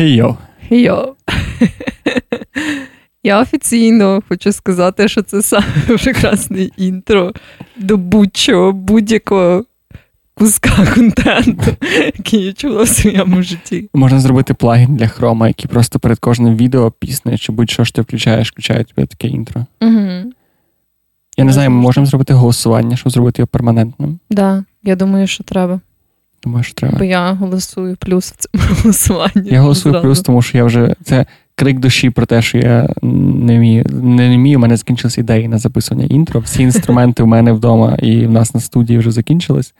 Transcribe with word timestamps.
Хей-йо. 0.00 0.36
Йо. 0.70 1.14
Я 3.22 3.40
офіційно 3.40 4.22
хочу 4.28 4.52
сказати, 4.52 5.08
що 5.08 5.22
це 5.22 5.42
саме 5.42 5.66
прекрасне 6.04 6.62
інтро 6.76 7.32
до 7.76 7.96
будь-чого, 7.96 8.72
будь-якого 8.72 9.64
куска 10.34 10.86
контенту, 10.94 11.76
який 12.06 12.44
я 12.44 12.52
чула 12.52 12.82
в 12.82 12.88
своєму 12.88 13.42
житті. 13.42 13.88
Можна 13.94 14.20
зробити 14.20 14.54
плагін 14.54 14.96
для 14.96 15.08
хрома, 15.08 15.48
який 15.48 15.66
просто 15.66 15.98
перед 15.98 16.18
кожним 16.18 16.56
відео 16.56 16.90
пісне, 16.90 17.38
чи 17.38 17.52
будь-що 17.52 17.84
що 17.84 17.94
ти 17.94 18.02
включаєш, 18.02 18.50
включає 18.50 18.84
тобі 18.84 19.06
таке 19.06 19.28
інтро. 19.28 19.66
Угу. 19.80 20.32
Я 21.36 21.44
не 21.44 21.52
знаю, 21.52 21.70
ми 21.70 21.82
можемо 21.82 22.06
зробити 22.06 22.34
голосування, 22.34 22.96
щоб 22.96 23.12
зробити 23.12 23.42
його 23.42 23.46
перманентним. 23.46 24.18
Да, 24.30 24.64
я 24.82 24.96
думаю, 24.96 25.26
що 25.26 25.44
треба. 25.44 25.80
Думаю, 26.44 26.64
що 26.64 26.74
треба. 26.74 26.98
Бо 26.98 27.04
я 27.04 27.32
голосую 27.32 27.96
плюс 28.00 28.32
в 28.32 28.36
цьому 28.36 28.64
голосуванні. 28.82 29.50
Я 29.50 29.60
голосую 29.60 29.92
Зразу. 29.92 30.06
плюс, 30.06 30.20
тому 30.20 30.42
що 30.42 30.58
я 30.58 30.64
вже 30.64 30.94
це 31.04 31.26
крик 31.54 31.78
душі 31.78 32.10
про 32.10 32.26
те, 32.26 32.42
що 32.42 32.58
я 32.58 32.88
не 33.02 33.58
вмію, 33.58 33.84
не 34.02 34.36
вмію. 34.36 34.58
У 34.58 34.60
мене 34.62 34.76
закінчилися 34.76 35.20
ідеї 35.20 35.48
на 35.48 35.58
записування 35.58 36.06
інтро. 36.10 36.40
Всі 36.40 36.62
інструменти 36.62 37.22
в 37.22 37.26
мене 37.26 37.52
вдома 37.52 37.96
і 38.02 38.26
в 38.26 38.30
нас 38.30 38.54
на 38.54 38.60
студії 38.60 38.98
вже 38.98 39.10
закінчились. 39.10 39.74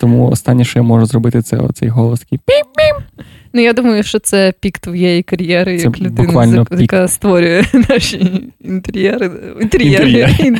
Тому 0.00 0.28
останнє, 0.28 0.64
що 0.64 0.78
я 0.78 0.82
можу 0.82 1.06
зробити, 1.06 1.42
це 1.42 1.56
оцей 1.56 1.88
голос 1.88 2.20
такий 2.20 2.38
піп. 2.38 3.04
Ну, 3.52 3.60
я 3.62 3.72
думаю, 3.72 4.02
що 4.02 4.18
це 4.18 4.52
пік 4.60 4.78
твоєї 4.78 5.22
кар'єри, 5.22 5.78
Це 5.78 5.84
як 5.84 5.96
з- 6.72 6.80
яка 6.80 7.08
створює 7.08 7.64
наші 7.88 8.44
інтер'єри. 8.60 9.30
Інтер'єри. 9.60 10.10
Інтер'єри. 10.10 10.58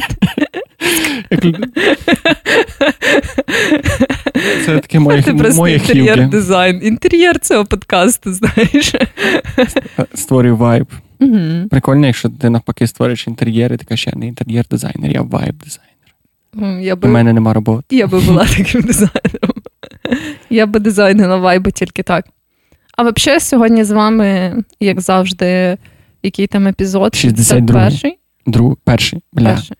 Це 4.66 4.78
таке 4.78 4.98
моє, 4.98 5.24
моє 5.56 5.74
інтер'єр 5.74 6.28
дизайн. 6.28 6.80
Інтер'єр 6.82 7.38
цього 7.40 7.64
подкасту, 7.64 8.32
знаєш. 8.32 8.94
Створюю 10.14 10.56
вайб. 10.56 10.86
Угу. 11.20 11.68
Прикольно, 11.70 12.06
якщо 12.06 12.28
ти 12.28 12.50
навпаки 12.50 12.86
створюєш 12.86 13.28
інтер'єри, 13.28 13.76
ти 13.76 13.84
кажеш, 13.84 14.06
я 14.06 14.12
не 14.18 14.26
інтер'єр-дизайнер, 14.26 15.10
я 15.12 15.22
вайб-дизайнер. 15.22 16.80
Я 16.80 16.94
У 16.94 17.08
мене 17.08 17.32
нема 17.32 17.54
роботи. 17.54 17.96
я 17.96 18.06
би 18.06 18.20
була 18.20 18.46
таким 18.56 18.80
дизайнером. 18.82 19.62
Я 20.50 20.66
би 20.66 20.80
дизайнила 20.80 21.36
вайби 21.36 21.70
тільки 21.70 22.02
так. 22.02 22.26
А 22.96 23.10
взагалі, 23.10 23.40
сьогодні 23.40 23.84
з 23.84 23.90
вами, 23.90 24.56
як 24.80 25.00
завжди, 25.00 25.78
який 26.22 26.46
там 26.46 26.66
епізод? 26.66 27.12
62-й. 27.14 27.72
перший? 27.72 28.18
Друг, 28.46 28.76
перший, 28.84 29.20
бля. 29.32 29.44
перший. 29.44 29.76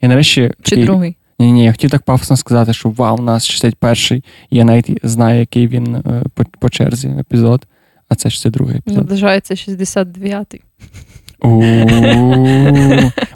Я 0.00 0.08
нарешті 0.08 0.50
Чи 0.62 0.70
такий, 0.70 0.84
другий? 0.84 1.16
Ні, 1.38 1.52
ні, 1.52 1.64
я 1.64 1.72
хотів 1.72 1.90
так 1.90 2.02
пафосно 2.02 2.36
сказати, 2.36 2.72
що 2.72 2.90
вау, 2.90 3.16
у 3.18 3.22
нас 3.22 3.50
61-й, 3.50 4.22
і 4.50 4.56
я 4.56 4.64
навіть 4.64 5.00
знаю, 5.02 5.40
який 5.40 5.68
він 5.68 5.94
е, 5.94 6.22
по, 6.34 6.44
по 6.44 6.68
черзі 6.68 7.08
епізод, 7.08 7.66
а 8.08 8.14
це 8.14 8.28
62-й 8.28 8.76
епізод. 8.76 8.98
Наближається 8.98 9.54
69-й. 9.54 10.60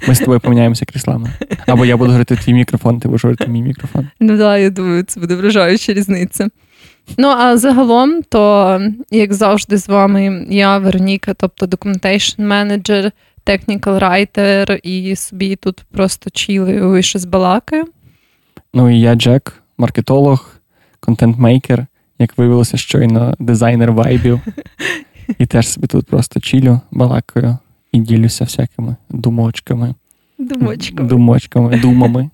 Ми 0.08 0.14
з 0.14 0.18
тобою 0.18 0.40
поміняємося 0.40 0.84
кріслами. 0.84 1.30
Або 1.66 1.84
я 1.84 1.96
буду 1.96 2.10
говорити 2.10 2.36
твій 2.36 2.55
мікрофон, 2.55 3.00
ти 3.00 3.08
будеш 3.08 3.24
говорити 3.24 3.46
мій 3.46 3.62
мікрофон. 3.62 4.08
Ну 4.20 4.36
да, 4.36 4.58
я 4.58 4.70
думаю, 4.70 5.02
це 5.02 5.20
буде 5.20 5.34
вражаюча 5.34 5.92
різниця. 5.92 6.48
Ну, 7.18 7.28
а 7.28 7.56
загалом, 7.56 8.22
то, 8.22 8.80
як 9.10 9.34
завжди, 9.34 9.77
з 9.77 9.88
вами 9.88 10.46
я, 10.50 10.78
Вероніка, 10.78 11.34
тобто 11.34 11.66
Documentation 11.66 12.46
Manager, 12.46 13.10
Technical 13.47 13.98
Writer, 14.01 14.81
і 14.83 15.17
собі 15.17 15.57
тут 15.57 15.85
просто 15.91 16.31
чілою 16.31 16.97
і 16.97 17.03
щось 17.03 17.25
балакаю. 17.25 17.85
Ну 18.75 18.91
і 18.91 19.01
я 19.01 19.14
Джек, 19.14 19.63
маркетолог, 19.79 20.55
контент-мейкер, 21.01 21.86
як 22.19 22.39
виявилося, 22.39 22.77
щойно 22.77 23.35
дизайнер 23.39 23.92
вайбів. 23.92 24.41
І 25.39 25.47
теж 25.47 25.69
собі 25.69 25.86
тут 25.86 26.07
просто 26.07 26.41
чілю, 26.41 26.81
балакаю 26.91 27.58
і 27.92 27.98
ділюся 27.98 28.45
всякими 28.45 28.97
думочками, 29.08 29.95
Думочками. 30.39 31.08
думочками, 31.08 31.77
думами. 31.77 32.31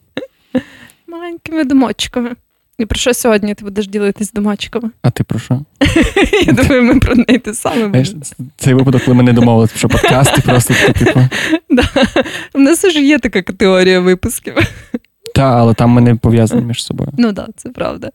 Маленькими 1.08 1.64
думочками. 1.64 2.30
І 2.78 2.86
про 2.86 2.98
що 2.98 3.14
сьогодні 3.14 3.54
ти 3.54 3.64
будеш 3.64 3.88
ділитись 3.88 4.32
думачками? 4.32 4.90
А 5.02 5.10
ти 5.10 5.24
про 5.24 5.38
що? 5.38 5.60
Я 6.46 6.52
думаю, 6.52 6.82
ми 6.82 7.00
про 7.00 7.14
неї 7.14 7.38
те 7.38 7.54
саме 7.54 7.88
будемо. 7.88 8.22
цей 8.56 8.74
випадок, 8.74 9.02
коли 9.04 9.14
ми 9.14 9.22
не 9.22 9.32
домовилися, 9.32 9.78
що 9.78 9.88
подкасти 9.88 10.40
просто 10.40 10.74
типу. 10.98 11.20
У 12.54 12.58
нас 12.58 12.84
вже 12.84 13.00
є 13.02 13.18
така 13.18 13.42
категорія 13.42 14.00
випусків. 14.00 14.54
Та, 15.34 15.42
але 15.42 15.74
там 15.74 15.90
ми 15.90 16.00
не 16.00 16.14
пов'язані 16.14 16.62
між 16.62 16.84
собою. 16.84 17.10
Ну 17.18 17.32
так, 17.32 17.48
це 17.56 17.68
правда. 17.68 18.10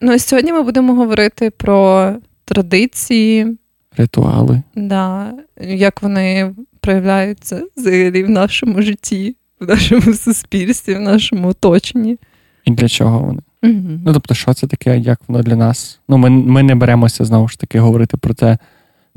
Ну 0.00 0.12
і 0.12 0.18
сьогодні 0.18 0.52
ми 0.52 0.62
будемо 0.62 0.94
говорити 0.94 1.50
про 1.50 2.12
традиції, 2.44 3.56
Ритуали. 3.96 4.62
Да, 4.74 5.32
як 5.60 6.02
вони 6.02 6.54
проявляються 6.80 7.62
взагалі 7.76 8.24
в 8.24 8.30
нашому 8.30 8.82
житті, 8.82 9.36
в 9.60 9.68
нашому 9.68 10.14
суспільстві, 10.14 10.94
в 10.94 11.00
нашому 11.00 11.48
оточенні. 11.48 12.18
І 12.64 12.70
для 12.70 12.88
чого 12.88 13.18
вони? 13.18 13.40
Угу. 13.62 14.00
Ну, 14.04 14.12
тобто, 14.12 14.34
що 14.34 14.54
це 14.54 14.66
таке, 14.66 14.98
як 14.98 15.20
воно 15.28 15.42
для 15.42 15.56
нас? 15.56 16.00
Ну, 16.08 16.16
ми, 16.16 16.30
ми 16.30 16.62
не 16.62 16.74
беремося 16.74 17.24
знову 17.24 17.48
ж 17.48 17.58
таки 17.58 17.80
говорити 17.80 18.16
про 18.16 18.34
це 18.34 18.58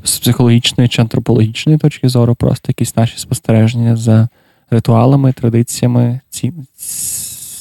з 0.03 0.19
психологічної 0.19 0.90
чи 0.90 1.02
антропологічної 1.02 1.78
точки 1.78 2.09
зору, 2.09 2.35
просто 2.35 2.66
якісь 2.68 2.96
наші 2.96 3.18
спостереження 3.18 3.96
за 3.96 4.30
ритуалами, 4.69 5.34
традиціями, 5.34 6.19
ці, 6.30 6.53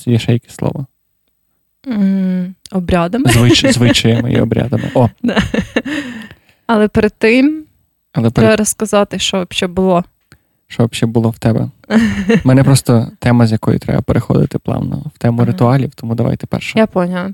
є 0.07 0.19
ще 0.19 0.33
якесь 0.33 0.55
слово. 0.55 0.87
Обрядами. 2.73 3.31
Звич, 3.31 3.67
звичаями 3.75 4.33
і 4.33 4.41
обрядами. 4.41 4.91
О, 4.95 5.09
Да. 5.23 5.43
Але 6.67 6.89
перед 6.89 7.13
тим 7.19 7.65
але 8.13 8.31
перед 8.31 8.35
треба 8.35 8.57
розказати, 8.57 9.19
що 9.19 9.47
взагалі 9.51 9.75
було. 9.75 10.05
що 10.69 10.87
взагалі 10.87 11.13
було 11.13 11.31
в 11.31 11.39
тебе? 11.39 11.71
У 11.91 11.99
мене 12.49 12.65
просто 12.65 13.11
тема, 13.19 13.47
з 13.47 13.53
якої 13.53 13.79
треба 13.79 14.03
переходити 14.03 14.59
плавно 14.59 15.05
в 15.15 15.19
тему 15.19 15.45
ритуалів, 15.45 15.91
тому 15.95 16.15
давайте 16.15 16.47
перше. 16.47 16.79
Я 16.79 16.87
поняла. 16.87 17.31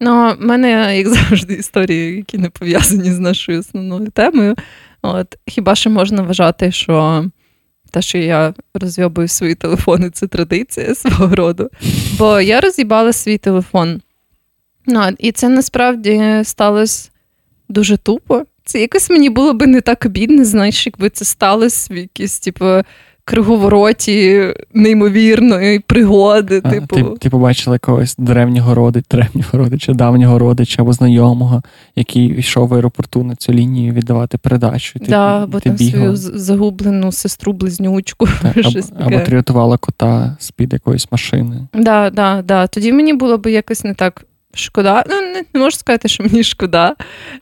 Ну, 0.00 0.34
в 0.40 0.40
мене, 0.40 0.98
як 0.98 1.08
завжди, 1.08 1.54
історії, 1.54 2.16
які 2.16 2.38
не 2.38 2.50
пов'язані 2.50 3.12
з 3.12 3.18
нашою 3.18 3.60
основною 3.60 4.10
темою. 4.10 4.54
От, 5.02 5.38
хіба 5.46 5.74
що 5.74 5.90
можна 5.90 6.22
вважати, 6.22 6.72
що 6.72 7.24
те, 7.90 8.02
що 8.02 8.18
я 8.18 8.54
розйобую 8.74 9.28
свої 9.28 9.54
телефони, 9.54 10.10
це 10.10 10.26
традиція 10.26 10.94
свого 10.94 11.34
роду. 11.34 11.70
Бо 12.18 12.40
я 12.40 12.60
роз'їбала 12.60 13.12
свій 13.12 13.38
телефон. 13.38 14.00
Ну, 14.86 15.02
і 15.18 15.32
це 15.32 15.48
насправді 15.48 16.40
сталося 16.44 17.10
дуже 17.68 17.96
тупо. 17.96 18.44
Це 18.64 18.80
якось 18.80 19.10
мені 19.10 19.30
було 19.30 19.52
би 19.52 19.66
не 19.66 19.80
так 19.80 20.06
обідно, 20.06 20.44
знаєш, 20.44 20.86
якби 20.86 21.10
це 21.10 21.24
сталося 21.24 21.94
в 21.94 21.96
якійсь, 21.96 22.40
типу, 22.40 22.82
круговороті 23.30 24.44
неймовірної 24.74 25.78
пригоди. 25.78 26.60
А, 26.64 26.70
типу. 26.70 26.96
Ти, 26.96 27.04
ти 27.18 27.30
побачила 27.30 27.74
якогось 27.74 28.14
древнього 28.18 28.74
родича, 28.74 29.06
древнього 29.10 29.48
родича, 29.52 29.92
давнього 29.92 30.38
родича 30.38 30.82
або 30.82 30.92
знайомого, 30.92 31.62
який 31.96 32.38
йшов 32.38 32.68
в 32.68 32.74
аеропорту 32.74 33.24
на 33.24 33.34
цю 33.36 33.52
лінію 33.52 33.92
віддавати 33.92 34.38
передачу. 34.38 34.98
Ти, 34.98 35.06
Да, 35.08 35.46
бо 35.46 35.60
ти 35.60 35.68
там 35.68 35.76
бігала. 35.76 36.16
свою 36.16 36.16
загублену 36.40 37.12
сестру 37.12 37.52
близнючку. 37.52 38.28
Та, 38.42 38.62
щось 38.62 38.92
або, 39.00 39.14
або 39.16 39.24
ти 39.24 39.32
рятувала 39.32 39.76
кота 39.76 40.36
з-під 40.40 40.72
якоїсь 40.72 41.12
машини. 41.12 41.66
Да, 41.74 42.10
да, 42.10 42.42
да. 42.42 42.66
Тоді 42.66 42.92
мені 42.92 43.14
було 43.14 43.38
б 43.38 43.50
якось 43.50 43.84
не 43.84 43.94
так 43.94 44.24
шкода. 44.54 45.04
Ну, 45.10 45.20
не, 45.20 45.60
можу 45.60 45.76
сказати, 45.76 46.08
що 46.08 46.24
мені 46.24 46.44
шкода. 46.44 46.94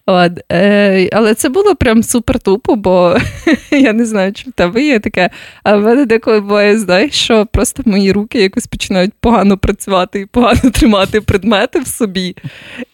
От. 0.07 0.33
Е, 0.53 1.09
але 1.13 1.35
це 1.35 1.49
було 1.49 1.75
прям 1.75 2.03
супер 2.03 2.39
тупо, 2.39 2.75
бо 2.77 3.17
я 3.71 3.93
не 3.93 4.05
знаю, 4.05 4.33
чи 4.33 4.51
в 4.51 4.53
тебе 4.53 4.83
є 4.83 5.01
таке. 5.01 5.31
А 5.63 5.77
в 5.77 5.83
мене 5.83 6.07
деколи 6.07 6.41
буває, 6.41 6.79
знаєш, 6.79 7.15
що 7.15 7.47
просто 7.47 7.83
мої 7.87 8.13
руки 8.13 8.43
якось 8.43 8.67
починають 8.67 9.13
погано 9.21 9.59
працювати 9.59 10.21
і 10.21 10.27
погано 10.27 10.71
тримати 10.73 11.21
предмети 11.21 11.81
в 11.81 11.87
собі. 11.87 12.37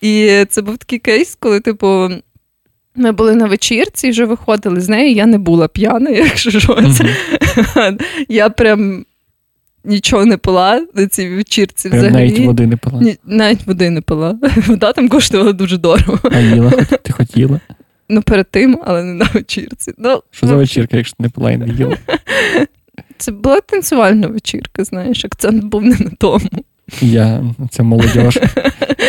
І 0.00 0.44
це 0.48 0.62
був 0.62 0.78
такий 0.78 0.98
кейс, 0.98 1.36
коли, 1.40 1.60
типу. 1.60 2.08
Ми 2.96 3.12
були 3.12 3.34
на 3.34 3.46
вечірці 3.46 4.06
і 4.06 4.10
вже 4.10 4.24
виходили 4.24 4.80
з 4.80 4.88
неї. 4.88 5.14
Я 5.14 5.26
не 5.26 5.38
була 5.38 5.68
п'яна, 5.68 6.10
якщо 6.10 6.50
щось. 6.50 7.00
Мгм. 7.56 7.98
Я 8.28 8.50
прям 8.50 9.04
нічого 9.84 10.24
не 10.24 10.36
пила 10.36 10.86
на 10.94 11.06
цій 11.06 11.28
вечірці 11.28 11.88
взагалі. 11.88 12.12
навіть 12.12 12.38
води 12.38 12.66
не 12.66 12.76
пила. 12.76 13.00
Ні, 13.00 13.18
навіть 13.24 13.66
води 13.66 13.90
не 13.90 14.00
пила. 14.00 14.38
Вода 14.66 14.92
там 14.92 15.08
коштувала 15.08 15.52
дуже 15.52 15.78
дорого. 15.78 16.18
А 16.32 16.40
їла, 16.40 16.70
ти 17.02 17.12
хотіла. 17.12 17.60
Ну, 18.08 18.22
перед 18.22 18.50
тим, 18.50 18.80
але 18.84 19.04
не 19.04 19.14
на 19.14 19.30
вечірці. 19.34 19.92
Ну, 19.98 20.22
Що 20.30 20.46
за 20.46 20.52
ну, 20.52 20.58
вечірка, 20.58 20.96
якщо 20.96 21.16
ти 21.16 21.22
не 21.22 21.28
пила 21.28 21.50
і 21.50 21.56
не 21.56 21.68
їла? 21.68 21.96
Це 23.18 23.32
була 23.32 23.60
танцювальна 23.60 24.26
вечірка, 24.26 24.84
знаєш, 24.84 25.24
акцент 25.24 25.64
був 25.64 25.82
не 25.82 25.96
на 25.98 26.10
тому. 26.18 26.64
Я, 27.00 27.42
це 27.70 27.82
молодь, 27.82 28.14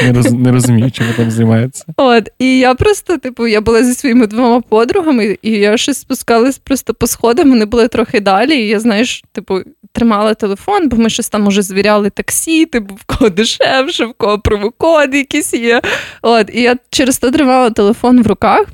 не, 0.04 0.14
роз, 0.14 0.32
не 0.32 0.52
розумію, 0.52 0.92
чим 0.92 1.06
там 1.18 1.32
займаються. 1.32 1.86
От, 1.98 2.30
і 2.40 2.58
я 2.58 2.76
просто, 2.76 3.18
типу, 3.18 3.48
я 3.48 3.62
була 3.62 3.84
зі 3.84 3.94
своїми 3.94 4.28
двома 4.28 4.62
подругами, 4.62 5.38
і 5.42 5.52
я 5.52 5.78
щось 5.78 5.98
спускалась 5.98 6.58
просто 6.58 6.94
по 6.94 7.08
сходам, 7.08 7.50
вони 7.50 7.66
були 7.66 7.88
трохи 7.88 8.20
далі. 8.20 8.56
І 8.56 8.68
я, 8.68 8.80
знаєш, 8.80 9.24
типу, 9.32 9.60
тримала 9.92 10.34
телефон, 10.34 10.90
бо 10.90 10.98
ми 10.98 11.10
щось 11.10 11.30
там 11.30 11.48
уже 11.48 11.62
звіряли 11.62 12.10
таксі, 12.10 12.66
типу, 12.66 12.96
в 12.96 13.04
кого 13.06 13.30
дешевше, 13.30 14.06
в 14.06 14.14
кого 14.14 14.40
промокоди 14.40 15.18
якісь 15.18 15.54
є. 15.54 15.82
От, 16.22 16.50
і 16.54 16.62
я 16.62 16.76
через 16.90 17.18
то 17.18 17.32
тримала 17.32 17.70
телефон 17.70 18.24
в 18.24 18.28
руках. 18.28 18.66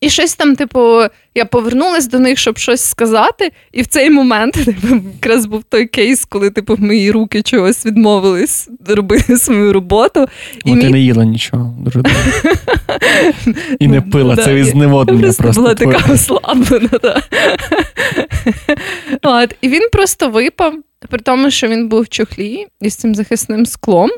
І 0.00 0.10
щось 0.10 0.34
там, 0.34 0.56
типу, 0.56 1.00
я 1.34 1.44
повернулася 1.44 2.08
до 2.08 2.18
них, 2.18 2.38
щоб 2.38 2.58
щось 2.58 2.80
сказати. 2.80 3.52
І 3.72 3.82
в 3.82 3.86
цей 3.86 4.10
момент 4.10 4.54
типу, 4.64 4.86
якраз 5.14 5.46
був 5.46 5.64
той 5.64 5.86
кейс, 5.86 6.24
коли 6.24 6.50
типу, 6.50 6.76
мої 6.78 7.10
руки 7.10 7.42
чогось 7.42 7.86
відмовились 7.86 8.68
робити 8.86 9.36
свою 9.36 9.72
роботу. 9.72 10.26
І 10.64 10.72
О, 10.72 10.76
ти 10.76 10.88
не 10.88 11.00
їла 11.00 11.24
нічого 11.24 11.76
дуже 11.80 12.02
добре. 12.02 12.22
І 13.78 13.88
не 13.88 14.00
пила, 14.00 14.36
це 14.36 14.54
від 14.54 14.66
зневоднення 14.66 15.32
просто. 15.32 15.62
була 15.62 15.74
така 15.74 16.12
ослаблена. 16.12 17.22
І 19.60 19.68
він 19.68 19.88
просто 19.92 20.30
випав, 20.30 20.74
при 21.08 21.18
тому, 21.18 21.50
що 21.50 21.68
він 21.68 21.88
був 21.88 22.02
в 22.02 22.08
чохлі 22.08 22.66
із 22.80 22.94
цим 22.94 23.14
захисним 23.14 23.66
склом, 23.66 24.10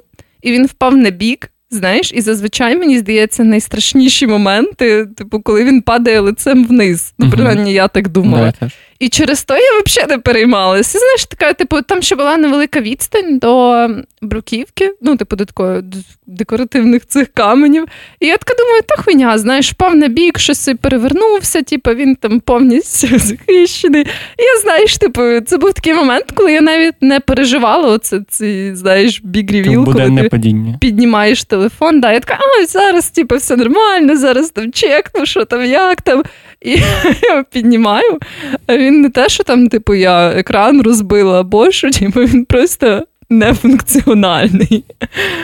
і 0.43 0.53
він 0.53 0.67
впав 0.67 0.97
на 0.97 1.11
бік. 1.11 1.51
Знаєш, 1.71 2.13
і 2.15 2.21
зазвичай 2.21 2.77
мені 2.77 2.99
здається 2.99 3.45
найстрашніші 3.45 4.27
моменти, 4.27 5.07
типу, 5.17 5.41
коли 5.41 5.65
він 5.65 5.83
падає 5.83 6.21
лицем 6.21 6.67
вниз. 6.67 7.13
Ну, 7.19 7.31
принаймні, 7.31 7.73
я 7.73 7.89
так 7.89 8.09
думала. 8.09 8.53
Да, 8.61 8.71
і 8.99 9.09
через 9.09 9.45
то 9.45 9.55
я 9.55 9.83
взагалі 9.87 10.11
не 10.11 10.19
переймалася. 10.19 10.99
Знаєш, 10.99 11.25
така, 11.25 11.53
типу, 11.53 11.83
там 11.83 12.03
ще 12.03 12.17
була 12.17 12.37
невелика 12.37 12.81
відстань 12.81 13.39
до 13.39 13.89
бруківки, 14.23 14.95
ну, 15.03 15.17
типу, 15.17 15.37
до 15.37 15.45
такої 15.45 15.83
декоративних 16.27 17.07
цих 17.07 17.29
каменів. 17.35 17.87
І 18.21 18.27
я 18.27 18.37
така 18.37 18.55
думаю, 18.63 18.83
та 18.87 19.03
хуйня, 19.03 19.39
знаєш, 19.39 19.73
впав 19.73 19.97
на 19.97 20.09
бік, 20.09 20.39
щось 20.39 20.69
перевернувся, 20.81 21.63
типу, 21.63 21.91
він 21.95 22.17
там 22.17 22.41
повністю 22.41 23.09
захищений. 23.19 24.03
І 24.39 24.43
я 24.43 24.61
знаєш, 24.63 24.99
типу, 24.99 25.23
це 25.47 25.57
був 25.59 25.73
такий 25.73 25.95
момент, 25.95 26.25
коли 26.35 26.53
я 26.53 26.61
навіть 26.61 26.95
не 27.01 27.21
переживала 27.21 27.89
оце 27.89 28.21
ці, 28.29 28.75
знаєш, 28.75 29.21
бік-ревіл, 29.25 29.85
коли 29.85 30.23
ти 30.23 30.29
падіння. 30.29 30.79
піднімаєш 30.81 31.45
телефон. 31.45 32.01
Да, 32.01 32.13
Я 32.13 32.21
така, 32.21 32.39
а 32.63 32.67
зараз, 32.67 33.11
типу, 33.11 33.37
все 33.37 33.57
нормально, 33.57 34.17
зараз 34.17 34.51
там 34.51 34.73
чекну, 34.73 35.27
що 35.27 35.45
там, 35.45 35.65
як 35.65 36.03
там. 36.03 36.23
І 36.61 36.71
я 37.23 37.45
піднімаю. 37.53 38.19
А 38.67 38.77
він 38.77 38.88
не 38.91 39.11
те, 39.11 39.29
що 39.29 39.45
там, 39.45 39.69
типу, 39.69 39.95
я 39.95 40.31
екран 40.31 40.83
розбила, 40.83 41.41
або 41.41 41.71
що, 41.71 41.91
типу, 41.91 42.21
він 42.21 42.45
просто 42.45 43.07
нефункціональний. 43.31 44.85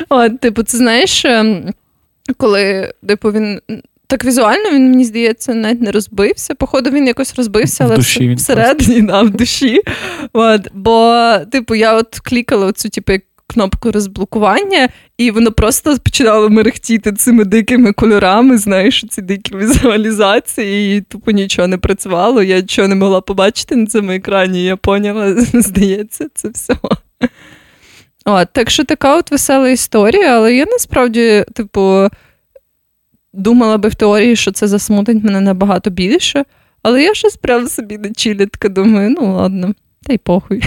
От, 0.08 0.40
Типу, 0.40 0.62
це 0.62 0.78
знаєш, 0.78 1.24
ем, 1.24 1.70
коли 2.36 2.92
типу, 3.06 3.32
він. 3.32 3.60
Так 4.06 4.24
візуально 4.24 4.70
він, 4.72 4.90
мені 4.90 5.04
здається, 5.04 5.54
навіть 5.54 5.80
не 5.80 5.92
розбився. 5.92 6.54
Походу, 6.54 6.90
він 6.90 7.06
якось 7.06 7.34
розбився, 7.34 7.84
але 7.84 7.96
в 7.96 8.34
всередині 8.34 9.02
да, 9.02 9.22
в 9.22 9.30
душі. 9.30 9.80
От, 10.32 10.60
Бо, 10.74 11.32
типу, 11.52 11.74
я 11.74 11.94
от 11.94 12.18
клікала 12.18 12.66
оцю, 12.66 12.88
типу, 12.88 13.12
кнопку 13.46 13.92
розблокування, 13.92 14.88
і 15.18 15.30
воно 15.30 15.52
просто 15.52 15.98
починало 15.98 16.50
мерехтіти 16.50 17.12
цими 17.12 17.44
дикими 17.44 17.92
кольорами, 17.92 18.58
знаєш, 18.58 19.04
ці 19.10 19.22
дикі 19.22 19.56
візуалізації, 19.56 20.98
і 20.98 21.00
тупо 21.00 21.30
нічого 21.30 21.68
не 21.68 21.78
працювало. 21.78 22.42
Я 22.42 22.60
нічого 22.60 22.88
не 22.88 22.94
могла 22.94 23.20
побачити 23.20 23.76
на 23.76 23.86
цьому 23.86 24.10
екрані, 24.10 24.64
я 24.64 24.76
поняла, 24.76 25.34
здається, 25.54 26.26
це 26.34 26.48
все. 26.48 26.76
От, 28.24 28.48
Так 28.52 28.70
що 28.70 28.84
така 28.84 29.16
от 29.16 29.30
весела 29.30 29.68
історія, 29.68 30.36
але 30.36 30.54
я 30.54 30.64
насправді, 30.66 31.44
типу, 31.54 32.08
думала 33.32 33.78
би 33.78 33.88
в 33.88 33.94
теорії, 33.94 34.36
що 34.36 34.52
це 34.52 34.68
засмутить 34.68 35.24
мене 35.24 35.40
набагато 35.40 35.90
більше. 35.90 36.44
Але 36.82 37.02
я 37.02 37.14
щось 37.14 37.36
прям 37.36 37.68
собі 37.68 37.98
на 37.98 38.12
чілі 38.12 38.46
така 38.46 38.68
думаю, 38.68 39.10
ну 39.10 39.36
ладно, 39.36 39.74
та 40.02 40.12
й 40.12 40.18
похуй. 40.18 40.62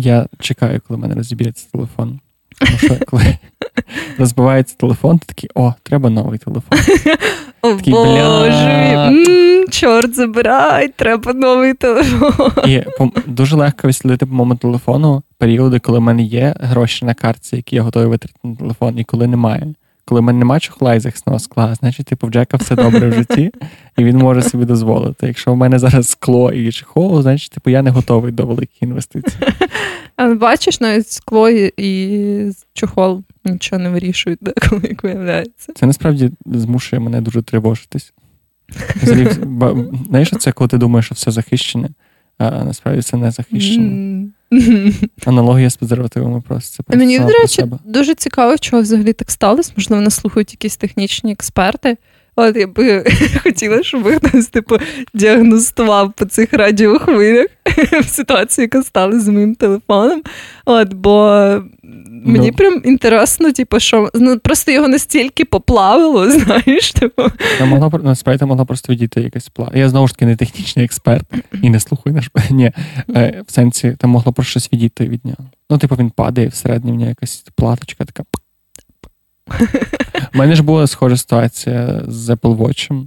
Я 0.00 0.26
чекаю, 0.40 0.80
коли 0.88 0.98
в 0.98 1.00
мене 1.00 1.14
розіб'ється 1.14 1.66
телефон. 1.72 2.20
Тому 2.58 2.78
що 2.78 2.96
коли 3.06 3.38
розбивається 4.18 4.76
телефон, 4.76 5.18
ти 5.18 5.26
такий, 5.26 5.50
о, 5.54 5.74
треба 5.82 6.10
новий 6.10 6.38
телефон. 6.38 6.78
О, 7.62 7.74
такий, 7.74 7.92
Боже, 7.92 9.24
чорт 9.70 10.14
забирай, 10.14 10.88
треба 10.88 11.32
новий 11.32 11.74
телефон. 11.74 12.52
І 12.66 12.82
дуже 13.26 13.56
легко 13.56 13.88
відслідити 13.88 14.26
по 14.26 14.34
моєму 14.34 14.56
телефону 14.56 15.22
періоди, 15.38 15.78
коли 15.78 15.98
в 15.98 16.02
мене 16.02 16.22
є 16.22 16.54
гроші 16.60 17.04
на 17.04 17.14
картці, 17.14 17.56
які 17.56 17.76
я 17.76 17.82
готовий 17.82 18.08
витратити 18.08 18.40
на 18.44 18.56
телефон, 18.56 18.98
і 18.98 19.04
коли 19.04 19.26
немає 19.26 19.74
коли 20.08 20.20
в 20.20 20.24
мене 20.24 20.38
немає 20.38 20.60
чохла 20.60 20.94
і 20.94 21.00
захисного 21.00 21.38
скла, 21.38 21.74
значить, 21.74 22.06
типу, 22.06 22.26
в 22.26 22.30
Джека 22.30 22.56
все 22.56 22.76
добре 22.76 23.08
в 23.08 23.12
житті, 23.12 23.50
і 23.98 24.04
він 24.04 24.16
може 24.18 24.42
собі 24.42 24.64
дозволити. 24.64 25.26
Якщо 25.26 25.52
в 25.52 25.56
мене 25.56 25.78
зараз 25.78 26.08
скло 26.08 26.52
і 26.52 26.72
чехол, 26.72 27.22
значить, 27.22 27.52
типу, 27.52 27.70
я 27.70 27.82
не 27.82 27.90
готовий 27.90 28.32
до 28.32 28.46
великих 28.46 28.82
інвестицій. 28.82 29.36
А 30.16 30.34
бачиш, 30.34 30.80
навіть 30.80 31.10
скло 31.10 31.48
і 31.76 32.52
чохол 32.72 33.22
нічого 33.44 33.82
не 33.82 33.90
вирішують, 33.90 34.40
коли 34.68 34.82
як 34.88 35.02
виявляється. 35.02 35.72
Це 35.72 35.86
насправді 35.86 36.30
змушує 36.46 37.00
мене 37.00 37.20
дуже 37.20 37.42
тривожитись. 37.42 38.12
Знаєш, 40.08 40.32
це 40.38 40.52
коли 40.52 40.68
ти 40.68 40.78
думаєш, 40.78 41.06
що 41.06 41.14
все 41.14 41.30
захищене, 41.30 41.88
а 42.38 42.64
насправді 42.64 43.02
це 43.02 43.16
не 43.16 43.30
захищено. 43.30 44.28
Аналогія 45.26 45.70
з 45.70 45.76
презервативами 45.76 46.40
просто 46.40 46.82
це 46.90 46.96
Мені, 46.96 47.18
до 47.18 47.28
речі, 47.28 47.64
дуже 47.84 48.14
цікаво, 48.14 48.58
чого 48.58 48.82
взагалі 48.82 49.12
так 49.12 49.30
сталося. 49.30 49.72
Можливо, 49.76 50.02
нас 50.02 50.14
слухають 50.14 50.52
якісь 50.52 50.76
технічні 50.76 51.32
експерти. 51.32 51.96
От 52.40 52.56
я 52.56 52.66
би 52.66 53.04
хотіла, 53.42 53.82
щоб 53.82 54.04
хтось 54.04 54.46
типу 54.46 54.76
діагностував 55.14 56.12
по 56.12 56.24
цих 56.24 56.52
радіохвилях 56.52 57.46
ситуацію, 58.06 58.62
яка 58.62 58.82
стала 58.82 59.20
з 59.20 59.28
моїм 59.28 59.54
телефоном. 59.54 60.22
От, 60.64 60.94
Бо 60.94 61.38
мені 62.24 62.50
ну. 62.50 62.56
прям 62.56 62.82
інтересно, 62.84 63.52
типу, 63.52 63.80
що 63.80 64.10
ну, 64.14 64.38
просто 64.38 64.72
його 64.72 64.88
настільки 64.88 65.44
поплавило, 65.44 66.30
знаєш. 66.40 66.92
типу. 66.92 67.22
Могла, 67.60 68.00
насправді 68.02 68.44
могла 68.44 68.64
просто 68.64 68.92
відійти 68.92 69.20
якась 69.20 69.48
плава. 69.48 69.72
Я 69.74 69.88
знову 69.88 70.08
ж 70.08 70.14
таки 70.14 70.26
не 70.26 70.36
технічний 70.36 70.84
експерт 70.84 71.26
і 71.62 71.70
не 71.70 71.80
слухаю 71.80 72.16
наш. 72.16 72.30
Ні, 72.50 72.72
е, 73.16 73.42
в 73.46 73.52
сенсі 73.52 73.96
там 73.98 74.10
могло 74.10 74.32
про 74.32 74.44
щось 74.44 74.72
відійти 74.72 75.08
від 75.08 75.24
нього. 75.24 75.50
Ну, 75.70 75.78
типу, 75.78 75.96
він 75.96 76.10
падає 76.10 76.48
всередині 76.48 76.92
в 76.92 76.94
нього 76.94 77.08
якась 77.08 77.44
платочка 77.56 78.04
така. 78.04 78.24
У 80.34 80.38
мене 80.38 80.54
ж 80.54 80.62
була 80.62 80.86
схожа 80.86 81.16
ситуація 81.16 82.02
з 82.08 82.28
Apple 82.28 82.56
Watch, 82.56 83.06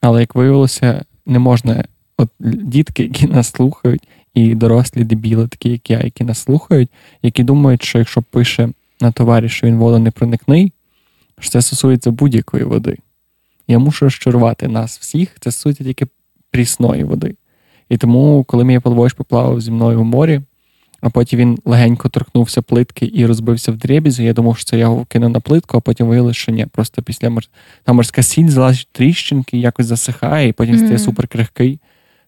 але 0.00 0.20
як 0.20 0.34
виявилося, 0.34 1.04
не 1.26 1.38
можна. 1.38 1.84
От 2.18 2.28
дітки, 2.40 3.02
які 3.02 3.26
нас 3.26 3.50
слухають, 3.50 4.08
і 4.34 4.54
дорослі 4.54 5.04
дебіли, 5.04 5.48
такі 5.48 5.70
як 5.70 5.90
я, 5.90 6.00
які 6.00 6.24
нас 6.24 6.38
слухають, 6.38 6.90
які 7.22 7.42
думають, 7.42 7.82
що 7.82 7.98
якщо 7.98 8.22
пише 8.22 8.68
на 9.00 9.12
товарі, 9.12 9.48
що 9.48 9.66
він 9.66 9.76
водонепроникний, 9.76 10.72
що 11.40 11.50
це 11.50 11.62
стосується 11.62 12.10
будь-якої 12.10 12.64
води. 12.64 12.96
Я 13.68 13.78
мушу 13.78 14.04
розчарувати 14.04 14.68
нас 14.68 14.98
всіх, 14.98 15.36
це 15.40 15.52
стосується 15.52 15.84
тільки 15.84 16.06
прісної 16.50 17.04
води. 17.04 17.34
І 17.88 17.96
тому, 17.96 18.44
коли 18.44 18.64
мій 18.64 18.78
Apple 18.78 18.94
Watch 18.94 19.16
поплавав 19.16 19.60
зі 19.60 19.70
мною 19.70 20.00
в 20.00 20.04
морі, 20.04 20.40
а 21.06 21.10
потім 21.10 21.38
він 21.38 21.58
легенько 21.64 22.08
торкнувся 22.08 22.62
плитки 22.62 23.10
і 23.14 23.26
розбився 23.26 23.72
в 23.72 23.76
дрібізі. 23.76 24.24
Я 24.24 24.32
думав, 24.32 24.56
що 24.56 24.64
це 24.64 24.76
я 24.76 24.82
його 24.82 25.04
кинув 25.04 25.30
на 25.30 25.40
плитку, 25.40 25.78
а 25.78 25.80
потім 25.80 26.06
виявилося, 26.06 26.38
що 26.38 26.52
ні. 26.52 26.66
Просто 26.66 27.02
після 27.02 27.30
мор... 27.30 27.44
там 27.84 27.96
морська 27.96 28.22
сіль 28.22 28.48
залазить 28.48 28.88
тріщинки, 28.92 29.58
якось 29.58 29.86
засихає, 29.86 30.48
і 30.48 30.52
потім 30.52 30.74
mm-hmm. 30.74 30.84
стає 30.84 30.98
супер 30.98 31.28
крихкий. 31.28 31.80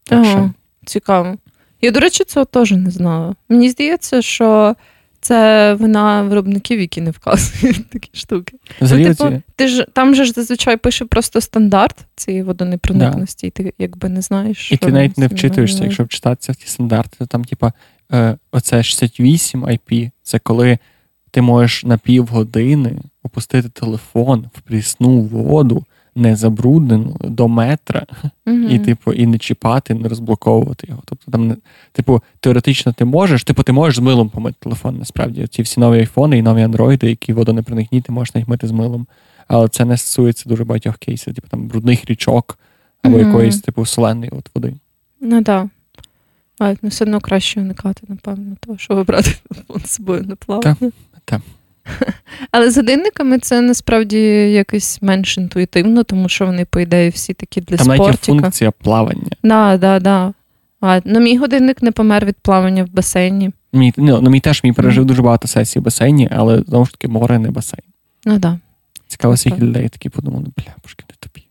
Так 0.04 0.18
ага, 0.18 0.30
що... 0.30 0.50
Цікаво. 0.86 1.36
Я, 1.80 1.90
до 1.90 2.00
речі, 2.00 2.24
цього 2.24 2.46
теж 2.46 2.72
не 2.72 2.90
знала. 2.90 3.34
Мені 3.48 3.70
здається, 3.70 4.22
що 4.22 4.76
це 5.20 5.74
вина 5.74 6.22
виробників, 6.22 6.80
які 6.80 7.00
не 7.00 7.10
вказують 7.10 7.88
такі 7.90 8.10
штуки. 8.12 8.56
Ну, 8.80 8.88
типу, 8.88 9.42
ти 9.56 9.68
ж 9.68 9.86
Там 9.92 10.14
же 10.14 10.24
ж 10.24 10.32
зазвичай 10.32 10.76
пише 10.76 11.04
просто 11.04 11.40
стандарт 11.40 11.96
цієї 12.16 12.42
водонепроникності, 12.42 13.46
да. 13.46 13.48
і 13.48 13.50
ти 13.50 13.74
якби 13.78 14.08
не 14.08 14.22
знаєш. 14.22 14.72
І 14.72 14.76
ти 14.76 14.92
навіть 14.92 15.18
не 15.18 15.26
вчитуєшся, 15.26 15.84
якщо 15.84 16.04
вчитатися 16.04 16.52
в 16.52 16.56
ті 16.56 16.66
стандарти, 16.66 17.16
то 17.18 17.26
там, 17.26 17.44
типа, 17.44 17.72
оце 18.52 18.82
68 18.82 19.64
IP, 19.64 20.10
це 20.22 20.38
коли 20.38 20.78
ти 21.30 21.42
можеш 21.42 21.84
на 21.84 21.98
півгодини 21.98 22.96
опустити 23.22 23.68
телефон 23.68 24.44
в 24.54 24.60
прісну 24.60 25.20
воду 25.20 25.84
не 26.18 26.36
забруднену 26.36 27.16
до 27.20 27.48
метра, 27.48 28.06
mm 28.46 28.68
і, 28.68 28.78
типу, 28.78 29.12
і 29.12 29.26
не 29.26 29.38
чіпати, 29.38 29.94
не 29.94 30.08
розблоковувати 30.08 30.86
його. 30.90 31.02
Тобто, 31.04 31.30
там, 31.30 31.56
типу, 31.92 32.22
теоретично 32.40 32.92
ти 32.92 33.04
можеш, 33.04 33.44
типу, 33.44 33.62
ти 33.62 33.72
можеш 33.72 33.96
з 33.96 33.98
милом 33.98 34.28
помити 34.28 34.56
телефон, 34.60 34.98
насправді. 34.98 35.46
Ці 35.46 35.62
всі 35.62 35.80
нові 35.80 35.98
айфони 35.98 36.38
і 36.38 36.42
нові 36.42 36.62
андроїди, 36.62 37.08
які 37.08 37.32
водонепроникні, 37.32 38.00
ти 38.00 38.12
можеш 38.12 38.34
навіть 38.34 38.48
мити 38.48 38.66
з 38.66 38.70
милом. 38.70 39.06
Але 39.48 39.68
це 39.68 39.84
не 39.84 39.96
стосується 39.96 40.48
дуже 40.48 40.64
багатьох 40.64 40.98
кейсів, 40.98 41.34
типу 41.34 41.48
там 41.48 41.68
брудних 41.68 42.04
річок 42.04 42.58
або 43.02 43.16
mm 43.16 43.26
якоїсь, 43.26 43.60
типу, 43.60 43.86
соленої 43.86 44.30
от 44.30 44.50
води. 44.54 44.74
Ну 45.20 45.42
так. 45.42 45.66
Але 46.58 46.76
ну, 46.82 46.88
все 46.88 47.04
одно 47.04 47.20
краще 47.20 47.60
уникати, 47.60 48.02
напевно, 48.08 48.56
того, 48.60 48.78
що 48.78 48.94
вибрати 48.94 49.30
з 49.84 49.90
собою 49.90 50.22
на 50.22 50.36
плавання. 50.36 50.76
Так, 50.80 50.92
так. 51.24 51.40
Але 52.50 52.70
з 52.70 52.76
годинниками 52.76 53.38
це 53.38 53.60
насправді 53.60 54.18
якось 54.52 55.02
менш 55.02 55.38
інтуїтивно, 55.38 56.04
тому 56.04 56.28
що 56.28 56.46
вони, 56.46 56.64
по 56.64 56.80
ідеї, 56.80 57.10
всі 57.10 57.34
такі 57.34 57.60
для 57.60 57.76
Там 57.76 57.84
спортіка. 57.84 58.04
Там 58.04 58.06
навіть 58.06 58.28
є 58.28 58.42
функція 58.42 58.70
плавання. 58.70 59.30
Да, 59.42 59.76
да, 59.76 60.00
да. 60.00 60.32
А, 60.80 61.00
ну, 61.04 61.20
Мій 61.20 61.38
годинник 61.38 61.82
не 61.82 61.92
помер 61.92 62.26
від 62.26 62.36
плавання 62.36 62.84
в 62.84 62.90
басейні. 62.90 63.50
Мій 63.72 63.92
ну, 63.96 64.20
ну, 64.22 64.30
мій 64.30 64.40
теж 64.40 64.64
мій 64.64 64.72
пережив 64.72 65.04
mm. 65.04 65.06
дуже 65.06 65.22
багато 65.22 65.48
сесій 65.48 65.78
в 65.78 65.82
басейні, 65.82 66.28
але 66.32 66.62
знову 66.66 66.84
ж 66.84 66.92
таки 66.92 67.08
море 67.08 67.38
не 67.38 67.50
басейн. 67.50 67.82
Ну 68.24 68.38
да. 68.38 68.58
Цікаво, 69.06 69.36
скільки 69.36 69.60
людей 69.60 69.88
такі 69.88 70.08
подумали, 70.08 70.46
бля, 70.56 70.74
бушки 70.82 71.04
не 71.10 71.14
тобі. 71.20 71.47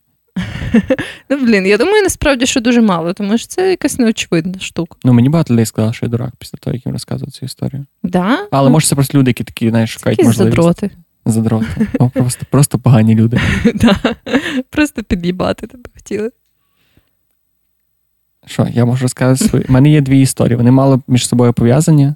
Ну, 1.29 1.37
блін, 1.45 1.65
я 1.65 1.77
думаю, 1.77 2.03
насправді, 2.03 2.45
що 2.45 2.61
дуже 2.61 2.81
мало, 2.81 3.13
тому 3.13 3.37
що 3.37 3.47
це 3.47 3.69
якась 3.69 3.99
неочевидна 3.99 4.59
штука. 4.59 4.97
Ну, 5.03 5.13
мені 5.13 5.29
багато 5.29 5.53
людей 5.53 5.65
сказали, 5.65 5.93
що 5.93 6.05
я 6.05 6.09
дурак 6.09 6.33
після 6.39 6.57
того, 6.57 6.73
як 6.75 6.85
їм 6.85 6.93
розказував 6.93 7.31
цю 7.31 7.45
історію. 7.45 7.85
Да? 8.03 8.47
Але 8.51 8.69
може 8.69 8.87
це 8.87 8.95
просто 8.95 9.17
люди, 9.17 9.29
які 9.29 9.43
такі, 9.43 9.69
знаєш, 9.69 9.89
шукають 9.93 10.17
Такі 10.17 10.27
можливість. 10.27 10.55
задроти. 10.55 10.89
Задроти. 11.25 11.87
О, 11.99 12.09
просто, 12.09 12.45
просто 12.51 12.79
погані 12.79 13.15
люди. 13.15 13.39
Да. 13.75 13.95
Просто 14.69 15.03
під'їбати 15.03 15.67
тебе 15.67 15.89
хотіли. 15.95 16.31
Що, 18.45 18.67
я 18.73 18.85
можу 18.85 19.01
розказати 19.01 19.49
свої. 19.49 19.65
У 19.69 19.71
мене 19.71 19.89
є 19.89 20.01
дві 20.01 20.21
історії. 20.21 20.55
Вони 20.55 20.71
мало 20.71 21.01
між 21.07 21.27
собою 21.27 21.53
пов'язані, 21.53 22.13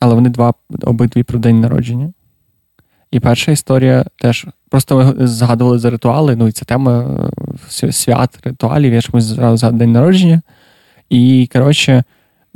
але 0.00 0.14
вони 0.14 0.28
два 0.28 0.54
обидві 0.82 1.22
про 1.22 1.38
день 1.38 1.60
народження. 1.60 2.12
І 3.10 3.20
перша 3.20 3.52
історія 3.52 4.04
теж 4.16 4.46
просто 4.70 5.14
ми 5.18 5.26
згадували 5.26 5.78
за 5.78 5.90
ритуали. 5.90 6.36
Ну 6.36 6.48
і 6.48 6.52
ця 6.52 6.64
тема 6.64 7.30
свят, 7.70 8.38
ритуалів. 8.44 8.92
Я 8.92 9.00
ми 9.12 9.20
зразу 9.20 9.56
згадували 9.56 9.78
день 9.78 9.92
народження. 9.92 10.42
І, 11.10 11.48
коротше, 11.52 12.04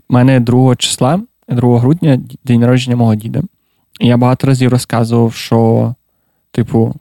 в 0.09 0.13
мене 0.13 0.41
2 0.41 0.77
числа, 0.77 1.21
2 1.49 1.81
грудня, 1.81 2.21
день 2.45 2.61
народження 2.61 2.97
мого 2.97 3.15
діда. 3.15 3.43
І 4.01 4.07
я 4.07 4.17
багато 4.17 4.47
разів 4.47 4.71
розказував, 4.71 5.35
що, 5.35 5.95
типу, 6.51 6.95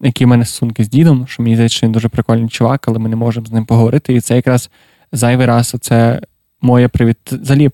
які 0.00 0.24
в 0.24 0.28
мене 0.28 0.44
стосунки 0.44 0.84
з 0.84 0.88
дідом, 0.88 1.26
що 1.26 1.42
мені 1.42 1.54
здається, 1.54 1.76
що 1.76 1.86
він 1.86 1.92
дуже 1.92 2.08
прикольний 2.08 2.48
чувак, 2.48 2.88
але 2.88 2.98
ми 2.98 3.08
не 3.08 3.16
можемо 3.16 3.46
з 3.46 3.52
ним 3.52 3.64
поговорити. 3.66 4.14
І 4.14 4.20
це 4.20 4.36
якраз 4.36 4.70
зайвий 5.12 5.46
раз 5.46 5.76
це 5.80 6.20
моє 6.60 6.88
привіт. 6.88 7.16
Взагалі, 7.32 7.70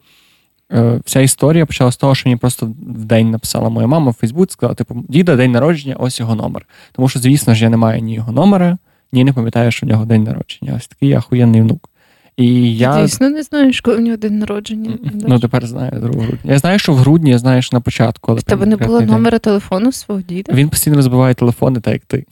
е, 0.73 1.01
вся 1.05 1.21
історія 1.21 1.67
почала 1.67 1.93
з 1.93 1.97
того, 1.97 2.15
що 2.15 2.29
мені 2.29 2.37
просто 2.37 2.67
в 2.67 3.05
день 3.05 3.31
написала 3.31 3.69
моя 3.69 3.87
мама 3.87 4.11
в 4.11 4.15
Фейсбуці, 4.15 4.53
сказала, 4.53 4.75
типу, 4.75 5.05
діда, 5.09 5.37
день 5.37 5.53
народження, 5.53 5.97
ось 5.99 6.21
його 6.21 6.35
номер. 6.35 6.67
Тому 6.93 7.09
що, 7.09 7.21
звісно 7.21 7.55
ж, 7.55 7.65
я 7.65 7.71
не 7.71 7.77
маю 7.77 8.01
ні 8.01 8.15
його 8.15 8.33
номера, 8.33 8.79
ні 9.13 9.25
не 9.25 9.33
пам'ятаю, 9.33 9.71
що 9.71 9.87
в 9.87 9.89
нього 9.89 10.05
день 10.05 10.23
народження. 10.23 10.75
Ось 10.77 10.89
такий 10.89 11.13
ахуєнний 11.13 11.63
внук. 11.63 11.91
І 12.37 12.77
я... 12.77 13.03
Дійсно 13.03 13.31
не 13.31 13.43
знаєш, 13.43 13.81
коли 13.81 13.97
в 13.97 14.01
нього 14.01 14.17
день 14.17 14.39
народження. 14.39 14.99
Ну, 15.29 15.39
тепер 15.39 15.67
знаю 15.67 15.91
2 15.91 16.09
грудня. 16.09 16.39
Я 16.45 16.59
знаю, 16.59 16.79
що 16.79 16.93
в 16.93 16.97
грудні, 16.97 17.31
я 17.31 17.39
знаю, 17.39 17.63
що 17.63 17.77
на 17.77 17.81
початку. 17.81 18.33
Але 18.33 18.41
В 18.41 18.43
тебе 18.43 18.67
не 18.67 18.77
було 18.77 19.01
номера 19.01 19.39
телефону 19.39 19.93
свого 19.93 20.21
діда? 20.21 20.53
Він 20.53 20.69
постійно 20.69 20.97
розбиває 20.97 21.35
телефони, 21.35 21.81
так 21.81 21.93
як 21.93 22.05
ти. 22.05 22.25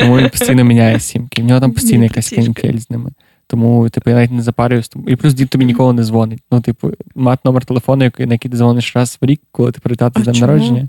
Тому 0.00 0.18
він 0.18 0.28
постійно 0.28 0.64
міняє 0.64 1.00
сімки. 1.00 1.42
В 1.42 1.44
нього 1.44 1.60
там 1.60 1.72
постійно 1.72 2.04
якась 2.04 2.30
канікель 2.30 2.78
з 2.78 2.90
ними. 2.90 3.10
Тому, 3.46 3.88
типу, 3.88 4.10
я 4.10 4.16
навіть 4.16 4.30
не 4.30 4.42
запарююсь. 4.42 4.90
І 5.06 5.16
плюс 5.16 5.34
дід 5.34 5.48
тобі 5.48 5.64
ніколи 5.64 5.92
не 5.92 6.02
дзвонить. 6.02 6.42
Ну, 6.52 6.60
типу, 6.60 6.90
мати 7.14 7.40
номер 7.44 7.64
телефону, 7.64 8.10
на 8.18 8.32
який 8.32 8.50
ти 8.50 8.56
дзвониш 8.56 8.96
раз 8.96 9.18
в 9.20 9.26
рік, 9.26 9.40
коли 9.52 9.72
ти 9.72 9.80
привітати 9.80 10.20
з 10.20 10.24
днем 10.24 10.36
народження. 10.36 10.88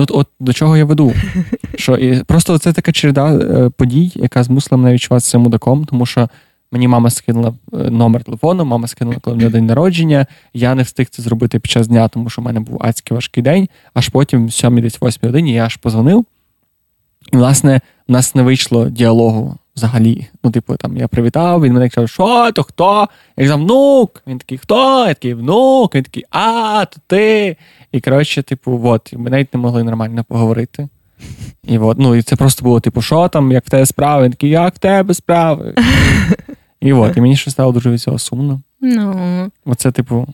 Ну, 0.00 0.04
от, 0.04 0.10
от 0.10 0.26
до 0.40 0.52
чого 0.52 0.76
я 0.76 0.84
веду? 0.84 1.12
Що 1.74 1.96
і 1.96 2.24
Просто 2.24 2.58
це 2.58 2.72
така 2.72 2.92
череда 2.92 3.34
е, 3.34 3.70
подій, 3.70 4.12
яка 4.14 4.42
змусила 4.42 4.82
мене 4.82 4.94
відчуватися 4.94 5.38
мудаком, 5.38 5.84
тому 5.84 6.06
що 6.06 6.28
мені 6.72 6.88
мама 6.88 7.10
скинула 7.10 7.54
е, 7.72 7.76
номер 7.76 8.24
телефону, 8.24 8.64
мама 8.64 8.86
скинула, 8.86 9.16
коли 9.20 9.36
мене 9.36 9.50
день 9.50 9.66
народження. 9.66 10.26
Я 10.54 10.74
не 10.74 10.82
встиг 10.82 11.06
це 11.10 11.22
зробити 11.22 11.58
під 11.58 11.70
час 11.70 11.88
дня, 11.88 12.08
тому 12.08 12.30
що 12.30 12.42
в 12.42 12.44
мене 12.44 12.60
був 12.60 12.78
адський 12.80 13.14
важкий 13.14 13.42
день, 13.42 13.68
аж 13.94 14.08
потім, 14.08 14.46
в 14.46 14.52
7 14.52 14.80
десь 14.80 15.02
8 15.02 15.20
годині, 15.22 15.52
я 15.52 15.66
аж 15.66 15.76
позвонив. 15.76 16.26
І, 17.32 17.36
власне, 17.36 17.80
у 18.08 18.12
нас 18.12 18.34
не 18.34 18.42
вийшло 18.42 18.90
діалогу 18.90 19.56
взагалі. 19.76 20.26
Ну, 20.44 20.50
типу, 20.50 20.76
там 20.76 20.96
я 20.96 21.08
привітав, 21.08 21.62
він 21.62 21.72
мене 21.72 21.88
каже, 21.88 22.08
що 22.08 22.52
то 22.52 22.62
хто? 22.62 23.08
Я 23.36 23.44
казав, 23.44 23.60
внук. 23.60 24.22
Він 24.26 24.38
такий, 24.38 24.58
хто? 24.58 25.06
Я 25.06 25.14
такий 25.14 25.34
внук. 25.34 25.94
Він 25.94 26.02
такий, 26.02 26.24
а, 26.30 26.84
то 26.84 27.00
ти. 27.06 27.56
І 27.92 28.00
коротше, 28.00 28.42
типу, 28.42 28.80
от, 28.84 29.12
ми 29.16 29.30
навіть 29.30 29.54
не 29.54 29.60
могли 29.60 29.84
нормально 29.84 30.24
поговорити. 30.28 30.88
І 31.64 31.78
от, 31.78 31.98
ну, 31.98 32.14
і 32.14 32.22
це 32.22 32.36
просто 32.36 32.64
було, 32.64 32.80
типу, 32.80 33.02
що 33.02 33.28
там, 33.28 33.52
як 33.52 33.66
в 33.66 33.70
тебе 33.70 33.86
справи? 33.86 34.24
Він 34.24 34.30
такий, 34.30 34.50
як 34.50 34.74
в 34.74 34.78
тебе 34.78 35.14
справи? 35.14 35.74
І 36.80 36.92
от, 36.92 37.16
і 37.16 37.20
мені 37.20 37.36
ще 37.36 37.50
стало 37.50 37.72
дуже 37.72 37.90
від 37.90 38.00
цього 38.00 38.18
сумно. 38.18 38.60
Ну. 38.80 39.50
Оце, 39.64 39.90
типу, 39.90 40.26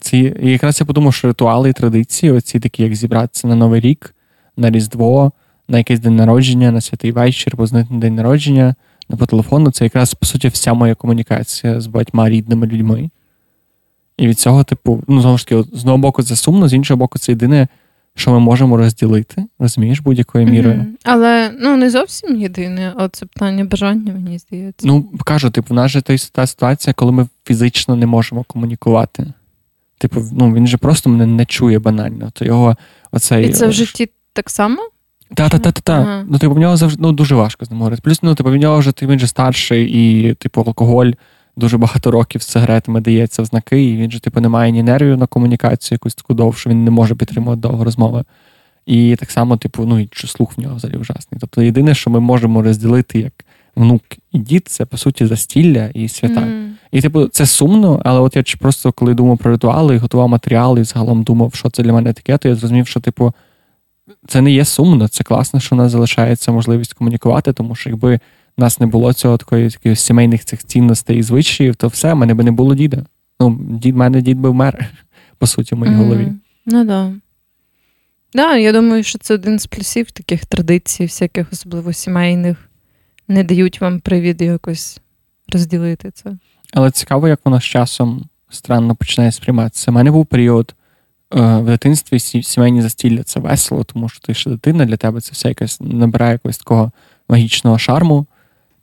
ці, 0.00 0.36
і 0.42 0.50
якраз 0.50 0.80
я 0.80 0.86
подумав, 0.86 1.14
що 1.14 1.28
ритуали 1.28 1.70
і 1.70 1.72
традиції, 1.72 2.32
оці 2.32 2.60
такі, 2.60 2.82
як 2.82 2.94
зібратися 2.94 3.48
на 3.48 3.54
Новий 3.54 3.80
рік, 3.80 4.14
на 4.56 4.70
Різдво, 4.70 5.32
на 5.70 5.78
якийсь 5.78 6.00
день 6.00 6.16
народження, 6.16 6.72
на 6.72 6.80
святий 6.80 7.12
вечір, 7.12 7.56
познати 7.56 7.88
день 7.90 8.14
народження, 8.14 8.74
на 9.08 9.16
по 9.16 9.26
телефону, 9.26 9.70
це 9.70 9.84
якраз, 9.84 10.14
по 10.14 10.26
суті, 10.26 10.48
вся 10.48 10.74
моя 10.74 10.94
комунікація 10.94 11.80
з 11.80 11.86
багатьма 11.86 12.30
рідними 12.30 12.66
людьми. 12.66 13.10
І 14.16 14.28
від 14.28 14.38
цього, 14.38 14.64
типу, 14.64 15.02
ну, 15.08 15.20
знову 15.20 15.38
ж 15.38 15.46
таки, 15.46 15.62
з 15.72 15.80
одного 15.80 15.98
боку, 15.98 16.22
це 16.22 16.36
сумно, 16.36 16.68
з 16.68 16.74
іншого 16.74 16.98
боку, 16.98 17.18
це 17.18 17.32
єдине, 17.32 17.68
що 18.14 18.30
ми 18.30 18.40
можемо 18.40 18.76
розділити, 18.76 19.44
розумієш, 19.58 20.00
будь-якою 20.00 20.46
мірою. 20.46 20.76
Mm-hmm. 20.76 20.96
Але 21.04 21.50
ну 21.60 21.76
не 21.76 21.90
зовсім 21.90 22.36
єдине, 22.36 22.92
а 22.96 23.08
це 23.08 23.26
питання 23.26 23.64
бажання, 23.64 24.12
мені 24.12 24.38
здається. 24.38 24.86
Ну, 24.86 25.12
кажу, 25.24 25.50
типу, 25.50 25.74
в 25.74 25.76
нас 25.76 25.90
же 25.90 26.02
та 26.32 26.46
ситуація, 26.46 26.94
коли 26.94 27.12
ми 27.12 27.28
фізично 27.44 27.96
не 27.96 28.06
можемо 28.06 28.44
комунікувати. 28.44 29.32
Типу, 29.98 30.24
ну 30.32 30.54
він 30.54 30.66
же 30.66 30.76
просто 30.76 31.10
мене 31.10 31.26
не 31.26 31.46
чує 31.46 31.78
банально. 31.78 32.30
То 32.34 32.44
його 32.44 32.76
оцей... 33.12 33.48
І 33.48 33.52
це 33.52 33.66
в 33.66 33.72
житті 33.72 34.10
так 34.32 34.50
само? 34.50 34.82
Та-та-та-та. 35.34 36.24
Ну, 36.28 36.38
типу, 36.38 36.54
в 36.54 36.58
нього 36.58 36.76
завжди 36.76 37.02
ну, 37.02 37.12
дуже 37.12 37.34
важко 37.34 37.64
з 37.64 37.70
ним 37.70 37.78
говорити. 37.78 38.02
Плюс, 38.04 38.22
ну, 38.22 38.34
типу, 38.34 38.50
в 38.50 38.56
нього 38.56 38.78
вже 38.78 38.92
він 39.02 39.18
же 39.18 39.26
старший, 39.26 39.84
і, 39.84 40.34
типу, 40.34 40.60
алкоголь 40.66 41.10
дуже 41.56 41.78
багато 41.78 42.10
років 42.10 42.42
з 42.42 42.46
сигаретами 42.46 43.00
дається 43.00 43.42
в 43.42 43.44
знаки, 43.44 43.84
і 43.84 43.96
він 43.96 44.10
же, 44.10 44.20
типу, 44.20 44.40
не 44.40 44.48
має 44.48 44.72
ні 44.72 44.82
нервів 44.82 45.18
на 45.18 45.26
комунікацію 45.26 45.96
якусь 45.96 46.14
таку 46.14 46.34
довшу, 46.34 46.70
він 46.70 46.84
не 46.84 46.90
може 46.90 47.14
підтримувати 47.14 47.60
довго 47.60 47.84
розмови. 47.84 48.24
І 48.86 49.16
так 49.16 49.30
само, 49.30 49.56
типу, 49.56 49.84
ну, 49.84 49.98
і 49.98 50.08
слух 50.14 50.58
в 50.58 50.60
нього 50.60 50.76
взагалі 50.76 50.98
ужасний. 50.98 51.38
Тобто, 51.40 51.62
єдине, 51.62 51.94
що 51.94 52.10
ми 52.10 52.20
можемо 52.20 52.62
розділити 52.62 53.20
як 53.20 53.44
внук 53.76 54.02
і 54.32 54.38
дід, 54.38 54.68
це 54.68 54.86
по 54.86 54.96
суті 54.96 55.26
застілля 55.26 55.86
і 55.94 56.08
свята. 56.08 56.40
Mm. 56.40 56.68
І, 56.92 57.00
типу, 57.00 57.26
це 57.26 57.46
сумно, 57.46 58.02
але 58.04 58.20
от 58.20 58.36
я 58.36 58.42
просто 58.60 58.92
коли 58.92 59.14
думав 59.14 59.38
про 59.38 59.50
ритуали, 59.50 59.94
і 59.94 59.98
готував 59.98 60.28
матеріали 60.28 60.80
і 60.80 60.84
загалом 60.84 61.22
думав, 61.22 61.54
що 61.54 61.70
це 61.70 61.82
для 61.82 61.92
мене 61.92 62.12
таке, 62.12 62.38
то 62.38 62.48
я 62.48 62.54
зрозумів, 62.54 62.86
що, 62.86 63.00
типу, 63.00 63.32
це 64.26 64.40
не 64.40 64.52
є 64.52 64.64
сумно, 64.64 65.08
це 65.08 65.24
класно, 65.24 65.60
що 65.60 65.74
у 65.74 65.78
нас 65.78 65.92
залишається 65.92 66.52
можливість 66.52 66.92
комунікувати, 66.92 67.52
тому 67.52 67.74
що 67.74 67.90
якби 67.90 68.20
в 68.56 68.60
нас 68.60 68.80
не 68.80 68.86
було 68.86 69.12
цього 69.12 69.36
такої 69.36 69.70
таких 69.70 70.00
сімейних 70.00 70.44
цих 70.44 70.64
цінностей 70.64 71.18
і 71.18 71.22
звичаїв, 71.22 71.76
то 71.76 71.88
все, 71.88 72.12
в 72.12 72.16
мене 72.16 72.34
би 72.34 72.44
не 72.44 72.52
було 72.52 72.74
діда. 72.74 73.04
Ну, 73.40 73.58
дід 73.60 73.96
мене 73.96 74.22
дід 74.22 74.38
би 74.38 74.50
вмер, 74.50 74.90
по 75.38 75.46
суті, 75.46 75.74
в 75.74 75.78
моїй 75.78 75.92
mm-hmm. 75.92 75.96
голові. 75.96 76.32
Ну 76.66 76.84
да. 76.84 77.12
Да, 78.34 78.56
я 78.56 78.72
думаю, 78.72 79.02
що 79.02 79.18
це 79.18 79.34
один 79.34 79.58
з 79.58 79.66
плюсів 79.66 80.10
таких 80.10 80.46
традицій, 80.46 81.02
всяких, 81.02 81.52
особливо 81.52 81.92
сімейних, 81.92 82.70
не 83.28 83.44
дають 83.44 83.80
вам 83.80 84.00
привід 84.00 84.42
якось 84.42 85.00
розділити 85.52 86.10
це. 86.10 86.36
Але 86.72 86.90
цікаво, 86.90 87.28
як 87.28 87.40
воно 87.44 87.60
з 87.60 87.64
часом 87.64 88.28
странно 88.50 88.94
починає 88.94 89.32
сприйматися. 89.32 89.90
У 89.90 89.94
мене 89.94 90.10
був 90.10 90.26
період, 90.26 90.74
в 91.30 91.64
дитинстві 91.64 92.42
сімейні 92.42 92.82
застілля 92.82 93.22
це 93.22 93.40
весело, 93.40 93.84
тому 93.84 94.08
що 94.08 94.20
ти 94.20 94.34
ще 94.34 94.50
дитина, 94.50 94.84
для 94.84 94.96
тебе 94.96 95.20
це 95.20 95.32
все 95.32 95.48
якось 95.48 95.80
набирає 95.80 96.32
якогось 96.32 96.58
такого 96.58 96.92
магічного 97.28 97.78
шарму. 97.78 98.26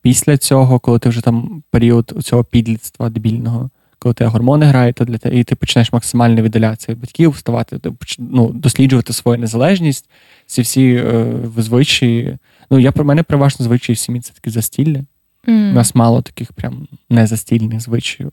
Після 0.02 0.38
цього, 0.38 0.80
коли 0.80 1.00
ти 1.00 1.10
вже 1.10 1.22
там 1.22 1.64
період 1.72 2.14
цього 2.24 2.44
підлітства 2.44 3.10
дебільного, 3.10 3.70
коли 4.00 4.14
тебе 4.14 4.30
гормони 4.30 4.66
грають, 4.66 4.96
то 4.96 5.06
для 5.06 5.18
тебе, 5.18 5.40
і 5.40 5.44
ти 5.44 5.56
починаєш 5.56 5.94
максимально 5.94 6.42
віддалятися 6.42 6.92
від 6.92 7.00
батьків, 7.00 7.30
вставати, 7.30 7.80
ну, 8.20 8.50
досліджувати 8.50 9.14
свою 9.14 9.40
незалежність, 9.40 10.10
ці 10.46 10.62
всі 10.62 10.94
е, 10.94 11.34
звичаї. 11.58 12.38
Ну, 12.72 12.80
я 12.80 12.92
про 12.92 13.06
мене 13.06 13.24
переважно 13.24 13.66
звичаї 13.66 13.96
в 13.96 14.00
сім'ї 14.00 14.22
це 14.22 14.34
такі 14.34 14.50
застілля. 14.50 15.04
Mm. 15.48 15.72
У 15.72 15.74
нас 15.74 15.96
мало 15.96 16.22
таких 16.22 16.54
прям 16.54 16.88
незастільних 17.10 17.82
звичаїв. 17.82 18.32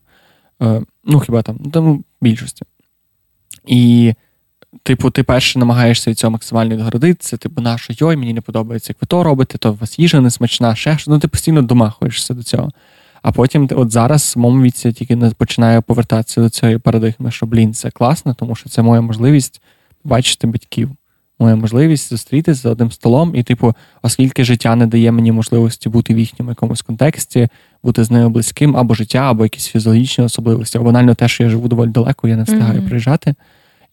Е, 0.63 0.83
ну, 1.05 1.21
хіба 1.21 1.43
там, 1.43 1.57
ну, 1.65 1.71
там 1.71 2.05
більшості. 2.21 2.63
І, 3.67 4.15
типу, 4.83 5.11
ти 5.11 5.23
перше 5.23 5.59
намагаєшся 5.59 6.11
від 6.11 6.19
цього 6.19 6.31
максимально 6.31 6.75
відгородитися, 6.75 7.37
типу, 7.37 7.63
на 7.63 7.77
йой, 7.89 8.17
мені 8.17 8.35
не 8.35 8.41
подобається, 8.41 8.91
як 8.91 8.97
ви 9.01 9.07
то 9.07 9.25
робите, 9.25 9.59
то 9.59 9.73
у 9.73 9.75
вас 9.75 9.99
їжа 9.99 10.21
не 10.21 10.31
смачна, 10.31 10.75
ще 10.75 10.99
що. 10.99 11.11
Ну, 11.11 11.19
ти 11.19 11.29
постійно 11.29 11.63
домахуєшся 11.63 12.35
до 12.35 12.43
цього. 12.43 12.71
А 13.23 13.33
потім, 13.33 13.69
от 13.73 13.91
зараз, 13.91 14.35
в 14.37 14.39
моєму 14.39 14.63
віці, 14.63 14.89
я 14.89 14.93
тільки 14.93 15.17
починаю 15.17 15.83
повертатися 15.83 16.41
до 16.41 16.51
цієї 16.51 16.79
парадигми, 16.79 17.31
що 17.31 17.47
блін, 17.47 17.75
це 17.75 17.91
класно, 17.91 18.35
тому 18.35 18.55
що 18.55 18.69
це 18.69 18.83
моя 18.83 19.01
можливість 19.01 19.61
бачити 20.05 20.47
батьків. 20.47 20.91
Моя 21.39 21.57
можливість 21.57 22.11
зустрітися 22.11 22.61
за 22.61 22.71
одним 22.71 22.91
столом, 22.91 23.35
і, 23.35 23.43
типу, 23.43 23.75
оскільки 24.03 24.45
життя 24.45 24.77
не 24.77 24.87
дає 24.87 25.13
мені 25.13 25.33
можливості 25.33 25.89
бути 25.89 26.15
в 26.15 26.19
їхньому 26.19 26.51
якомусь 26.51 26.83
контексті, 26.83 27.49
бути 27.83 28.05
з 28.05 28.11
ними 28.11 28.29
близьким, 28.29 28.77
або 28.77 28.95
життя, 28.95 29.19
або 29.19 29.45
якісь 29.45 29.67
фізіологічні 29.67 30.25
особливості, 30.25 30.79
або 30.79 30.85
банально 30.85 31.15
те, 31.15 31.29
що 31.29 31.45
я 31.45 31.51
живу 31.51 31.69
доволі 31.69 31.91
далеко, 31.91 32.29
я 32.29 32.37
не 32.37 32.43
встигаю 32.43 32.81
mm-hmm. 32.81 32.87
приїжджати. 32.87 33.35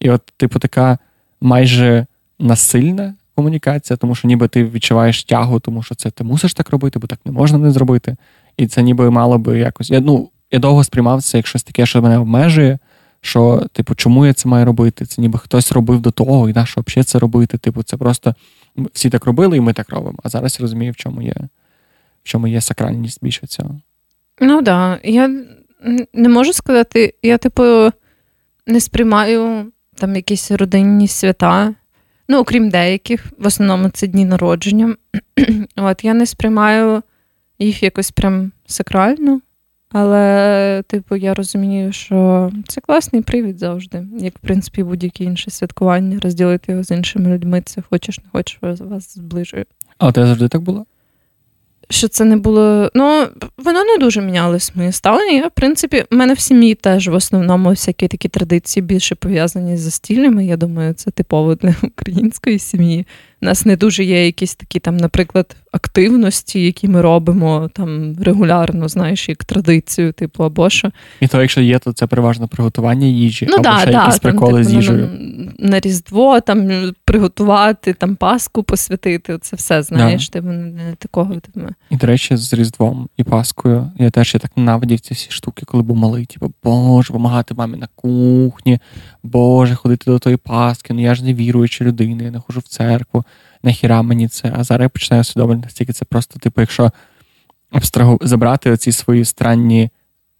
І 0.02 0.10
от, 0.10 0.22
типу, 0.36 0.58
така 0.58 0.98
майже 1.40 2.06
насильна 2.38 3.14
комунікація, 3.34 3.96
тому 3.96 4.14
що 4.14 4.28
ніби 4.28 4.48
ти 4.48 4.64
відчуваєш 4.64 5.24
тягу, 5.24 5.60
тому 5.60 5.82
що 5.82 5.94
це 5.94 6.10
ти 6.10 6.24
мусиш 6.24 6.54
так 6.54 6.70
робити, 6.70 6.98
бо 6.98 7.06
так 7.06 7.20
не 7.24 7.32
можна 7.32 7.58
не 7.58 7.70
зробити. 7.70 8.16
І 8.56 8.66
це 8.66 8.82
ніби 8.82 9.10
мало 9.10 9.38
би 9.38 9.58
якось. 9.58 9.90
Я 9.90 10.00
ну, 10.00 10.30
я 10.50 10.58
довго 10.58 10.84
сприймав 10.84 11.22
це 11.22 11.36
як 11.36 11.46
щось 11.46 11.62
таке, 11.62 11.86
що 11.86 12.02
мене 12.02 12.18
обмежує. 12.18 12.78
Що, 13.20 13.66
типу, 13.72 13.94
чому 13.94 14.26
я 14.26 14.32
це 14.32 14.48
маю 14.48 14.66
робити? 14.66 15.06
Це 15.06 15.22
ніби 15.22 15.38
хтось 15.38 15.72
робив 15.72 16.00
до 16.00 16.10
того, 16.10 16.48
і 16.48 16.52
на 16.52 16.66
що 16.66 16.82
взагалі 16.86 17.04
це 17.04 17.18
робити? 17.18 17.58
Типу, 17.58 17.82
це 17.82 17.96
просто 17.96 18.34
всі 18.92 19.10
так 19.10 19.24
робили, 19.24 19.56
і 19.56 19.60
ми 19.60 19.72
так 19.72 19.90
робимо. 19.90 20.18
А 20.22 20.28
зараз 20.28 20.56
я 20.60 20.62
розумію, 20.62 20.92
в 20.92 20.96
чому 20.96 21.22
є 21.22 21.34
в 22.24 22.28
чому 22.28 22.46
є 22.46 22.60
сакральність 22.60 23.18
більше 23.22 23.46
цього. 23.46 23.80
Ну 24.40 24.62
так. 24.62 24.64
Да. 24.64 24.98
Я 25.04 25.44
не 26.12 26.28
можу 26.28 26.52
сказати, 26.52 27.14
я, 27.22 27.38
типу, 27.38 27.90
не 28.66 28.80
сприймаю 28.80 29.71
там 29.94 30.16
якісь 30.16 30.50
родинні 30.50 31.08
свята. 31.08 31.74
Ну, 32.28 32.38
окрім 32.38 32.70
деяких, 32.70 33.26
в 33.38 33.46
основному 33.46 33.88
це 33.88 34.06
дні 34.06 34.24
народження. 34.24 34.96
От 35.76 36.04
я 36.04 36.14
не 36.14 36.26
сприймаю 36.26 37.02
їх 37.58 37.82
якось 37.82 38.10
прям 38.10 38.52
сакрально. 38.66 39.40
Але, 39.92 40.82
типу, 40.86 41.16
я 41.16 41.34
розумію, 41.34 41.92
що 41.92 42.50
це 42.68 42.80
класний 42.80 43.22
привід 43.22 43.58
завжди, 43.58 44.06
як 44.18 44.38
в 44.38 44.40
принципі 44.40 44.82
будь-яке 44.82 45.24
інше 45.24 45.50
святкування, 45.50 46.18
розділити 46.22 46.72
його 46.72 46.84
з 46.84 46.90
іншими 46.90 47.34
людьми. 47.34 47.62
Це 47.64 47.82
хочеш, 47.90 48.18
не 48.18 48.24
хочеш, 48.32 48.58
вас 48.62 49.14
зближує. 49.14 49.64
А 49.98 50.12
тебе 50.12 50.26
завжди 50.26 50.48
так 50.48 50.62
було? 50.62 50.86
Що 51.92 52.08
це 52.08 52.24
не 52.24 52.36
було. 52.36 52.90
Ну, 52.94 53.26
воно 53.58 53.84
не 53.84 53.98
дуже 53.98 54.20
мінялось 54.20 54.72
моє 54.74 54.92
ставлення. 54.92 55.32
Я, 55.32 55.46
в 55.46 55.50
принципі, 55.50 56.04
в 56.10 56.14
мене 56.14 56.34
в 56.34 56.38
сім'ї 56.38 56.74
теж 56.74 57.08
в 57.08 57.14
основному 57.14 57.70
всякі 57.70 58.08
такі 58.08 58.28
традиції 58.28 58.82
більше 58.82 59.14
пов'язані 59.14 59.76
з 59.76 59.80
застіллями. 59.80 60.46
Я 60.46 60.56
думаю, 60.56 60.94
це 60.94 61.10
типово 61.10 61.54
для 61.54 61.74
української 61.82 62.58
сім'ї. 62.58 63.06
У 63.42 63.46
нас 63.46 63.66
не 63.66 63.76
дуже 63.76 64.04
є 64.04 64.26
якісь 64.26 64.54
такі 64.54 64.78
там, 64.78 64.96
наприклад, 64.96 65.56
активності, 65.72 66.64
які 66.64 66.88
ми 66.88 67.00
робимо 67.00 67.70
там 67.74 68.14
регулярно, 68.20 68.88
знаєш, 68.88 69.28
як 69.28 69.44
традицію, 69.44 70.12
типу, 70.12 70.44
або 70.44 70.70
що. 70.70 70.90
І 71.20 71.26
то, 71.26 71.40
якщо 71.40 71.60
є, 71.60 71.78
то 71.78 71.92
це 71.92 72.06
переважно 72.06 72.48
приготування 72.48 73.06
їжі, 73.06 73.46
ну, 73.48 73.54
або 73.54 73.62
да, 73.62 73.78
ще 73.78 73.92
да, 73.92 74.04
якісь 74.04 74.18
приколи 74.18 74.52
там, 74.52 74.64
з 74.64 74.66
типу, 74.66 74.76
їжею. 74.76 75.10
На, 75.58 75.68
на 75.68 75.80
Різдво 75.80 76.40
там 76.40 76.70
приготувати, 77.04 77.92
там 77.92 78.16
Паску 78.16 78.62
посвятити. 78.62 79.38
Це 79.38 79.56
все, 79.56 79.82
знаєш, 79.82 80.28
да. 80.28 80.32
типу, 80.32 80.52
не 80.52 80.94
такого. 80.98 81.34
Типу. 81.34 81.60
І, 81.90 81.96
до 81.96 82.06
речі, 82.06 82.36
з 82.36 82.54
Різдвом 82.54 83.08
і 83.16 83.24
Паскою 83.24 83.90
я 83.98 84.10
теж 84.10 84.34
я 84.34 84.40
так 84.40 84.50
ненавидів 84.56 85.00
ці 85.00 85.14
всі 85.14 85.30
штуки, 85.30 85.62
коли 85.66 85.82
був 85.82 85.96
малий. 85.96 86.26
Типу, 86.26 86.52
Боже, 86.64 87.08
допомагати 87.08 87.54
мамі 87.54 87.76
на 87.76 87.88
кухні, 87.94 88.78
Боже, 89.22 89.74
ходити 89.74 90.10
до 90.10 90.18
тої 90.18 90.36
Паски, 90.36 90.94
ну 90.94 91.02
я 91.02 91.14
ж 91.14 91.24
не 91.24 91.34
віруюча 91.34 91.84
людина, 91.84 92.22
я 92.22 92.30
не 92.30 92.40
ходжу 92.40 92.60
в 92.60 92.68
церкву 92.68 93.24
нахіра 93.62 94.02
мені 94.02 94.28
це. 94.28 94.52
А 94.56 94.64
зараз 94.64 94.84
я 94.84 94.88
починаю 94.88 95.20
усвідомлювати, 95.20 95.66
настільки 95.66 95.92
це 95.92 96.04
просто, 96.04 96.38
типу, 96.38 96.60
якщо 96.60 96.90
абстрагу 97.70 98.18
забрати 98.22 98.70
оці 98.70 98.92
свої 98.92 99.24
странні 99.24 99.90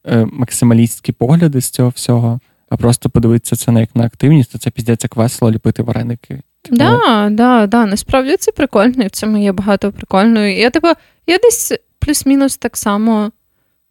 е, 0.06 0.26
максималістські 0.32 1.12
погляди 1.12 1.60
з 1.60 1.70
цього 1.70 1.88
всього, 1.88 2.40
а 2.68 2.76
просто 2.76 3.10
подивитися 3.10 3.56
це 3.56 3.72
на 3.72 3.80
як 3.80 3.96
на 3.96 4.04
активність, 4.04 4.52
то 4.52 4.58
це 4.58 4.70
піздець 4.70 5.04
як 5.04 5.16
весело 5.16 5.50
ліпити 5.50 5.82
вареники. 5.82 6.42
Типу... 6.62 6.76
Да, 6.76 7.28
да, 7.30 7.66
да, 7.66 7.86
насправді 7.86 8.36
це 8.36 8.52
прикольно, 8.52 9.04
і 9.04 9.06
в 9.06 9.10
цьому 9.10 9.38
є 9.38 9.52
багато 9.52 9.92
прикольного. 9.92 10.46
Я 10.46 10.70
типу, 10.70 10.88
я 11.26 11.38
десь 11.38 11.72
плюс-мінус 11.98 12.56
так 12.56 12.76
само. 12.76 13.30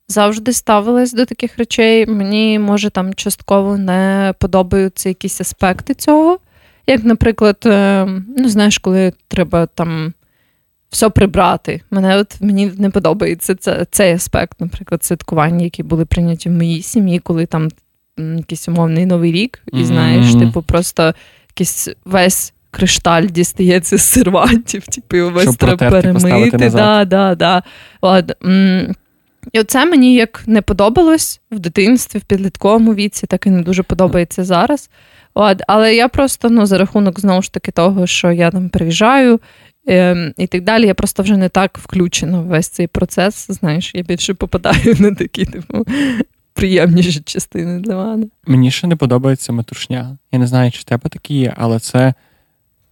Завжди 0.08 0.54
ставилась 0.54 1.14
до 1.14 1.26
таких 1.26 1.58
речей. 1.58 2.06
Мені, 2.06 2.60
може, 2.60 2.90
там 2.90 3.14
частково 3.14 3.78
не 3.78 4.34
подобаються 4.40 5.10
якісь 5.10 5.42
аспекти 5.42 5.94
цього. 5.94 6.40
Як, 6.88 7.04
наприклад, 7.04 7.58
е, 7.66 8.06
ну 8.38 8.50
знаєш, 8.50 8.78
коли 8.78 9.14
треба 9.28 9.66
там 9.66 10.14
все 10.90 11.10
прибрати. 11.10 11.82
Мене 11.92 12.18
от 12.18 12.42
мені 12.42 12.72
не 12.78 12.90
подобається 12.90 13.56
це, 13.56 13.86
цей 13.92 14.14
аспект, 14.14 14.62
наприклад, 14.62 15.04
святкування, 15.04 15.64
які 15.64 15.84
були 15.84 16.06
прийняті 16.06 16.50
в 16.50 16.52
моїй 16.52 16.82
сім'ї, 16.82 17.20
коли 17.20 17.46
там 17.46 17.70
якийсь 18.18 18.68
умовний 18.68 19.06
новий 19.06 19.32
рік, 19.32 19.62
і 19.74 19.86
знаєш, 19.86 20.26
mm-hmm. 20.26 20.40
типу, 20.40 20.62
просто 20.62 21.14
якийсь 21.50 21.90
весь. 22.06 22.54
Кришталь 22.74 23.26
дістається 23.26 23.98
з 23.98 24.02
сервантів, 24.02 24.88
типу, 24.88 25.32
весь 25.32 25.56
треба 25.56 25.90
перемити. 25.90 26.70
Да, 26.70 27.06
да, 27.06 27.36
да. 27.36 27.64
І 29.52 29.60
оце 29.60 29.86
мені 29.86 30.16
як 30.16 30.44
не 30.48 30.62
подобалось 30.62 31.42
в 31.52 31.60
дитинстві, 31.60 32.20
в 32.20 32.24
підлітковому 32.24 32.94
віці, 32.94 33.28
так 33.28 33.48
і 33.48 33.50
не 33.50 33.62
дуже 33.62 33.84
подобається 33.84 34.44
зараз. 34.44 34.90
От, 35.34 35.62
Але 35.68 35.96
я 35.96 36.08
просто 36.08 36.50
ну, 36.50 36.66
за 36.66 36.78
рахунок 36.78 37.20
знову 37.20 37.42
ж 37.42 37.54
таки 37.54 37.72
того, 37.72 38.08
що 38.08 38.32
я 38.32 38.52
там 38.52 38.70
приїжджаю 38.70 39.40
е, 39.90 40.34
і 40.38 40.48
так 40.48 40.64
далі, 40.64 40.88
я 40.88 40.94
просто 40.94 41.24
вже 41.24 41.38
не 41.38 41.50
так 41.50 41.78
включена 41.78 42.40
в 42.40 42.46
весь 42.46 42.68
цей 42.68 42.88
процес. 42.88 43.46
Знаєш, 43.50 43.92
я 43.96 44.04
більше 44.04 44.34
попадаю 44.34 44.96
на 45.00 45.16
такі 45.16 45.46
типу, 45.46 45.86
приємніші 46.54 47.22
частини 47.22 47.80
для 47.80 47.96
мене. 47.96 48.26
Мені 48.48 48.72
ще 48.72 48.88
не 48.88 48.96
подобається 48.96 49.54
метушня. 49.54 50.18
Я 50.32 50.40
не 50.40 50.48
знаю, 50.48 50.72
чи 50.72 50.80
в 50.80 50.84
тебе 50.84 51.10
такі 51.10 51.34
є, 51.34 51.54
але 51.58 51.80
це 51.80 52.14